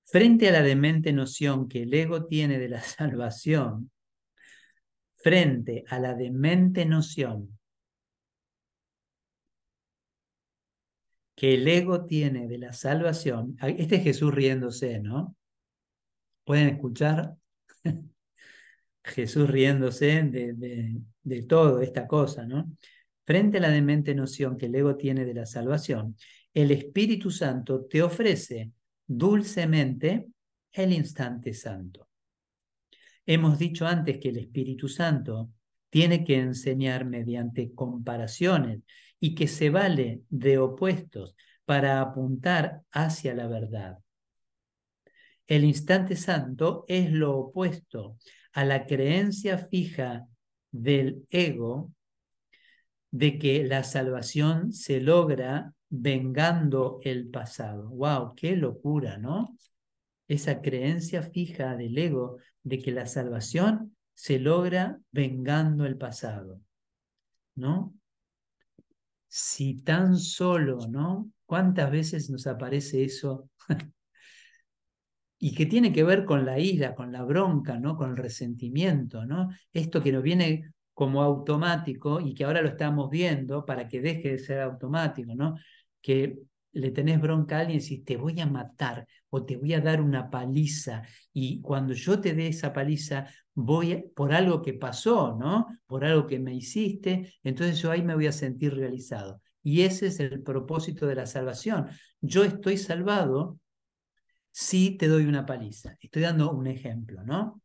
Frente 0.09 0.47
a 0.47 0.51
la 0.53 0.61
demente 0.61 1.11
noción 1.11 1.67
que 1.67 1.83
el 1.83 1.93
ego 1.93 2.27
tiene 2.27 2.57
de 2.59 2.69
la 2.69 2.81
salvación, 2.81 3.91
frente 5.13 5.83
a 5.89 5.99
la 5.99 6.13
demente 6.13 6.85
noción 6.85 7.59
que 11.35 11.55
el 11.55 11.67
ego 11.67 12.05
tiene 12.05 12.47
de 12.47 12.57
la 12.57 12.71
salvación, 12.71 13.57
este 13.61 13.97
es 13.97 14.03
Jesús 14.03 14.33
riéndose, 14.33 14.99
¿no? 14.99 15.35
¿Pueden 16.45 16.69
escuchar? 16.69 17.35
Jesús 19.03 19.49
riéndose 19.49 20.23
de, 20.23 20.53
de, 20.53 21.01
de 21.21 21.43
todo 21.43 21.81
esta 21.81 22.07
cosa, 22.07 22.45
¿no? 22.45 22.71
Frente 23.25 23.57
a 23.57 23.61
la 23.61 23.69
demente 23.69 24.15
noción 24.15 24.57
que 24.57 24.67
el 24.67 24.75
ego 24.75 24.95
tiene 24.95 25.25
de 25.25 25.33
la 25.33 25.45
salvación, 25.45 26.15
el 26.53 26.71
Espíritu 26.71 27.29
Santo 27.29 27.85
te 27.85 28.01
ofrece 28.01 28.71
dulcemente 29.07 30.27
el 30.71 30.93
instante 30.93 31.53
santo. 31.53 32.07
Hemos 33.25 33.57
dicho 33.57 33.87
antes 33.87 34.19
que 34.19 34.29
el 34.29 34.37
Espíritu 34.37 34.87
Santo 34.87 35.49
tiene 35.89 36.23
que 36.23 36.37
enseñar 36.37 37.05
mediante 37.05 37.73
comparaciones 37.73 38.81
y 39.19 39.33
que 39.35 39.47
se 39.47 39.69
vale 39.69 40.21
de 40.29 40.57
opuestos 40.59 41.35
para 41.65 42.01
apuntar 42.01 42.81
hacia 42.91 43.33
la 43.33 43.47
verdad. 43.47 43.97
El 45.47 45.63
instante 45.63 46.15
santo 46.15 46.85
es 46.87 47.11
lo 47.11 47.37
opuesto 47.37 48.17
a 48.53 48.65
la 48.65 48.85
creencia 48.85 49.57
fija 49.57 50.27
del 50.71 51.25
ego 51.29 51.93
de 53.11 53.39
que 53.39 53.63
la 53.63 53.83
salvación 53.83 54.73
se 54.73 54.99
logra 54.99 55.73
vengando 55.89 56.99
el 57.03 57.29
pasado. 57.29 57.89
¡Wow! 57.89 58.35
¡Qué 58.35 58.55
locura, 58.55 59.17
¿no? 59.17 59.57
Esa 60.27 60.61
creencia 60.61 61.23
fija 61.23 61.75
del 61.75 61.97
ego 61.97 62.37
de 62.63 62.79
que 62.79 62.91
la 62.91 63.05
salvación 63.05 63.95
se 64.13 64.39
logra 64.39 64.99
vengando 65.11 65.85
el 65.85 65.97
pasado, 65.97 66.59
¿no? 67.55 67.93
Si 69.27 69.81
tan 69.81 70.17
solo, 70.17 70.87
¿no? 70.89 71.31
¿Cuántas 71.45 71.91
veces 71.91 72.29
nos 72.29 72.47
aparece 72.47 73.03
eso 73.03 73.49
y 75.39 75.53
que 75.53 75.65
tiene 75.65 75.93
que 75.93 76.03
ver 76.03 76.25
con 76.25 76.45
la 76.45 76.59
ira, 76.59 76.95
con 76.95 77.11
la 77.11 77.23
bronca, 77.23 77.77
¿no? 77.77 77.95
con 77.95 78.11
el 78.11 78.17
resentimiento, 78.17 79.25
¿no? 79.25 79.49
Esto 79.71 80.01
que 80.01 80.11
nos 80.11 80.23
viene 80.23 80.71
como 80.93 81.21
automático 81.21 82.19
y 82.19 82.33
que 82.33 82.43
ahora 82.43 82.61
lo 82.61 82.69
estamos 82.69 83.09
viendo 83.09 83.63
para 83.65 83.87
que 83.87 84.01
deje 84.01 84.31
de 84.31 84.39
ser 84.39 84.61
automático, 84.61 85.35
¿no? 85.35 85.55
Que 86.07 86.39
le 86.71 86.91
tenés 86.91 87.19
bronca 87.19 87.57
a 87.57 87.59
alguien 87.61 87.79
y 87.79 87.81
decís, 87.81 88.05
te 88.05 88.15
voy 88.15 88.39
a 88.39 88.45
matar 88.45 89.05
o 89.29 89.43
te 89.43 89.57
voy 89.57 89.73
a 89.73 89.81
dar 89.81 89.99
una 89.99 90.29
paliza 90.29 91.03
y 91.33 91.59
cuando 91.59 91.93
yo 91.93 92.21
te 92.21 92.33
dé 92.33 92.47
esa 92.47 92.71
paliza 92.71 93.27
voy 93.53 94.11
por 94.15 94.33
algo 94.33 94.61
que 94.61 94.73
pasó, 94.73 95.35
¿no? 95.35 95.67
Por 95.85 96.05
algo 96.05 96.27
que 96.27 96.39
me 96.39 96.53
hiciste, 96.53 97.33
entonces 97.43 97.79
yo 97.79 97.91
ahí 97.91 98.03
me 98.03 98.15
voy 98.15 98.27
a 98.27 98.31
sentir 98.31 98.73
realizado. 98.75 99.41
Y 99.63 99.81
ese 99.81 100.07
es 100.07 100.19
el 100.19 100.43
propósito 100.43 101.07
de 101.07 101.15
la 101.15 101.25
salvación. 101.25 101.87
Yo 102.21 102.43
estoy 102.43 102.77
salvado 102.77 103.59
si 104.51 104.91
te 104.97 105.07
doy 105.07 105.25
una 105.25 105.45
paliza. 105.45 105.97
Estoy 105.99 106.21
dando 106.21 106.51
un 106.51 106.67
ejemplo, 106.67 107.23
¿no? 107.23 107.61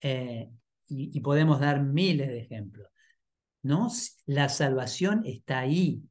Eh, 0.00 0.50
y, 0.88 1.20
podemos 1.20 1.60
dar 1.60 1.82
miles 1.82 2.28
de 2.28 2.40
ejemplos. 2.40 2.88
¿no? 3.62 3.88
La 4.26 4.48
salvación 4.48 5.22
está 5.24 5.60
ahí. 5.60 6.02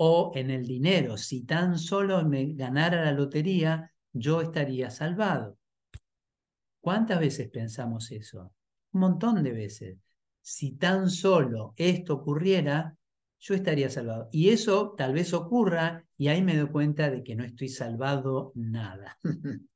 O 0.00 0.32
en 0.34 0.50
el 0.50 0.64
dinero. 0.66 1.16
Si 1.16 1.44
tan 1.44 1.78
solo 1.78 2.24
me 2.24 2.54
ganara 2.54 3.04
la 3.04 3.12
lotería, 3.12 3.92
yo 4.12 4.40
estaría 4.40 4.90
salvado. 4.90 5.58
¿Cuántas 6.80 7.20
veces 7.20 7.48
pensamos 7.50 8.10
eso? 8.12 8.52
Un 8.92 9.00
montón 9.00 9.42
de 9.42 9.52
veces. 9.52 9.98
Si 10.40 10.72
tan 10.72 11.10
solo 11.10 11.74
esto 11.76 12.14
ocurriera, 12.14 12.96
yo 13.40 13.54
estaría 13.54 13.90
salvado. 13.90 14.28
Y 14.32 14.50
eso 14.50 14.94
tal 14.96 15.12
vez 15.12 15.32
ocurra 15.32 16.04
y 16.16 16.28
ahí 16.28 16.42
me 16.42 16.56
doy 16.56 16.68
cuenta 16.68 17.10
de 17.10 17.22
que 17.22 17.34
no 17.34 17.44
estoy 17.44 17.68
salvado 17.68 18.52
nada, 18.54 19.18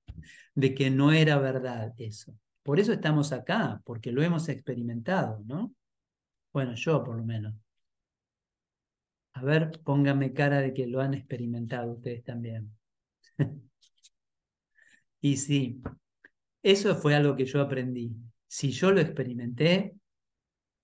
de 0.55 0.75
que 0.75 0.91
no 0.91 1.12
era 1.12 1.39
verdad 1.39 1.93
eso. 1.99 2.35
Por 2.62 2.81
eso 2.81 2.93
estamos 2.93 3.33
acá, 3.33 3.81
porque 3.85 4.12
lo 4.12 4.23
hemos 4.23 4.49
experimentado, 4.49 5.43
¿no? 5.47 5.75
Bueno, 6.53 6.75
yo 6.75 7.03
por 7.03 7.16
lo 7.16 7.25
menos. 7.25 7.55
A 9.35 9.41
ver, 9.49 9.62
pónganme 9.85 10.33
cara 10.33 10.61
de 10.62 10.72
que 10.74 10.87
lo 10.87 11.01
han 11.03 11.12
experimentado 11.14 11.93
ustedes 11.93 12.24
también. 12.24 12.72
y 15.20 15.37
sí, 15.37 15.83
eso 16.62 16.97
fue 16.97 17.14
algo 17.14 17.37
que 17.37 17.47
yo 17.47 17.61
aprendí. 17.61 18.16
Si 18.47 18.70
yo 18.72 18.93
lo 18.93 19.01
experimenté, 19.01 19.97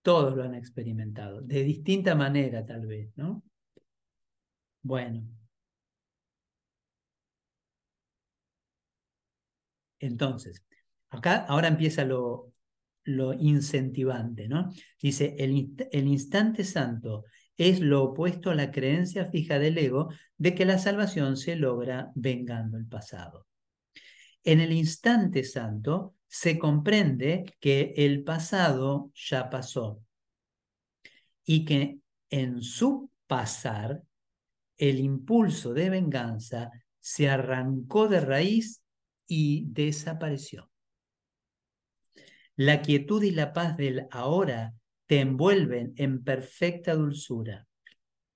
todos 0.03 0.37
lo 0.37 0.45
han 0.45 0.55
experimentado, 0.55 1.43
de 1.43 1.65
distinta 1.65 2.15
manera 2.15 2.67
tal 2.67 2.87
vez, 2.87 3.11
¿no? 3.17 3.45
Bueno. 4.83 5.23
Entonces, 10.01 10.65
acá 11.11 11.45
ahora 11.47 11.69
empieza 11.69 12.05
lo, 12.05 12.53
lo 13.05 13.33
incentivante, 13.35 14.49
¿no? 14.49 14.71
Dice, 15.01 15.35
el, 15.39 15.75
el 15.91 16.07
instante 16.09 16.65
santo 16.65 17.25
es 17.59 17.81
lo 17.81 18.05
opuesto 18.05 18.51
a 18.51 18.55
la 18.55 18.71
creencia 18.71 19.27
fija 19.27 19.59
del 19.59 19.77
ego 19.77 20.09
de 20.39 20.55
que 20.55 20.65
la 20.65 20.79
salvación 20.79 21.37
se 21.37 21.57
logra 21.57 22.13
vengando 22.15 22.79
el 22.79 22.87
pasado. 22.87 23.47
En 24.45 24.61
el 24.61 24.73
instante 24.73 25.45
santo 25.45 26.15
se 26.29 26.59
comprende 26.59 27.45
que 27.61 27.95
el 27.97 28.23
pasado 28.23 29.11
ya 29.15 29.51
pasó 29.51 30.01
y 31.45 31.65
que 31.65 31.99
en 32.31 32.63
su 32.63 33.11
pasar 33.27 34.03
el 34.77 35.01
impulso 35.01 35.75
de 35.75 35.91
venganza 35.91 36.71
se 37.01 37.29
arrancó 37.29 38.07
de 38.07 38.21
raíz 38.21 38.83
y 39.27 39.67
desapareció. 39.71 40.71
La 42.55 42.83
quietud 42.83 43.23
y 43.23 43.33
la 43.33 43.53
paz 43.53 43.77
del 43.77 44.07
ahora 44.11 44.75
te 45.09 45.21
envuelven 45.21 45.95
en 45.97 46.23
perfecta 46.23 46.95
dulzura. 46.95 47.67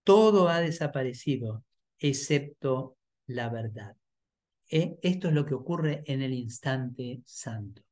Todo 0.04 0.48
ha 0.48 0.60
desaparecido 0.60 1.64
excepto 1.98 2.96
la 3.26 3.50
verdad. 3.50 3.96
Eh, 4.70 4.98
esto 5.02 5.28
es 5.28 5.34
lo 5.34 5.44
que 5.44 5.54
ocurre 5.54 6.02
en 6.06 6.22
el 6.22 6.32
instante 6.32 7.20
santo, 7.26 7.82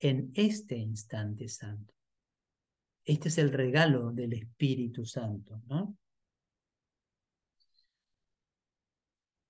en 0.00 0.32
este 0.34 0.76
instante 0.76 1.48
santo. 1.48 1.94
Este 3.04 3.28
es 3.28 3.38
el 3.38 3.52
regalo 3.52 4.10
del 4.10 4.32
Espíritu 4.32 5.06
Santo. 5.06 5.62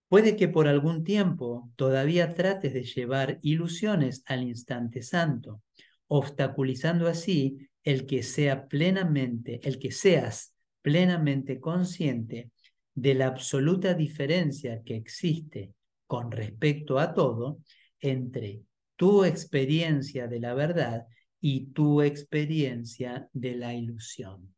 Puede 0.09 0.37
que 0.37 0.49
por 0.49 0.69
algún 0.69 1.05
tiempo 1.05 1.71
todavía 1.75 2.35
trates 2.35 2.75
de 2.75 2.85
llevar 2.85 3.39
ilusiones 3.41 4.23
al 4.27 4.43
instante 4.43 5.03
santo, 5.03 5.63
obstaculizando 6.07 7.09
así 7.09 7.69
el 7.89 8.05
que 8.05 8.23
sea 8.23 8.69
plenamente, 8.69 9.67
el 9.67 9.79
que 9.79 9.93
seas 9.93 10.55
plenamente 10.83 11.59
consciente 11.59 12.51
de 12.95 13.15
la 13.15 13.29
absoluta 13.29 13.95
diferencia 13.95 14.83
que 14.83 14.95
existe 14.95 15.73
con 16.07 16.31
respecto 16.31 16.99
a 16.99 17.15
todo 17.15 17.61
entre 17.99 18.61
tu 18.95 19.25
experiencia 19.25 20.29
de 20.29 20.39
la 20.39 20.53
verdad 20.53 21.07
y 21.41 21.69
tu 21.69 22.03
experiencia 22.03 23.31
de 23.33 23.57
la 23.57 23.73
ilusión. 23.73 24.55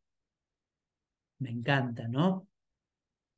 Me 1.38 1.50
encanta, 1.50 2.08
¿no? 2.08 2.48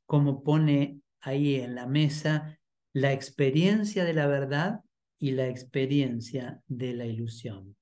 Cómo 0.06 0.42
pone 0.42 1.00
ahí 1.20 1.56
en 1.56 1.74
la 1.74 1.86
mesa 1.86 2.58
la 2.94 3.12
experiencia 3.12 4.06
de 4.06 4.14
la 4.14 4.26
verdad 4.26 4.80
y 5.18 5.32
la 5.32 5.48
experiencia 5.48 6.62
de 6.66 6.94
la 6.94 7.04
ilusión. 7.04 7.76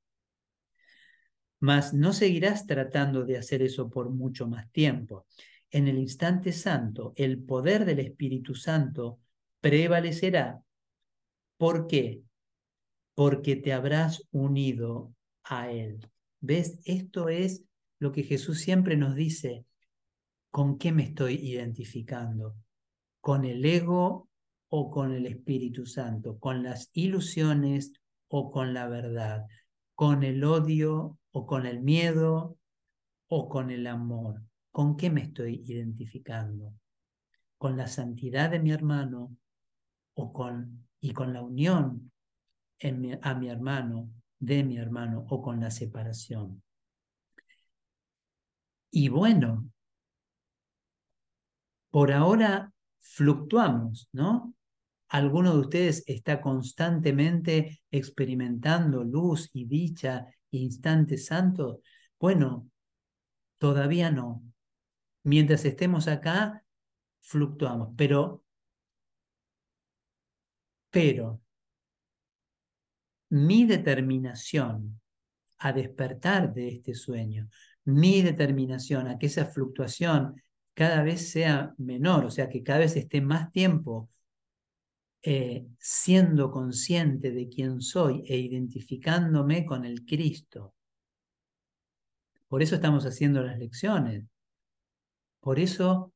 Mas 1.61 1.95
no 1.95 2.13
seguirás 2.13 2.67
tratando 2.67 3.25
de 3.25 3.39
hacer 3.39 3.63
eso 3.63 3.89
por 3.89 4.11
mucho 4.11 4.47
más 4.47 4.71
tiempo. 4.73 5.27
En 5.71 5.87
el 5.89 5.99
instante 5.99 6.53
santo, 6.53 7.13
el 7.17 7.43
poder 7.43 7.85
del 7.85 8.01
Espíritu 8.01 8.55
Santo 8.55 9.21
prevalecerá. 9.61 10.63
¿Por 11.57 11.87
qué? 11.87 12.23
porque 13.21 13.55
te 13.55 13.75
habrás 13.75 14.27
unido 14.31 15.15
a 15.45 15.71
Él. 15.71 16.01
¿Ves? 16.41 16.79
Esto 16.87 17.29
es 17.29 17.65
lo 17.99 18.13
que 18.13 18.23
Jesús 18.23 18.61
siempre 18.61 18.97
nos 18.97 19.15
dice. 19.15 19.67
¿Con 20.51 20.79
qué 20.79 20.91
me 20.91 21.03
estoy 21.03 21.35
identificando? 21.35 22.57
¿Con 23.21 23.45
el 23.45 23.63
ego 23.63 24.31
o 24.71 24.91
con 24.91 25.13
el 25.13 25.27
Espíritu 25.27 25.85
Santo? 25.85 26.39
¿Con 26.39 26.63
las 26.63 26.89
ilusiones 26.95 27.93
o 28.29 28.51
con 28.51 28.73
la 28.73 28.89
verdad? 28.89 29.45
¿Con 29.95 30.23
el 30.23 30.43
odio 30.43 31.19
o 31.33 31.47
con 31.47 31.67
el 31.67 31.81
miedo 31.81 32.59
o 33.29 33.49
con 33.49 33.71
el 33.71 33.87
amor? 33.87 34.43
¿Con 34.71 34.97
qué 34.97 35.11
me 35.11 35.23
estoy 35.23 35.63
identificando? 35.67 36.75
¿Con 37.59 37.77
la 37.77 37.87
santidad 37.87 38.51
de 38.51 38.61
mi 38.61 38.71
hermano 38.71 39.37
o 40.15 40.33
con, 40.33 40.89
y 41.01 41.13
con 41.13 41.33
la 41.33 41.43
unión 41.43 42.13
a 43.23 43.35
mi 43.35 43.49
hermano, 43.49 44.11
de 44.39 44.65
mi 44.65 44.79
hermano 44.79 45.27
o 45.29 45.43
con 45.43 45.61
la 45.61 45.71
separación? 45.71 46.63
Y 48.91 49.09
bueno, 49.09 49.71
por 51.91 52.13
ahora 52.13 52.73
fluctuamos, 53.01 54.09
¿no? 54.13 54.55
¿Alguno 55.09 55.55
de 55.55 55.61
ustedes 55.61 56.05
está 56.07 56.41
constantemente 56.41 57.83
experimentando 57.91 59.03
luz 59.03 59.51
y 59.53 59.65
dicha 59.65 60.27
instantes 60.51 61.27
santos? 61.27 61.79
Bueno, 62.19 62.69
todavía 63.59 64.11
no. 64.11 64.43
Mientras 65.23 65.65
estemos 65.65 66.09
acá, 66.09 66.65
fluctuamos, 67.21 67.91
pero, 67.97 68.45
pero 70.91 71.41
mi 73.31 73.65
determinación 73.65 75.01
a 75.59 75.73
despertar 75.73 76.53
de 76.55 76.69
este 76.69 76.95
sueño, 76.95 77.49
mi 77.85 78.23
determinación 78.23 79.09
a 79.09 79.19
que 79.19 79.27
esa 79.27 79.47
fluctuación 79.47 80.41
cada 80.75 81.03
vez 81.03 81.31
sea 81.31 81.75
menor, 81.79 82.25
o 82.25 82.31
sea, 82.31 82.49
que 82.49 82.63
cada 82.63 82.81
vez 82.81 82.97
esté 82.97 83.21
más 83.21 83.53
tiempo 83.53 84.09
eh, 85.23 85.67
siendo 85.79 86.51
consciente 86.51 87.31
de 87.31 87.49
quién 87.49 87.83
soy 87.83 88.23
e 88.27 88.39
identificándome 88.39 89.67
con 89.67 89.85
el 89.85 90.05
Cristo. 90.07 90.75
Por 92.49 92.63
eso 92.63 92.75
estamos 92.75 93.05
haciendo 93.05 93.43
las 93.43 93.59
lecciones. 93.59 94.25
Por 95.41 95.59
eso 95.59 96.13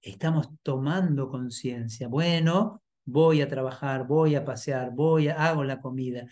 estamos 0.00 0.48
tomando 0.62 1.28
conciencia. 1.28 2.08
Bueno, 2.08 2.82
voy 3.04 3.40
a 3.40 3.48
trabajar, 3.48 4.06
voy 4.06 4.34
a 4.34 4.44
pasear, 4.44 4.90
voy 4.92 5.28
a, 5.28 5.48
hago 5.48 5.64
la 5.64 5.80
comida. 5.80 6.26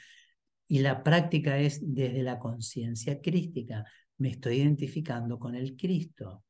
Y 0.67 0.81
la 0.81 1.03
práctica 1.03 1.59
es 1.59 1.81
desde 1.83 2.23
la 2.23 2.39
conciencia 2.39 3.21
crística. 3.21 3.85
Me 4.19 4.31
estoy 4.31 4.57
identificando 4.57 5.39
con 5.39 5.55
el 5.55 5.77
Cristo. 5.77 6.45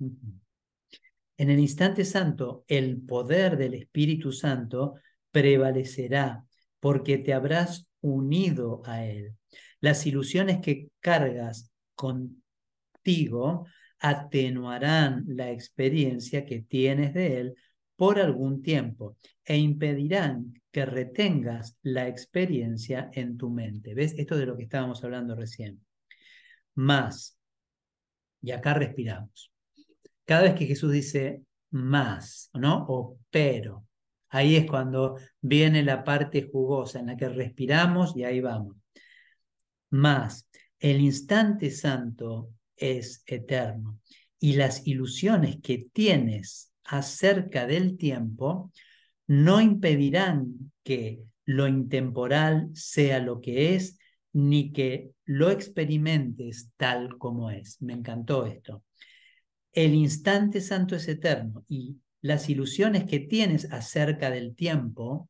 En 0.00 1.50
el 1.50 1.58
instante 1.58 2.04
santo, 2.04 2.64
el 2.68 3.00
poder 3.02 3.56
del 3.56 3.74
Espíritu 3.74 4.32
Santo 4.32 4.94
prevalecerá 5.30 6.44
porque 6.80 7.18
te 7.18 7.32
habrás 7.32 7.86
unido 8.00 8.82
a 8.84 9.04
Él. 9.04 9.36
Las 9.80 10.06
ilusiones 10.06 10.60
que 10.60 10.88
cargas 11.00 11.70
contigo 11.94 13.66
atenuarán 13.98 15.24
la 15.26 15.50
experiencia 15.50 16.44
que 16.44 16.62
tienes 16.62 17.14
de 17.14 17.40
Él 17.40 17.54
por 17.96 18.18
algún 18.18 18.62
tiempo 18.62 19.16
e 19.44 19.58
impedirán 19.58 20.54
que 20.70 20.86
retengas 20.86 21.76
la 21.82 22.08
experiencia 22.08 23.10
en 23.12 23.36
tu 23.36 23.50
mente. 23.50 23.94
¿Ves? 23.94 24.14
Esto 24.16 24.36
de 24.36 24.46
lo 24.46 24.56
que 24.56 24.62
estábamos 24.62 25.02
hablando 25.04 25.34
recién. 25.34 25.84
Más, 26.74 27.38
y 28.40 28.52
acá 28.52 28.74
respiramos. 28.74 29.49
Cada 30.24 30.42
vez 30.42 30.54
que 30.54 30.66
Jesús 30.66 30.92
dice 30.92 31.42
más, 31.70 32.50
¿no? 32.54 32.86
O 32.88 33.18
pero, 33.30 33.86
ahí 34.28 34.56
es 34.56 34.66
cuando 34.68 35.16
viene 35.40 35.82
la 35.82 36.04
parte 36.04 36.48
jugosa 36.50 37.00
en 37.00 37.06
la 37.06 37.16
que 37.16 37.28
respiramos 37.28 38.16
y 38.16 38.24
ahí 38.24 38.40
vamos. 38.40 38.76
Más, 39.90 40.48
el 40.78 41.00
instante 41.00 41.70
santo 41.70 42.50
es 42.76 43.22
eterno 43.26 43.98
y 44.38 44.54
las 44.54 44.86
ilusiones 44.86 45.58
que 45.62 45.88
tienes 45.92 46.72
acerca 46.84 47.66
del 47.66 47.96
tiempo 47.96 48.72
no 49.26 49.60
impedirán 49.60 50.72
que 50.82 51.22
lo 51.44 51.68
intemporal 51.68 52.70
sea 52.74 53.20
lo 53.20 53.40
que 53.40 53.74
es, 53.74 53.98
ni 54.32 54.72
que 54.72 55.10
lo 55.24 55.50
experimentes 55.50 56.70
tal 56.76 57.18
como 57.18 57.50
es. 57.50 57.80
Me 57.82 57.92
encantó 57.92 58.46
esto. 58.46 58.82
El 59.72 59.94
instante 59.94 60.60
santo 60.60 60.96
es 60.96 61.06
eterno 61.06 61.64
y 61.68 62.00
las 62.22 62.48
ilusiones 62.48 63.04
que 63.04 63.20
tienes 63.20 63.70
acerca 63.72 64.30
del 64.30 64.54
tiempo 64.54 65.28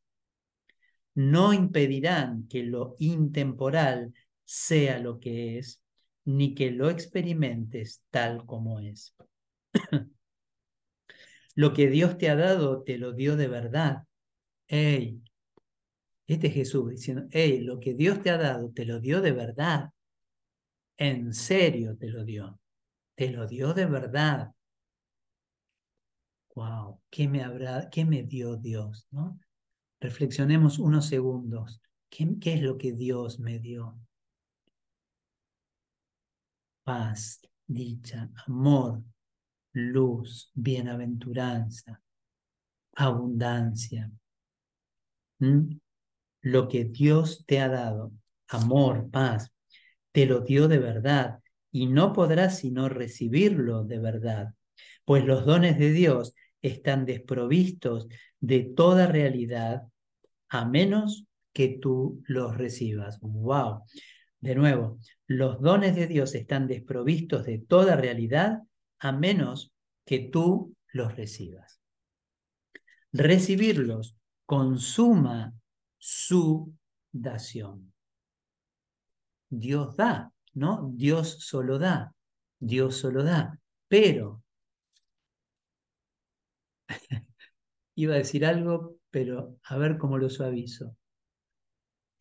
no 1.15 1.53
impedirán 1.53 2.49
que 2.49 2.63
lo 2.63 2.97
intemporal 2.99 4.15
sea 4.45 4.99
lo 4.99 5.21
que 5.21 5.59
es, 5.59 5.83
ni 6.25 6.55
que 6.55 6.71
lo 6.71 6.89
experimentes 6.91 8.03
tal 8.11 8.47
como 8.47 8.81
es. 8.81 9.15
lo 11.55 11.73
que 11.75 11.89
Dios 11.89 12.17
te 12.17 12.31
ha 12.31 12.37
dado, 12.37 12.83
te 12.83 12.99
lo 12.99 13.13
dio 13.13 13.37
de 13.37 13.49
verdad. 13.49 14.05
Ey, 14.69 15.23
este 16.27 16.47
es 16.47 16.55
Jesús 16.55 16.91
diciendo, 16.91 17.27
hey, 17.31 17.61
lo 17.61 17.79
que 17.81 17.95
Dios 17.95 18.23
te 18.23 18.31
ha 18.31 18.39
dado, 18.39 18.71
te 18.71 18.85
lo 18.85 19.01
dio 19.01 19.21
de 19.21 19.33
verdad. 19.33 19.91
En 20.97 21.35
serio 21.35 21.97
te 21.97 22.09
lo 22.09 22.25
dio 22.25 22.60
te 23.21 23.29
lo 23.29 23.47
dio 23.47 23.75
de 23.75 23.85
verdad. 23.85 24.55
Wow, 26.55 27.03
¿qué 27.11 27.29
me 27.29 27.45
habrá, 27.45 27.91
qué 27.91 28.07
me 28.07 28.23
dio 28.23 28.57
Dios? 28.57 29.07
¿no? 29.11 29.39
Reflexionemos 30.01 30.79
unos 30.79 31.05
segundos. 31.05 31.83
¿Qué, 32.09 32.39
¿Qué 32.41 32.55
es 32.55 32.63
lo 32.63 32.79
que 32.79 32.93
Dios 32.93 33.39
me 33.39 33.59
dio? 33.59 33.99
Paz, 36.83 37.43
dicha, 37.67 38.31
amor, 38.47 39.03
luz, 39.75 40.51
bienaventuranza, 40.55 42.01
abundancia. 42.95 44.11
¿Mm? 45.41 45.77
Lo 46.41 46.69
que 46.69 46.87
Dios 46.87 47.45
te 47.47 47.61
ha 47.61 47.69
dado, 47.69 48.13
amor, 48.49 49.11
paz, 49.11 49.53
te 50.11 50.25
lo 50.25 50.41
dio 50.41 50.69
de 50.69 50.79
verdad 50.79 51.40
y 51.73 51.87
no 51.87 52.13
podrás 52.13 52.59
sino 52.59 52.89
recibirlo 52.89 53.85
de 53.85 53.99
verdad, 53.99 54.55
pues 55.05 55.25
los 55.25 55.45
dones 55.47 55.79
de 55.79 55.93
Dios 55.93 56.35
están 56.63 57.07
desprovistos 57.07 58.09
de 58.41 58.61
toda 58.63 59.07
realidad 59.07 59.83
a 60.49 60.65
menos 60.65 61.27
que 61.53 61.79
tú 61.81 62.23
los 62.27 62.57
recibas. 62.57 63.19
¡Wow! 63.21 63.83
De 64.41 64.55
nuevo, 64.55 64.99
los 65.27 65.61
dones 65.61 65.95
de 65.97 66.07
Dios 66.07 66.35
están 66.35 66.67
desprovistos 66.67 67.45
de 67.45 67.59
toda 67.59 67.97
realidad 67.97 68.61
a 68.99 69.13
menos 69.13 69.73
que 70.05 70.19
tú 70.19 70.75
los 70.93 71.15
recibas. 71.17 71.81
Recibirlos 73.13 74.17
consuma 74.47 75.55
su 75.99 76.75
dación. 77.13 77.93
Dios 79.49 79.97
da, 79.97 80.33
¿no? 80.55 80.91
Dios 80.95 81.39
solo 81.41 81.79
da, 81.79 82.15
Dios 82.59 82.97
solo 82.97 83.23
da, 83.25 83.59
pero 83.89 84.43
iba 87.97 88.15
a 88.15 88.19
decir 88.19 88.45
algo, 88.47 88.97
pero 89.11 89.57
a 89.65 89.77
ver 89.79 89.99
cómo 89.99 90.19
lo 90.19 90.31
suavizo. 90.31 90.97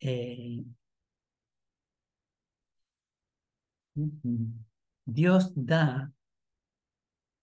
Eh, 0.00 0.64
Dios 5.04 5.52
da, 5.54 6.10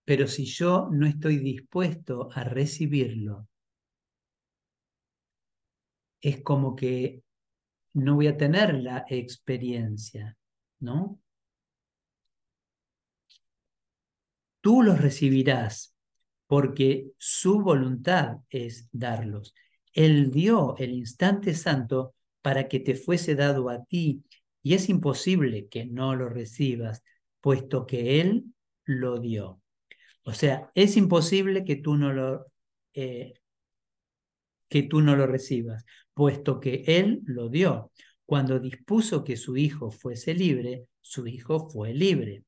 pero 0.06 0.26
si 0.26 0.44
yo 0.46 0.90
no 0.92 1.06
estoy 1.06 1.38
dispuesto 1.38 2.30
a 2.34 2.44
recibirlo, 2.44 3.48
es 6.22 6.42
como 6.44 6.76
que 6.76 7.24
no 7.94 8.16
voy 8.16 8.28
a 8.28 8.38
tener 8.38 8.76
la 8.76 9.06
experiencia. 9.10 10.38
¿No? 10.80 11.20
Tú 14.62 14.84
los 14.84 15.00
recibirás 15.02 15.96
porque 16.48 17.12
su 17.18 17.62
voluntad 17.62 18.38
es 18.50 18.88
darlos. 18.92 19.54
Él 19.94 20.32
dio 20.32 20.76
el 20.78 20.92
instante 20.92 21.54
santo 21.54 22.14
para 22.42 22.68
que 22.68 22.80
te 22.80 22.96
fuese 22.96 23.36
dado 23.36 23.70
a 23.70 23.84
ti 23.86 24.24
y 24.64 24.74
es 24.74 24.90
imposible 24.90 25.68
que 25.70 25.86
no 25.86 26.16
lo 26.16 26.30
recibas, 26.30 27.04
puesto 27.42 27.86
que 27.86 28.22
Él 28.22 28.46
lo 28.86 29.20
dio. 29.20 29.62
O 30.24 30.34
sea, 30.34 30.72
es 30.76 30.98
imposible 30.98 31.64
que 31.64 31.78
tú 31.78 31.96
no 31.96 32.12
lo, 32.14 32.48
eh, 32.94 33.34
que 34.70 34.84
tú 34.84 35.02
no 35.02 35.16
lo 35.16 35.28
recibas, 35.28 35.86
puesto 36.14 36.60
que 36.60 36.84
Él 36.88 37.22
lo 37.26 37.50
dio. 37.50 37.92
Cuando 38.28 38.60
dispuso 38.60 39.24
que 39.24 39.38
su 39.38 39.56
Hijo 39.56 39.90
fuese 39.90 40.34
libre, 40.34 40.88
su 41.00 41.26
Hijo 41.28 41.70
fue 41.70 41.94
libre. 41.94 42.44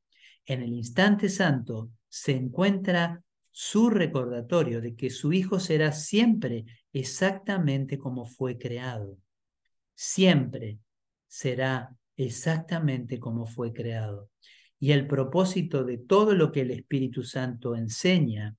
En 0.46 0.62
el 0.62 0.74
instante 0.74 1.30
santo 1.30 1.90
se 2.10 2.34
encuentra 2.34 3.24
su 3.50 3.90
recordatorio 3.90 4.82
de 4.82 4.98
que 4.98 5.10
su 5.10 5.32
Hijo 5.32 5.58
será 5.58 5.94
siempre 5.94 6.66
exactamente 6.92 7.98
como 7.98 8.26
fue 8.26 8.58
creado. 8.58 9.18
Siempre 9.96 10.80
será 11.30 11.96
exactamente 12.18 13.18
como 13.18 13.48
fue 13.48 13.72
creado. 13.72 14.30
Y 14.82 14.92
el 14.92 15.08
propósito 15.08 15.86
de 15.86 15.98
todo 15.98 16.36
lo 16.36 16.52
que 16.52 16.60
el 16.62 16.72
Espíritu 16.72 17.24
Santo 17.24 17.78
enseña 17.78 18.58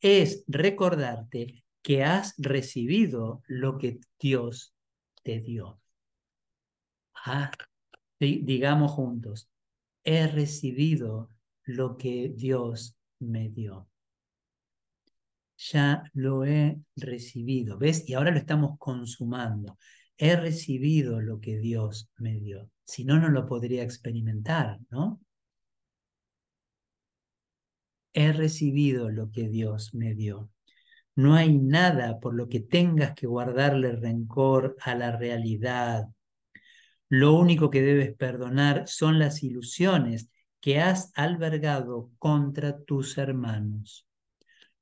es 0.00 0.42
recordarte 0.48 1.64
que 1.82 2.02
has 2.02 2.32
recibido 2.38 3.42
lo 3.46 3.76
que 3.76 4.00
Dios 4.18 4.74
te 5.22 5.38
dio. 5.38 5.81
Ah, 7.24 7.50
digamos 8.18 8.92
juntos, 8.92 9.48
he 10.04 10.26
recibido 10.26 11.30
lo 11.64 11.96
que 11.96 12.32
Dios 12.34 12.96
me 13.20 13.48
dio. 13.48 13.88
Ya 15.56 16.02
lo 16.14 16.44
he 16.44 16.80
recibido, 16.96 17.78
¿ves? 17.78 18.08
Y 18.08 18.14
ahora 18.14 18.32
lo 18.32 18.38
estamos 18.38 18.76
consumando. 18.78 19.78
He 20.16 20.34
recibido 20.36 21.20
lo 21.20 21.40
que 21.40 21.58
Dios 21.58 22.10
me 22.18 22.40
dio. 22.40 22.68
Si 22.84 23.04
no, 23.04 23.20
no 23.20 23.28
lo 23.28 23.46
podría 23.46 23.82
experimentar, 23.84 24.80
¿no? 24.90 25.20
He 28.12 28.32
recibido 28.32 29.10
lo 29.10 29.30
que 29.30 29.48
Dios 29.48 29.94
me 29.94 30.14
dio. 30.14 30.50
No 31.14 31.34
hay 31.34 31.56
nada 31.56 32.18
por 32.18 32.34
lo 32.34 32.48
que 32.48 32.60
tengas 32.60 33.14
que 33.14 33.26
guardarle 33.26 33.92
rencor 33.92 34.76
a 34.80 34.94
la 34.96 35.16
realidad. 35.16 36.08
Lo 37.14 37.34
único 37.34 37.68
que 37.68 37.82
debes 37.82 38.16
perdonar 38.16 38.88
son 38.88 39.18
las 39.18 39.42
ilusiones 39.42 40.30
que 40.60 40.80
has 40.80 41.12
albergado 41.14 42.10
contra 42.18 42.80
tus 42.84 43.18
hermanos. 43.18 44.06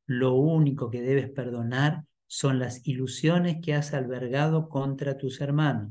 Lo 0.07 0.35
único 0.35 0.91
que 0.91 1.03
debes 1.03 1.29
perdonar 1.29 2.05
son 2.29 2.61
las 2.61 2.87
ilusiones 2.87 3.57
que 3.61 3.75
has 3.75 3.95
albergado 3.95 4.69
contra 4.69 5.19
tus 5.19 5.41
hermanos. 5.41 5.91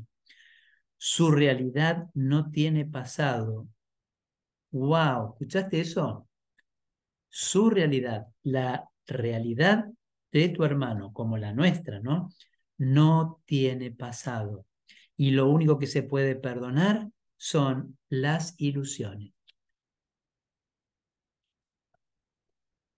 Su 0.96 1.30
realidad 1.30 2.06
no 2.14 2.50
tiene 2.50 2.86
pasado. 2.86 3.68
¡Wow! 4.70 5.34
¿Escuchaste 5.34 5.80
eso? 5.82 6.26
Su 7.28 7.68
realidad, 7.68 8.28
la 8.44 8.88
realidad 9.06 9.84
de 10.32 10.48
tu 10.48 10.64
hermano 10.64 11.12
como 11.12 11.36
la 11.36 11.52
nuestra, 11.52 12.00
¿no? 12.00 12.30
No 12.78 13.42
tiene 13.44 13.90
pasado. 13.90 14.64
Y 15.20 15.32
lo 15.32 15.50
único 15.50 15.78
que 15.78 15.86
se 15.86 16.02
puede 16.02 16.34
perdonar 16.34 17.10
son 17.36 17.98
las 18.08 18.54
ilusiones. 18.56 19.34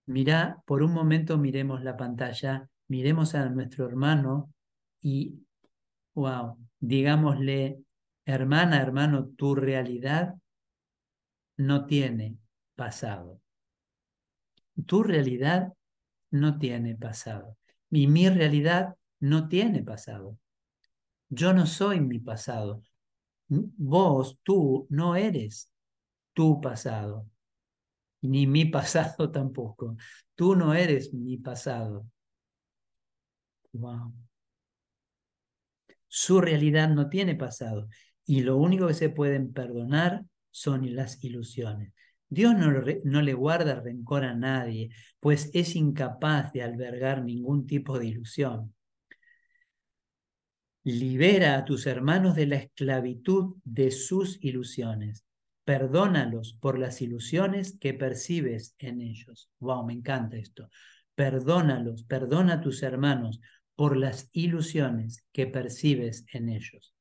Mira, 0.05 0.63
por 0.65 0.83
un 0.83 0.93
momento 0.93 1.37
miremos 1.37 1.83
la 1.83 1.97
pantalla, 1.97 2.69
miremos 2.87 3.35
a 3.35 3.49
nuestro 3.49 3.85
hermano 3.85 4.53
y, 5.01 5.37
wow, 6.13 6.57
digámosle, 6.79 7.83
hermana, 8.23 8.81
hermano, 8.81 9.27
tu 9.35 9.53
realidad 9.53 10.35
no 11.57 11.85
tiene 11.85 12.37
pasado. 12.77 13.41
Tu 14.85 15.03
realidad 15.03 15.73
no 16.31 16.57
tiene 16.57 16.95
pasado. 16.95 17.57
Y 17.91 18.07
mi 18.07 18.29
realidad 18.29 18.95
no 19.19 19.49
tiene 19.49 19.83
pasado. 19.83 20.37
Yo 21.29 21.53
no 21.53 21.65
soy 21.65 21.99
mi 22.01 22.19
pasado. 22.19 22.83
Vos, 23.47 24.39
tú, 24.43 24.87
no 24.89 25.15
eres 25.15 25.71
tu 26.33 26.61
pasado. 26.61 27.27
Ni 28.21 28.47
mi 28.47 28.65
pasado 28.71 29.31
tampoco. 29.31 29.97
Tú 30.35 30.55
no 30.55 30.73
eres 30.73 31.13
mi 31.13 31.37
pasado. 31.37 32.05
Wow. 33.73 34.13
Su 36.07 36.41
realidad 36.41 36.89
no 36.89 37.09
tiene 37.09 37.35
pasado. 37.35 37.87
Y 38.25 38.41
lo 38.41 38.57
único 38.57 38.87
que 38.87 38.93
se 38.93 39.09
pueden 39.09 39.51
perdonar 39.51 40.23
son 40.51 40.95
las 40.95 41.23
ilusiones. 41.23 41.91
Dios 42.29 42.55
no, 42.55 43.21
le 43.21 43.33
guarda 43.33 43.79
rencor 43.79 44.23
a 44.23 44.33
nadie, 44.33 44.89
pues 45.19 45.51
es 45.53 45.75
incapaz 45.75 46.51
de 46.51 46.63
albergar 46.63 47.23
ningún 47.23 47.67
tipo 47.67 47.99
de 47.99 48.07
ilusión. 48.07 48.73
Libera 50.83 51.57
a 51.57 51.65
tus 51.65 51.87
hermanos 51.87 52.35
de 52.35 52.47
la 52.47 52.55
esclavitud 52.57 53.55
de 53.63 53.91
sus 53.91 54.37
ilusiones. 54.43 55.25
Perdónalos 55.63 56.57
por 56.59 56.77
las 56.77 57.01
ilusiones 57.01 57.77
que 57.79 57.93
percibes 57.93 58.75
en 58.79 59.01
ellos. 59.01 59.49
Wow, 59.59 59.85
me 59.85 59.93
encanta 59.93 60.37
esto. 60.37 60.69
Perdónalos, 61.15 62.03
perdona 62.03 62.55
a 62.55 62.61
tus 62.61 62.83
hermanos 62.83 63.39
por 63.75 63.95
las 63.95 64.29
ilusiones 64.33 65.23
que 65.31 65.47
percibes 65.47 66.25
en 66.33 66.49
ellos. 66.49 66.93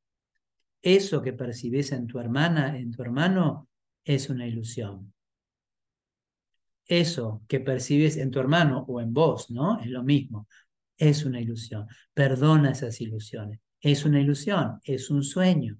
Eso 0.80 1.22
que 1.22 1.32
percibes 1.32 1.92
en 1.92 2.06
tu 2.06 2.18
hermana, 2.18 2.78
en 2.78 2.92
tu 2.92 3.02
hermano, 3.02 3.68
es 4.04 4.30
una 4.30 4.46
ilusión 4.46 5.12
eso 6.86 7.42
que 7.48 7.60
percibes 7.60 8.16
en 8.16 8.30
tu 8.30 8.38
hermano 8.40 8.84
o 8.88 9.00
en 9.00 9.12
vos, 9.12 9.50
¿no? 9.50 9.80
Es 9.80 9.86
lo 9.88 10.02
mismo. 10.02 10.48
Es 10.96 11.24
una 11.24 11.40
ilusión. 11.40 11.86
Perdona 12.12 12.72
esas 12.72 13.00
ilusiones. 13.00 13.60
Es 13.82 14.04
una 14.04 14.20
ilusión, 14.20 14.80
es 14.84 15.10
un 15.10 15.24
sueño. 15.24 15.76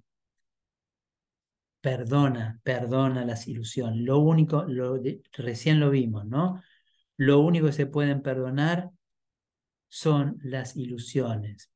Perdona, 1.81 2.61
perdona 2.63 3.25
las 3.25 3.47
ilusiones. 3.49 4.01
Lo 4.01 4.19
único, 4.19 4.65
lo 4.65 5.01
recién 5.33 5.81
lo 5.81 5.91
vimos, 5.91 6.27
¿no? 6.27 6.63
Lo 7.17 7.41
único 7.41 7.67
que 7.67 7.73
se 7.73 7.87
pueden 7.87 8.23
perdonar 8.23 8.91
son 9.89 10.39
las 10.43 10.77
ilusiones. 10.77 11.71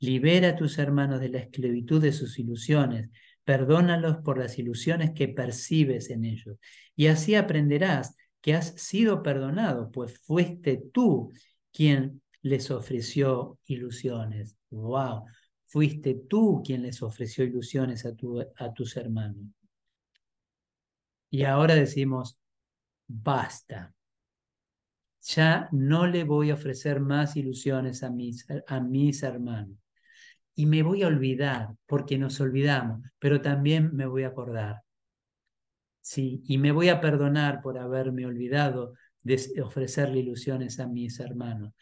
Libera 0.00 0.50
a 0.50 0.56
tus 0.56 0.78
hermanos 0.78 1.20
de 1.20 1.28
la 1.28 1.38
esclavitud 1.38 2.02
de 2.02 2.12
sus 2.12 2.38
ilusiones. 2.38 3.10
Perdónalos 3.44 4.18
por 4.18 4.38
las 4.38 4.58
ilusiones 4.58 5.12
que 5.12 5.28
percibes 5.28 6.10
en 6.10 6.24
ellos. 6.24 6.56
Y 6.96 7.06
así 7.06 7.36
aprenderás 7.36 8.16
que 8.40 8.54
has 8.54 8.74
sido 8.80 9.22
perdonado, 9.22 9.90
pues 9.90 10.18
fuiste 10.18 10.82
tú 10.92 11.32
quien 11.72 12.22
les 12.42 12.70
ofreció 12.70 13.58
ilusiones. 13.66 14.56
¡Wow! 14.70 15.24
Fuiste 15.68 16.14
tú 16.28 16.62
quien 16.64 16.82
les 16.82 17.02
ofreció 17.02 17.44
ilusiones 17.44 18.04
a, 18.06 18.14
tus 18.72 18.96
hermanos. 18.96 19.46
Y 21.30 21.44
ahora 21.44 21.74
decimos, 21.74 22.38
basta. 23.06 23.94
Ya 25.20 25.68
no 25.72 26.06
le 26.06 26.24
voy 26.24 26.50
a 26.50 26.54
ofrecer 26.54 27.00
más 27.00 27.36
ilusiones 27.36 28.02
a 28.02 28.10
mis, 28.10 28.46
a 28.66 28.80
mis 28.80 29.22
hermanos. 29.22 29.76
Y 30.54 30.66
me 30.66 30.82
voy 30.82 31.02
a 31.02 31.06
olvidar, 31.06 31.76
porque 31.86 32.18
nos 32.18 32.40
olvidamos, 32.40 33.02
pero 33.18 33.40
también 33.40 33.94
me 33.94 34.06
voy 34.06 34.24
a 34.24 34.28
acordar. 34.28 34.82
¿sí? 36.00 36.42
Y 36.46 36.56
me 36.58 36.72
voy 36.72 36.88
a 36.88 37.00
perdonar 37.00 37.60
por 37.60 37.78
haberme 37.78 38.24
olvidado 38.24 38.94
de 39.22 39.38
ofrecerle 39.62 40.20
ilusiones 40.20 40.80
a 40.80 40.86
mis 40.86 41.20
hermanos. 41.20 41.74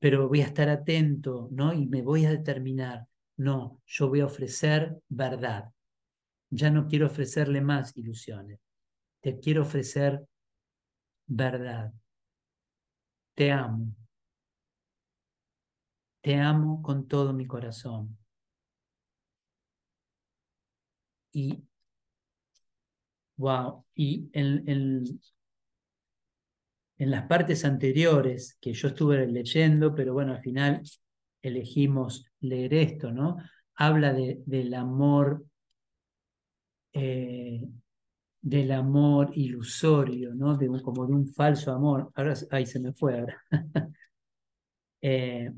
Pero 0.00 0.28
voy 0.28 0.40
a 0.40 0.46
estar 0.46 0.68
atento, 0.68 1.48
¿no? 1.52 1.72
Y 1.72 1.86
me 1.86 2.02
voy 2.02 2.24
a 2.24 2.30
determinar, 2.30 3.06
no, 3.38 3.80
yo 3.86 4.08
voy 4.08 4.20
a 4.20 4.26
ofrecer 4.26 5.00
verdad. 5.08 5.72
Ya 6.50 6.70
no 6.70 6.86
quiero 6.88 7.06
ofrecerle 7.06 7.60
más 7.60 7.96
ilusiones. 7.96 8.60
Te 9.20 9.40
quiero 9.40 9.62
ofrecer 9.62 10.26
verdad. 11.26 11.92
Te 13.34 13.50
amo. 13.50 13.94
Te 16.20 16.34
amo 16.36 16.82
con 16.82 17.08
todo 17.08 17.32
mi 17.32 17.46
corazón. 17.46 18.18
Y 21.32 21.62
Wow. 23.38 23.84
Y 23.94 24.28
en, 24.32 24.68
en, 26.98 27.10
las 27.10 27.26
partes 27.28 27.64
anteriores 27.64 28.58
que 28.60 28.72
yo 28.72 28.88
estuve 28.88 29.26
leyendo, 29.28 29.94
pero 29.94 30.12
bueno, 30.12 30.32
al 30.32 30.40
final 30.42 30.82
elegimos 31.42 32.27
leer 32.40 32.74
esto, 32.74 33.10
¿no? 33.12 33.36
Habla 33.76 34.12
de, 34.12 34.42
del 34.46 34.74
amor, 34.74 35.44
eh, 36.92 37.60
del 38.42 38.72
amor 38.72 39.30
ilusorio, 39.34 40.34
¿no? 40.34 40.56
De 40.56 40.68
como 40.82 41.06
de 41.06 41.14
un 41.14 41.28
falso 41.34 41.72
amor. 41.72 42.10
Ahora, 42.14 42.34
ahí 42.52 42.66
se 42.66 42.80
me 42.80 42.92
fue 42.94 43.18
ahora. 43.20 43.42
eh, 45.02 45.50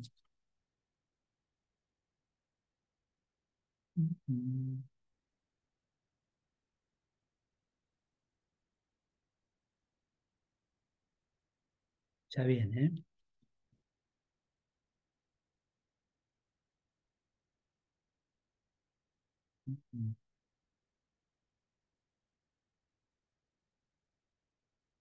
Ya 12.37 12.43
viene, 12.45 12.87
¿eh? 12.87 13.05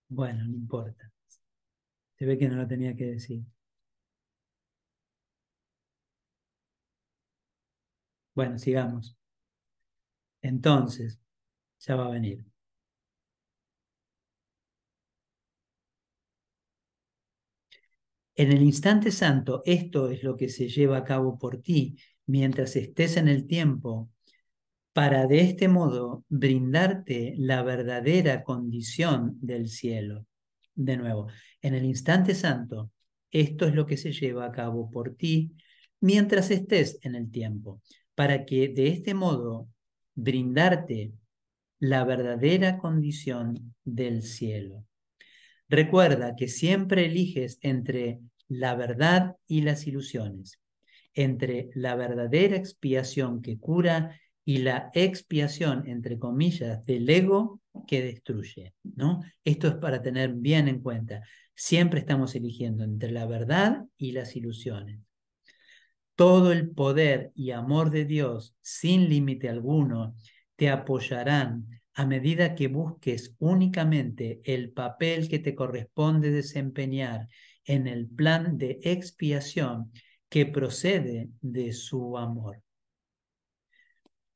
Bueno, 0.08 0.44
no 0.46 0.56
importa. 0.56 1.12
Se 2.20 2.26
ve 2.28 2.38
que 2.38 2.48
no 2.48 2.56
lo 2.58 2.68
tenía 2.68 2.96
que 2.96 3.06
decir. 3.06 3.44
Bueno, 8.34 8.58
sigamos. 8.58 9.16
Entonces, 10.42 11.18
ya 11.80 11.96
va 11.98 12.08
a 12.08 12.12
venir. 12.12 12.46
En 18.36 18.52
el 18.52 18.64
instante 18.64 19.12
santo, 19.12 19.62
esto 19.66 20.10
es 20.10 20.24
lo 20.24 20.36
que 20.36 20.50
se 20.50 20.68
lleva 20.70 20.98
a 20.98 21.04
cabo 21.04 21.38
por 21.38 21.62
ti 21.62 21.98
mientras 22.26 22.76
estés 22.76 23.18
en 23.18 23.28
el 23.28 23.46
tiempo, 23.48 24.10
para 24.94 25.28
de 25.28 25.42
este 25.42 25.68
modo 25.68 26.26
brindarte 26.30 27.34
la 27.38 27.64
verdadera 27.64 28.44
condición 28.44 29.38
del 29.42 29.70
cielo. 29.70 30.26
De 30.76 30.98
nuevo, 30.98 31.28
en 31.62 31.76
el 31.76 31.86
instante 31.86 32.36
santo, 32.36 32.92
esto 33.32 33.68
es 33.68 33.76
lo 33.76 33.86
que 33.86 33.98
se 33.98 34.12
lleva 34.12 34.46
a 34.46 34.52
cabo 34.52 34.90
por 34.90 35.16
ti 35.16 35.52
mientras 36.02 36.52
estés 36.52 36.98
en 37.02 37.16
el 37.16 37.30
tiempo, 37.30 37.82
para 38.16 38.46
que 38.46 38.70
de 38.70 38.88
este 38.88 39.14
modo 39.14 39.68
brindarte 40.16 41.14
la 41.80 42.04
verdadera 42.04 42.78
condición 42.78 43.76
del 43.84 44.24
cielo. 44.24 44.86
Recuerda 45.68 46.36
que 46.36 46.48
siempre 46.48 47.06
eliges 47.06 47.60
entre 47.62 48.20
la 48.48 48.76
verdad 48.76 49.36
y 49.48 49.62
las 49.62 49.86
ilusiones, 49.86 50.60
entre 51.14 51.70
la 51.76 51.96
verdadera 51.96 52.56
expiación 52.56 53.42
que 53.42 53.60
cura 53.60 54.20
y 54.50 54.58
la 54.58 54.90
expiación, 54.96 55.88
entre 55.88 56.18
comillas, 56.18 56.84
del 56.84 57.08
ego 57.08 57.62
que 57.86 58.02
destruye. 58.02 58.74
¿no? 58.82 59.22
Esto 59.44 59.68
es 59.68 59.76
para 59.76 60.02
tener 60.02 60.34
bien 60.34 60.68
en 60.68 60.82
cuenta. 60.82 61.22
Siempre 61.54 62.00
estamos 62.00 62.34
eligiendo 62.34 62.84
entre 62.84 63.12
la 63.12 63.28
verdad 63.28 63.86
y 63.96 64.12
las 64.12 64.36
ilusiones. 64.36 65.02
Todo 66.16 66.52
el 66.52 66.72
poder 66.72 67.32
y 67.36 67.52
amor 67.52 67.92
de 67.92 68.06
Dios, 68.06 68.56
sin 68.60 69.08
límite 69.08 69.50
alguno, 69.50 70.16
te 70.56 70.72
apoyarán 70.72 71.68
a 71.94 72.08
medida 72.08 72.56
que 72.56 72.70
busques 72.70 73.36
únicamente 73.38 74.42
el 74.44 74.72
papel 74.72 75.30
que 75.30 75.38
te 75.38 75.54
corresponde 75.54 76.32
desempeñar 76.32 77.28
en 77.66 77.86
el 77.86 78.08
plan 78.08 78.58
de 78.58 78.80
expiación 78.82 79.92
que 80.28 80.48
procede 80.48 81.30
de 81.40 81.72
su 81.72 82.18
amor. 82.18 82.64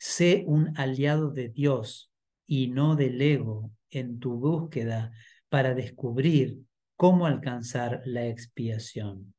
Sé 0.06 0.44
un 0.48 0.78
aliado 0.78 1.32
de 1.32 1.48
Dios 1.48 2.12
y 2.46 2.68
no 2.68 2.98
del 2.98 3.22
ego 3.22 3.72
en 3.90 4.20
tu 4.20 4.34
búsqueda 4.34 5.14
para 5.48 5.74
descubrir 5.74 6.60
cómo 6.98 7.26
alcanzar 7.26 8.02
la 8.04 8.28
expiación. 8.28 9.34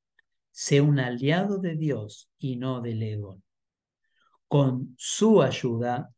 Sé 0.53 0.81
un 0.81 1.01
aliado 1.01 1.59
de 1.59 1.77
Dios 1.77 2.31
y 2.39 2.57
no 2.57 2.81
del 2.81 3.03
ego. 3.03 3.43
Con 4.49 4.95
su 4.97 5.43
ayuda 5.43 6.11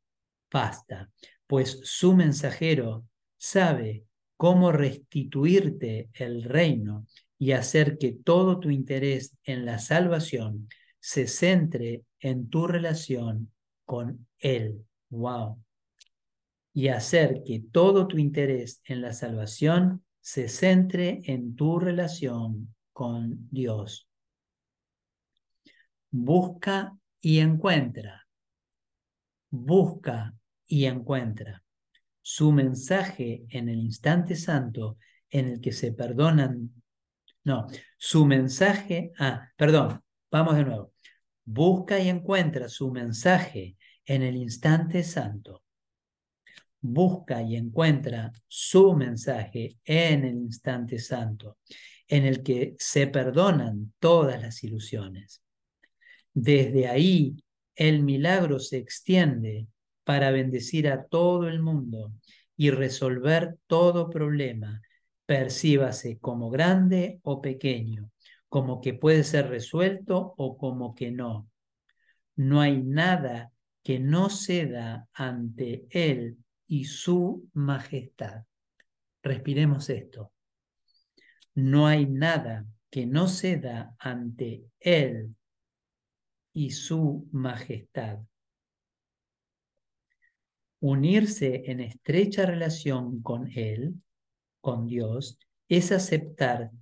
basta, 0.48 1.10
pues 1.48 1.80
su 1.82 2.14
mensajero 2.14 3.04
sabe 3.36 4.04
cómo 4.36 4.70
restituirte 4.70 6.08
el 6.12 6.44
reino 6.44 7.04
y 7.36 7.50
hacer 7.50 7.98
que 7.98 8.12
todo 8.12 8.60
tu 8.60 8.70
interés 8.70 9.36
en 9.42 9.66
la 9.66 9.80
salvación 9.80 10.68
se 11.00 11.26
centre 11.26 12.04
en 12.20 12.48
tu 12.48 12.68
relación 12.68 13.50
con 13.86 14.28
Él. 14.38 14.84
Wow. 15.08 15.62
Y 16.74 16.88
hacer 16.88 17.42
que 17.46 17.60
todo 17.72 18.06
tu 18.06 18.18
interés 18.18 18.82
en 18.84 19.00
la 19.00 19.14
salvación 19.14 20.04
se 20.20 20.48
centre 20.48 21.22
en 21.24 21.56
tu 21.56 21.78
relación 21.78 22.74
con 22.92 23.48
Dios. 23.50 24.06
Busca 26.10 26.94
y 27.20 27.38
encuentra. 27.38 28.26
Busca 29.50 30.34
y 30.66 30.84
encuentra 30.84 31.62
su 32.28 32.50
mensaje 32.50 33.44
en 33.50 33.68
el 33.68 33.78
instante 33.78 34.34
santo 34.34 34.98
en 35.30 35.46
el 35.46 35.60
que 35.60 35.70
se 35.70 35.92
perdonan. 35.92 36.72
No, 37.44 37.68
su 37.96 38.26
mensaje, 38.26 39.12
ah, 39.20 39.48
perdón, 39.56 40.02
vamos 40.28 40.56
de 40.56 40.64
nuevo. 40.64 40.92
Busca 41.44 42.00
y 42.00 42.08
encuentra 42.08 42.68
su 42.68 42.90
mensaje 42.90 43.75
en 44.06 44.22
el 44.22 44.36
instante 44.36 45.02
santo. 45.02 45.62
Busca 46.80 47.42
y 47.42 47.56
encuentra 47.56 48.32
su 48.46 48.94
mensaje 48.94 49.76
en 49.84 50.24
el 50.24 50.36
instante 50.36 50.98
santo, 50.98 51.58
en 52.06 52.24
el 52.24 52.42
que 52.42 52.76
se 52.78 53.08
perdonan 53.08 53.92
todas 53.98 54.40
las 54.40 54.62
ilusiones. 54.62 55.42
Desde 56.32 56.86
ahí 56.86 57.36
el 57.74 58.02
milagro 58.02 58.58
se 58.60 58.78
extiende 58.78 59.66
para 60.04 60.30
bendecir 60.30 60.88
a 60.88 61.04
todo 61.06 61.48
el 61.48 61.60
mundo 61.60 62.12
y 62.56 62.70
resolver 62.70 63.58
todo 63.66 64.08
problema, 64.08 64.80
percíbase 65.26 66.18
como 66.18 66.48
grande 66.48 67.20
o 67.22 67.42
pequeño, 67.42 68.10
como 68.48 68.80
que 68.80 68.94
puede 68.94 69.24
ser 69.24 69.48
resuelto 69.48 70.34
o 70.36 70.56
como 70.56 70.94
que 70.94 71.10
no. 71.10 71.50
No 72.36 72.60
hay 72.60 72.82
nada 72.82 73.52
que 73.86 74.00
no 74.00 74.30
ceda 74.30 75.08
ante 75.12 75.86
Él 75.90 76.38
y 76.66 76.86
su 76.86 77.48
majestad. 77.52 78.42
Respiremos 79.22 79.90
esto. 79.90 80.32
No 81.54 81.86
hay 81.86 82.04
nada 82.06 82.66
que 82.90 83.06
no 83.06 83.28
ceda 83.28 83.94
ante 84.00 84.64
Él 84.80 85.36
y 86.52 86.72
su 86.72 87.28
majestad. 87.30 88.18
Unirse 90.80 91.70
en 91.70 91.78
estrecha 91.78 92.44
relación 92.44 93.22
con 93.22 93.48
Él, 93.54 94.02
con 94.60 94.88
Dios, 94.88 95.38
es 95.68 95.92
aceptar 95.92 96.72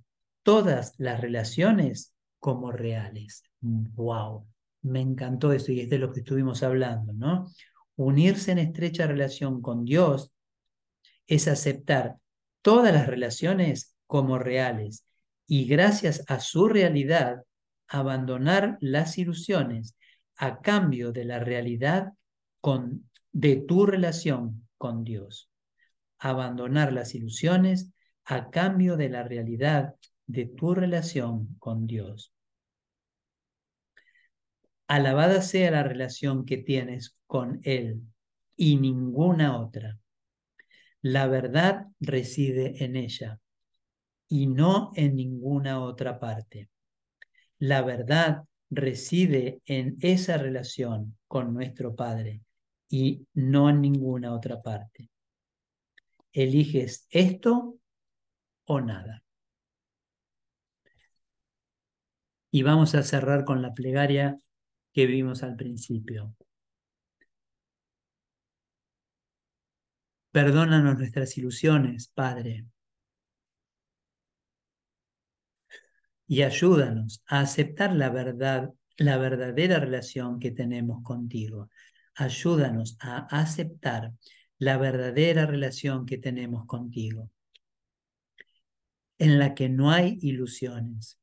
todas 0.41 0.95
las 0.97 1.21
relaciones 1.21 2.15
como 2.39 2.71
reales. 2.71 3.43
¡Wow! 3.61 4.47
Me 4.85 5.01
encantó 5.01 5.51
eso 5.51 5.71
y 5.71 5.79
es 5.79 5.89
de 5.89 5.97
lo 5.97 6.11
que 6.11 6.19
estuvimos 6.19 6.61
hablando, 6.61 7.11
¿no? 7.11 7.51
Unirse 7.95 8.51
en 8.51 8.59
estrecha 8.59 9.07
relación 9.07 9.59
con 9.61 9.83
Dios 9.83 10.31
es 11.25 11.47
aceptar 11.47 12.17
todas 12.61 12.93
las 12.93 13.07
relaciones 13.07 13.95
como 14.05 14.37
reales 14.37 15.03
y 15.47 15.65
gracias 15.65 16.23
a 16.27 16.39
su 16.39 16.67
realidad 16.67 17.41
abandonar 17.87 18.77
las 18.79 19.17
ilusiones 19.17 19.95
a 20.35 20.61
cambio 20.61 21.11
de 21.11 21.25
la 21.25 21.39
realidad 21.39 22.13
con 22.61 23.09
de 23.31 23.55
tu 23.55 23.87
relación 23.87 24.67
con 24.77 25.03
Dios. 25.03 25.49
Abandonar 26.19 26.93
las 26.93 27.15
ilusiones 27.15 27.91
a 28.23 28.51
cambio 28.51 28.97
de 28.97 29.09
la 29.09 29.23
realidad 29.23 29.95
de 30.27 30.45
tu 30.45 30.75
relación 30.75 31.55
con 31.57 31.87
Dios. 31.87 32.34
Alabada 34.87 35.41
sea 35.41 35.71
la 35.71 35.83
relación 35.83 36.45
que 36.45 36.57
tienes 36.57 37.17
con 37.25 37.59
Él 37.63 38.01
y 38.55 38.77
ninguna 38.77 39.59
otra. 39.59 39.99
La 41.01 41.27
verdad 41.27 41.87
reside 41.99 42.83
en 42.83 42.95
ella 42.95 43.39
y 44.27 44.47
no 44.47 44.91
en 44.95 45.15
ninguna 45.15 45.81
otra 45.81 46.19
parte. 46.19 46.69
La 47.59 47.81
verdad 47.81 48.43
reside 48.69 49.61
en 49.65 49.97
esa 50.01 50.37
relación 50.37 51.17
con 51.27 51.53
nuestro 51.53 51.95
Padre 51.95 52.41
y 52.89 53.27
no 53.33 53.69
en 53.69 53.81
ninguna 53.81 54.33
otra 54.33 54.61
parte. 54.61 55.09
Eliges 56.31 57.07
esto 57.09 57.77
o 58.65 58.81
nada. 58.81 59.23
Y 62.51 62.63
vamos 62.63 62.95
a 62.95 63.03
cerrar 63.03 63.45
con 63.45 63.61
la 63.61 63.73
plegaria 63.73 64.39
que 64.95 65.05
vimos 65.05 65.43
al 65.43 65.57
principio. 65.57 66.33
Perdónanos 70.31 70.97
nuestras 70.97 71.37
ilusiones, 71.37 72.07
Padre, 72.07 72.65
y 76.27 76.43
ayúdanos 76.43 77.21
a 77.27 77.41
aceptar 77.41 77.93
la 77.93 78.09
verdad, 78.09 78.71
la 78.97 79.17
verdadera 79.17 79.79
relación 79.79 80.39
que 80.39 80.51
tenemos 80.51 81.03
contigo, 81.03 81.69
ayúdanos 82.15 82.95
a 83.01 83.27
aceptar 83.37 84.13
la 84.57 84.77
verdadera 84.77 85.45
relación 85.45 86.05
que 86.05 86.17
tenemos 86.17 86.65
contigo. 86.65 87.29
en 89.17 89.39
la 89.39 89.55
que 89.55 89.69
no 89.69 89.91
hay 89.91 90.17
ilusiones 90.21 91.19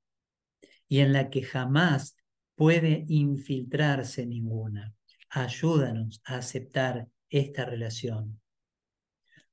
y 0.89 1.01
en 1.01 1.13
la 1.13 1.29
que 1.29 1.43
jamás 1.43 2.17
puede 2.63 3.05
infiltrarse 3.09 4.25
ninguna. 4.25 4.95
Ayúdanos 5.31 6.23
a 6.25 6.37
aceptar 6.37 7.09
esta 7.29 7.65
relación. 7.65 8.41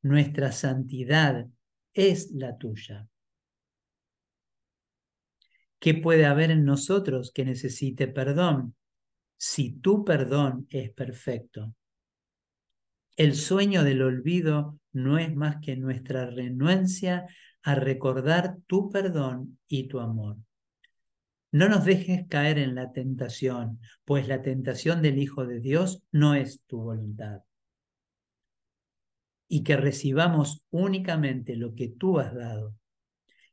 Nuestra 0.03 0.51
santidad 0.51 1.47
es 1.91 2.29
la 2.33 2.55
tuya. 2.55 3.07
¿Qué 5.79 5.95
puede 5.95 6.27
haber 6.27 6.51
en 6.51 6.65
nosotros 6.65 7.31
que 7.33 7.45
necesite 7.45 8.07
perdón? 8.07 8.75
Si 9.37 9.71
tu 9.79 10.05
perdón 10.05 10.67
es 10.69 10.91
perfecto. 10.91 11.73
El 13.15 13.33
sueño 13.33 13.83
del 13.83 14.03
olvido 14.03 14.77
no 14.91 15.17
es 15.17 15.35
más 15.35 15.57
que 15.63 15.75
nuestra 15.75 16.27
renuencia 16.27 17.25
a 17.63 17.73
recordar 17.73 18.57
tu 18.67 18.91
perdón 18.91 19.57
y 19.67 19.87
tu 19.87 19.99
amor. 19.99 20.37
No 21.51 21.67
nos 21.67 21.85
dejes 21.85 22.27
caer 22.27 22.59
en 22.59 22.75
la 22.75 22.91
tentación, 22.91 23.79
pues 24.05 24.27
la 24.27 24.41
tentación 24.41 25.01
del 25.01 25.17
Hijo 25.17 25.45
de 25.45 25.59
Dios 25.59 26.03
no 26.11 26.35
es 26.35 26.61
tu 26.67 26.79
voluntad. 26.79 27.41
Y 29.47 29.63
que 29.63 29.77
recibamos 29.77 30.61
únicamente 30.69 31.55
lo 31.55 31.73
que 31.73 31.87
tú 31.87 32.19
has 32.19 32.35
dado 32.35 32.75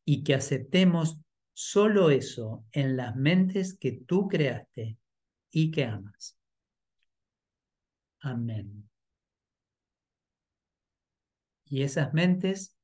y 0.05 0.25
que 0.25 0.35
aceptemos 0.35 1.19
solo 1.55 2.11
eso 2.11 2.67
en 2.73 2.99
las 2.99 3.17
mentes 3.17 3.75
que 3.79 3.93
tú 3.93 4.29
creaste 4.29 4.99
y 5.51 5.71
que 5.71 5.85
amas. 5.87 6.37
Amén. 8.21 8.91
Y 11.65 11.83
esas 11.83 12.13
mentes 12.13 12.77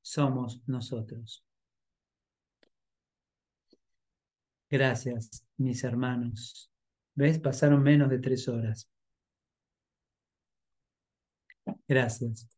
somos 0.00 0.62
nosotros. 0.66 1.47
Gracias, 4.70 5.44
mis 5.56 5.82
hermanos. 5.84 6.70
¿Ves? 7.14 7.38
Pasaron 7.38 7.82
menos 7.82 8.10
de 8.10 8.18
tres 8.18 8.48
horas. 8.48 8.88
Gracias. 11.86 12.48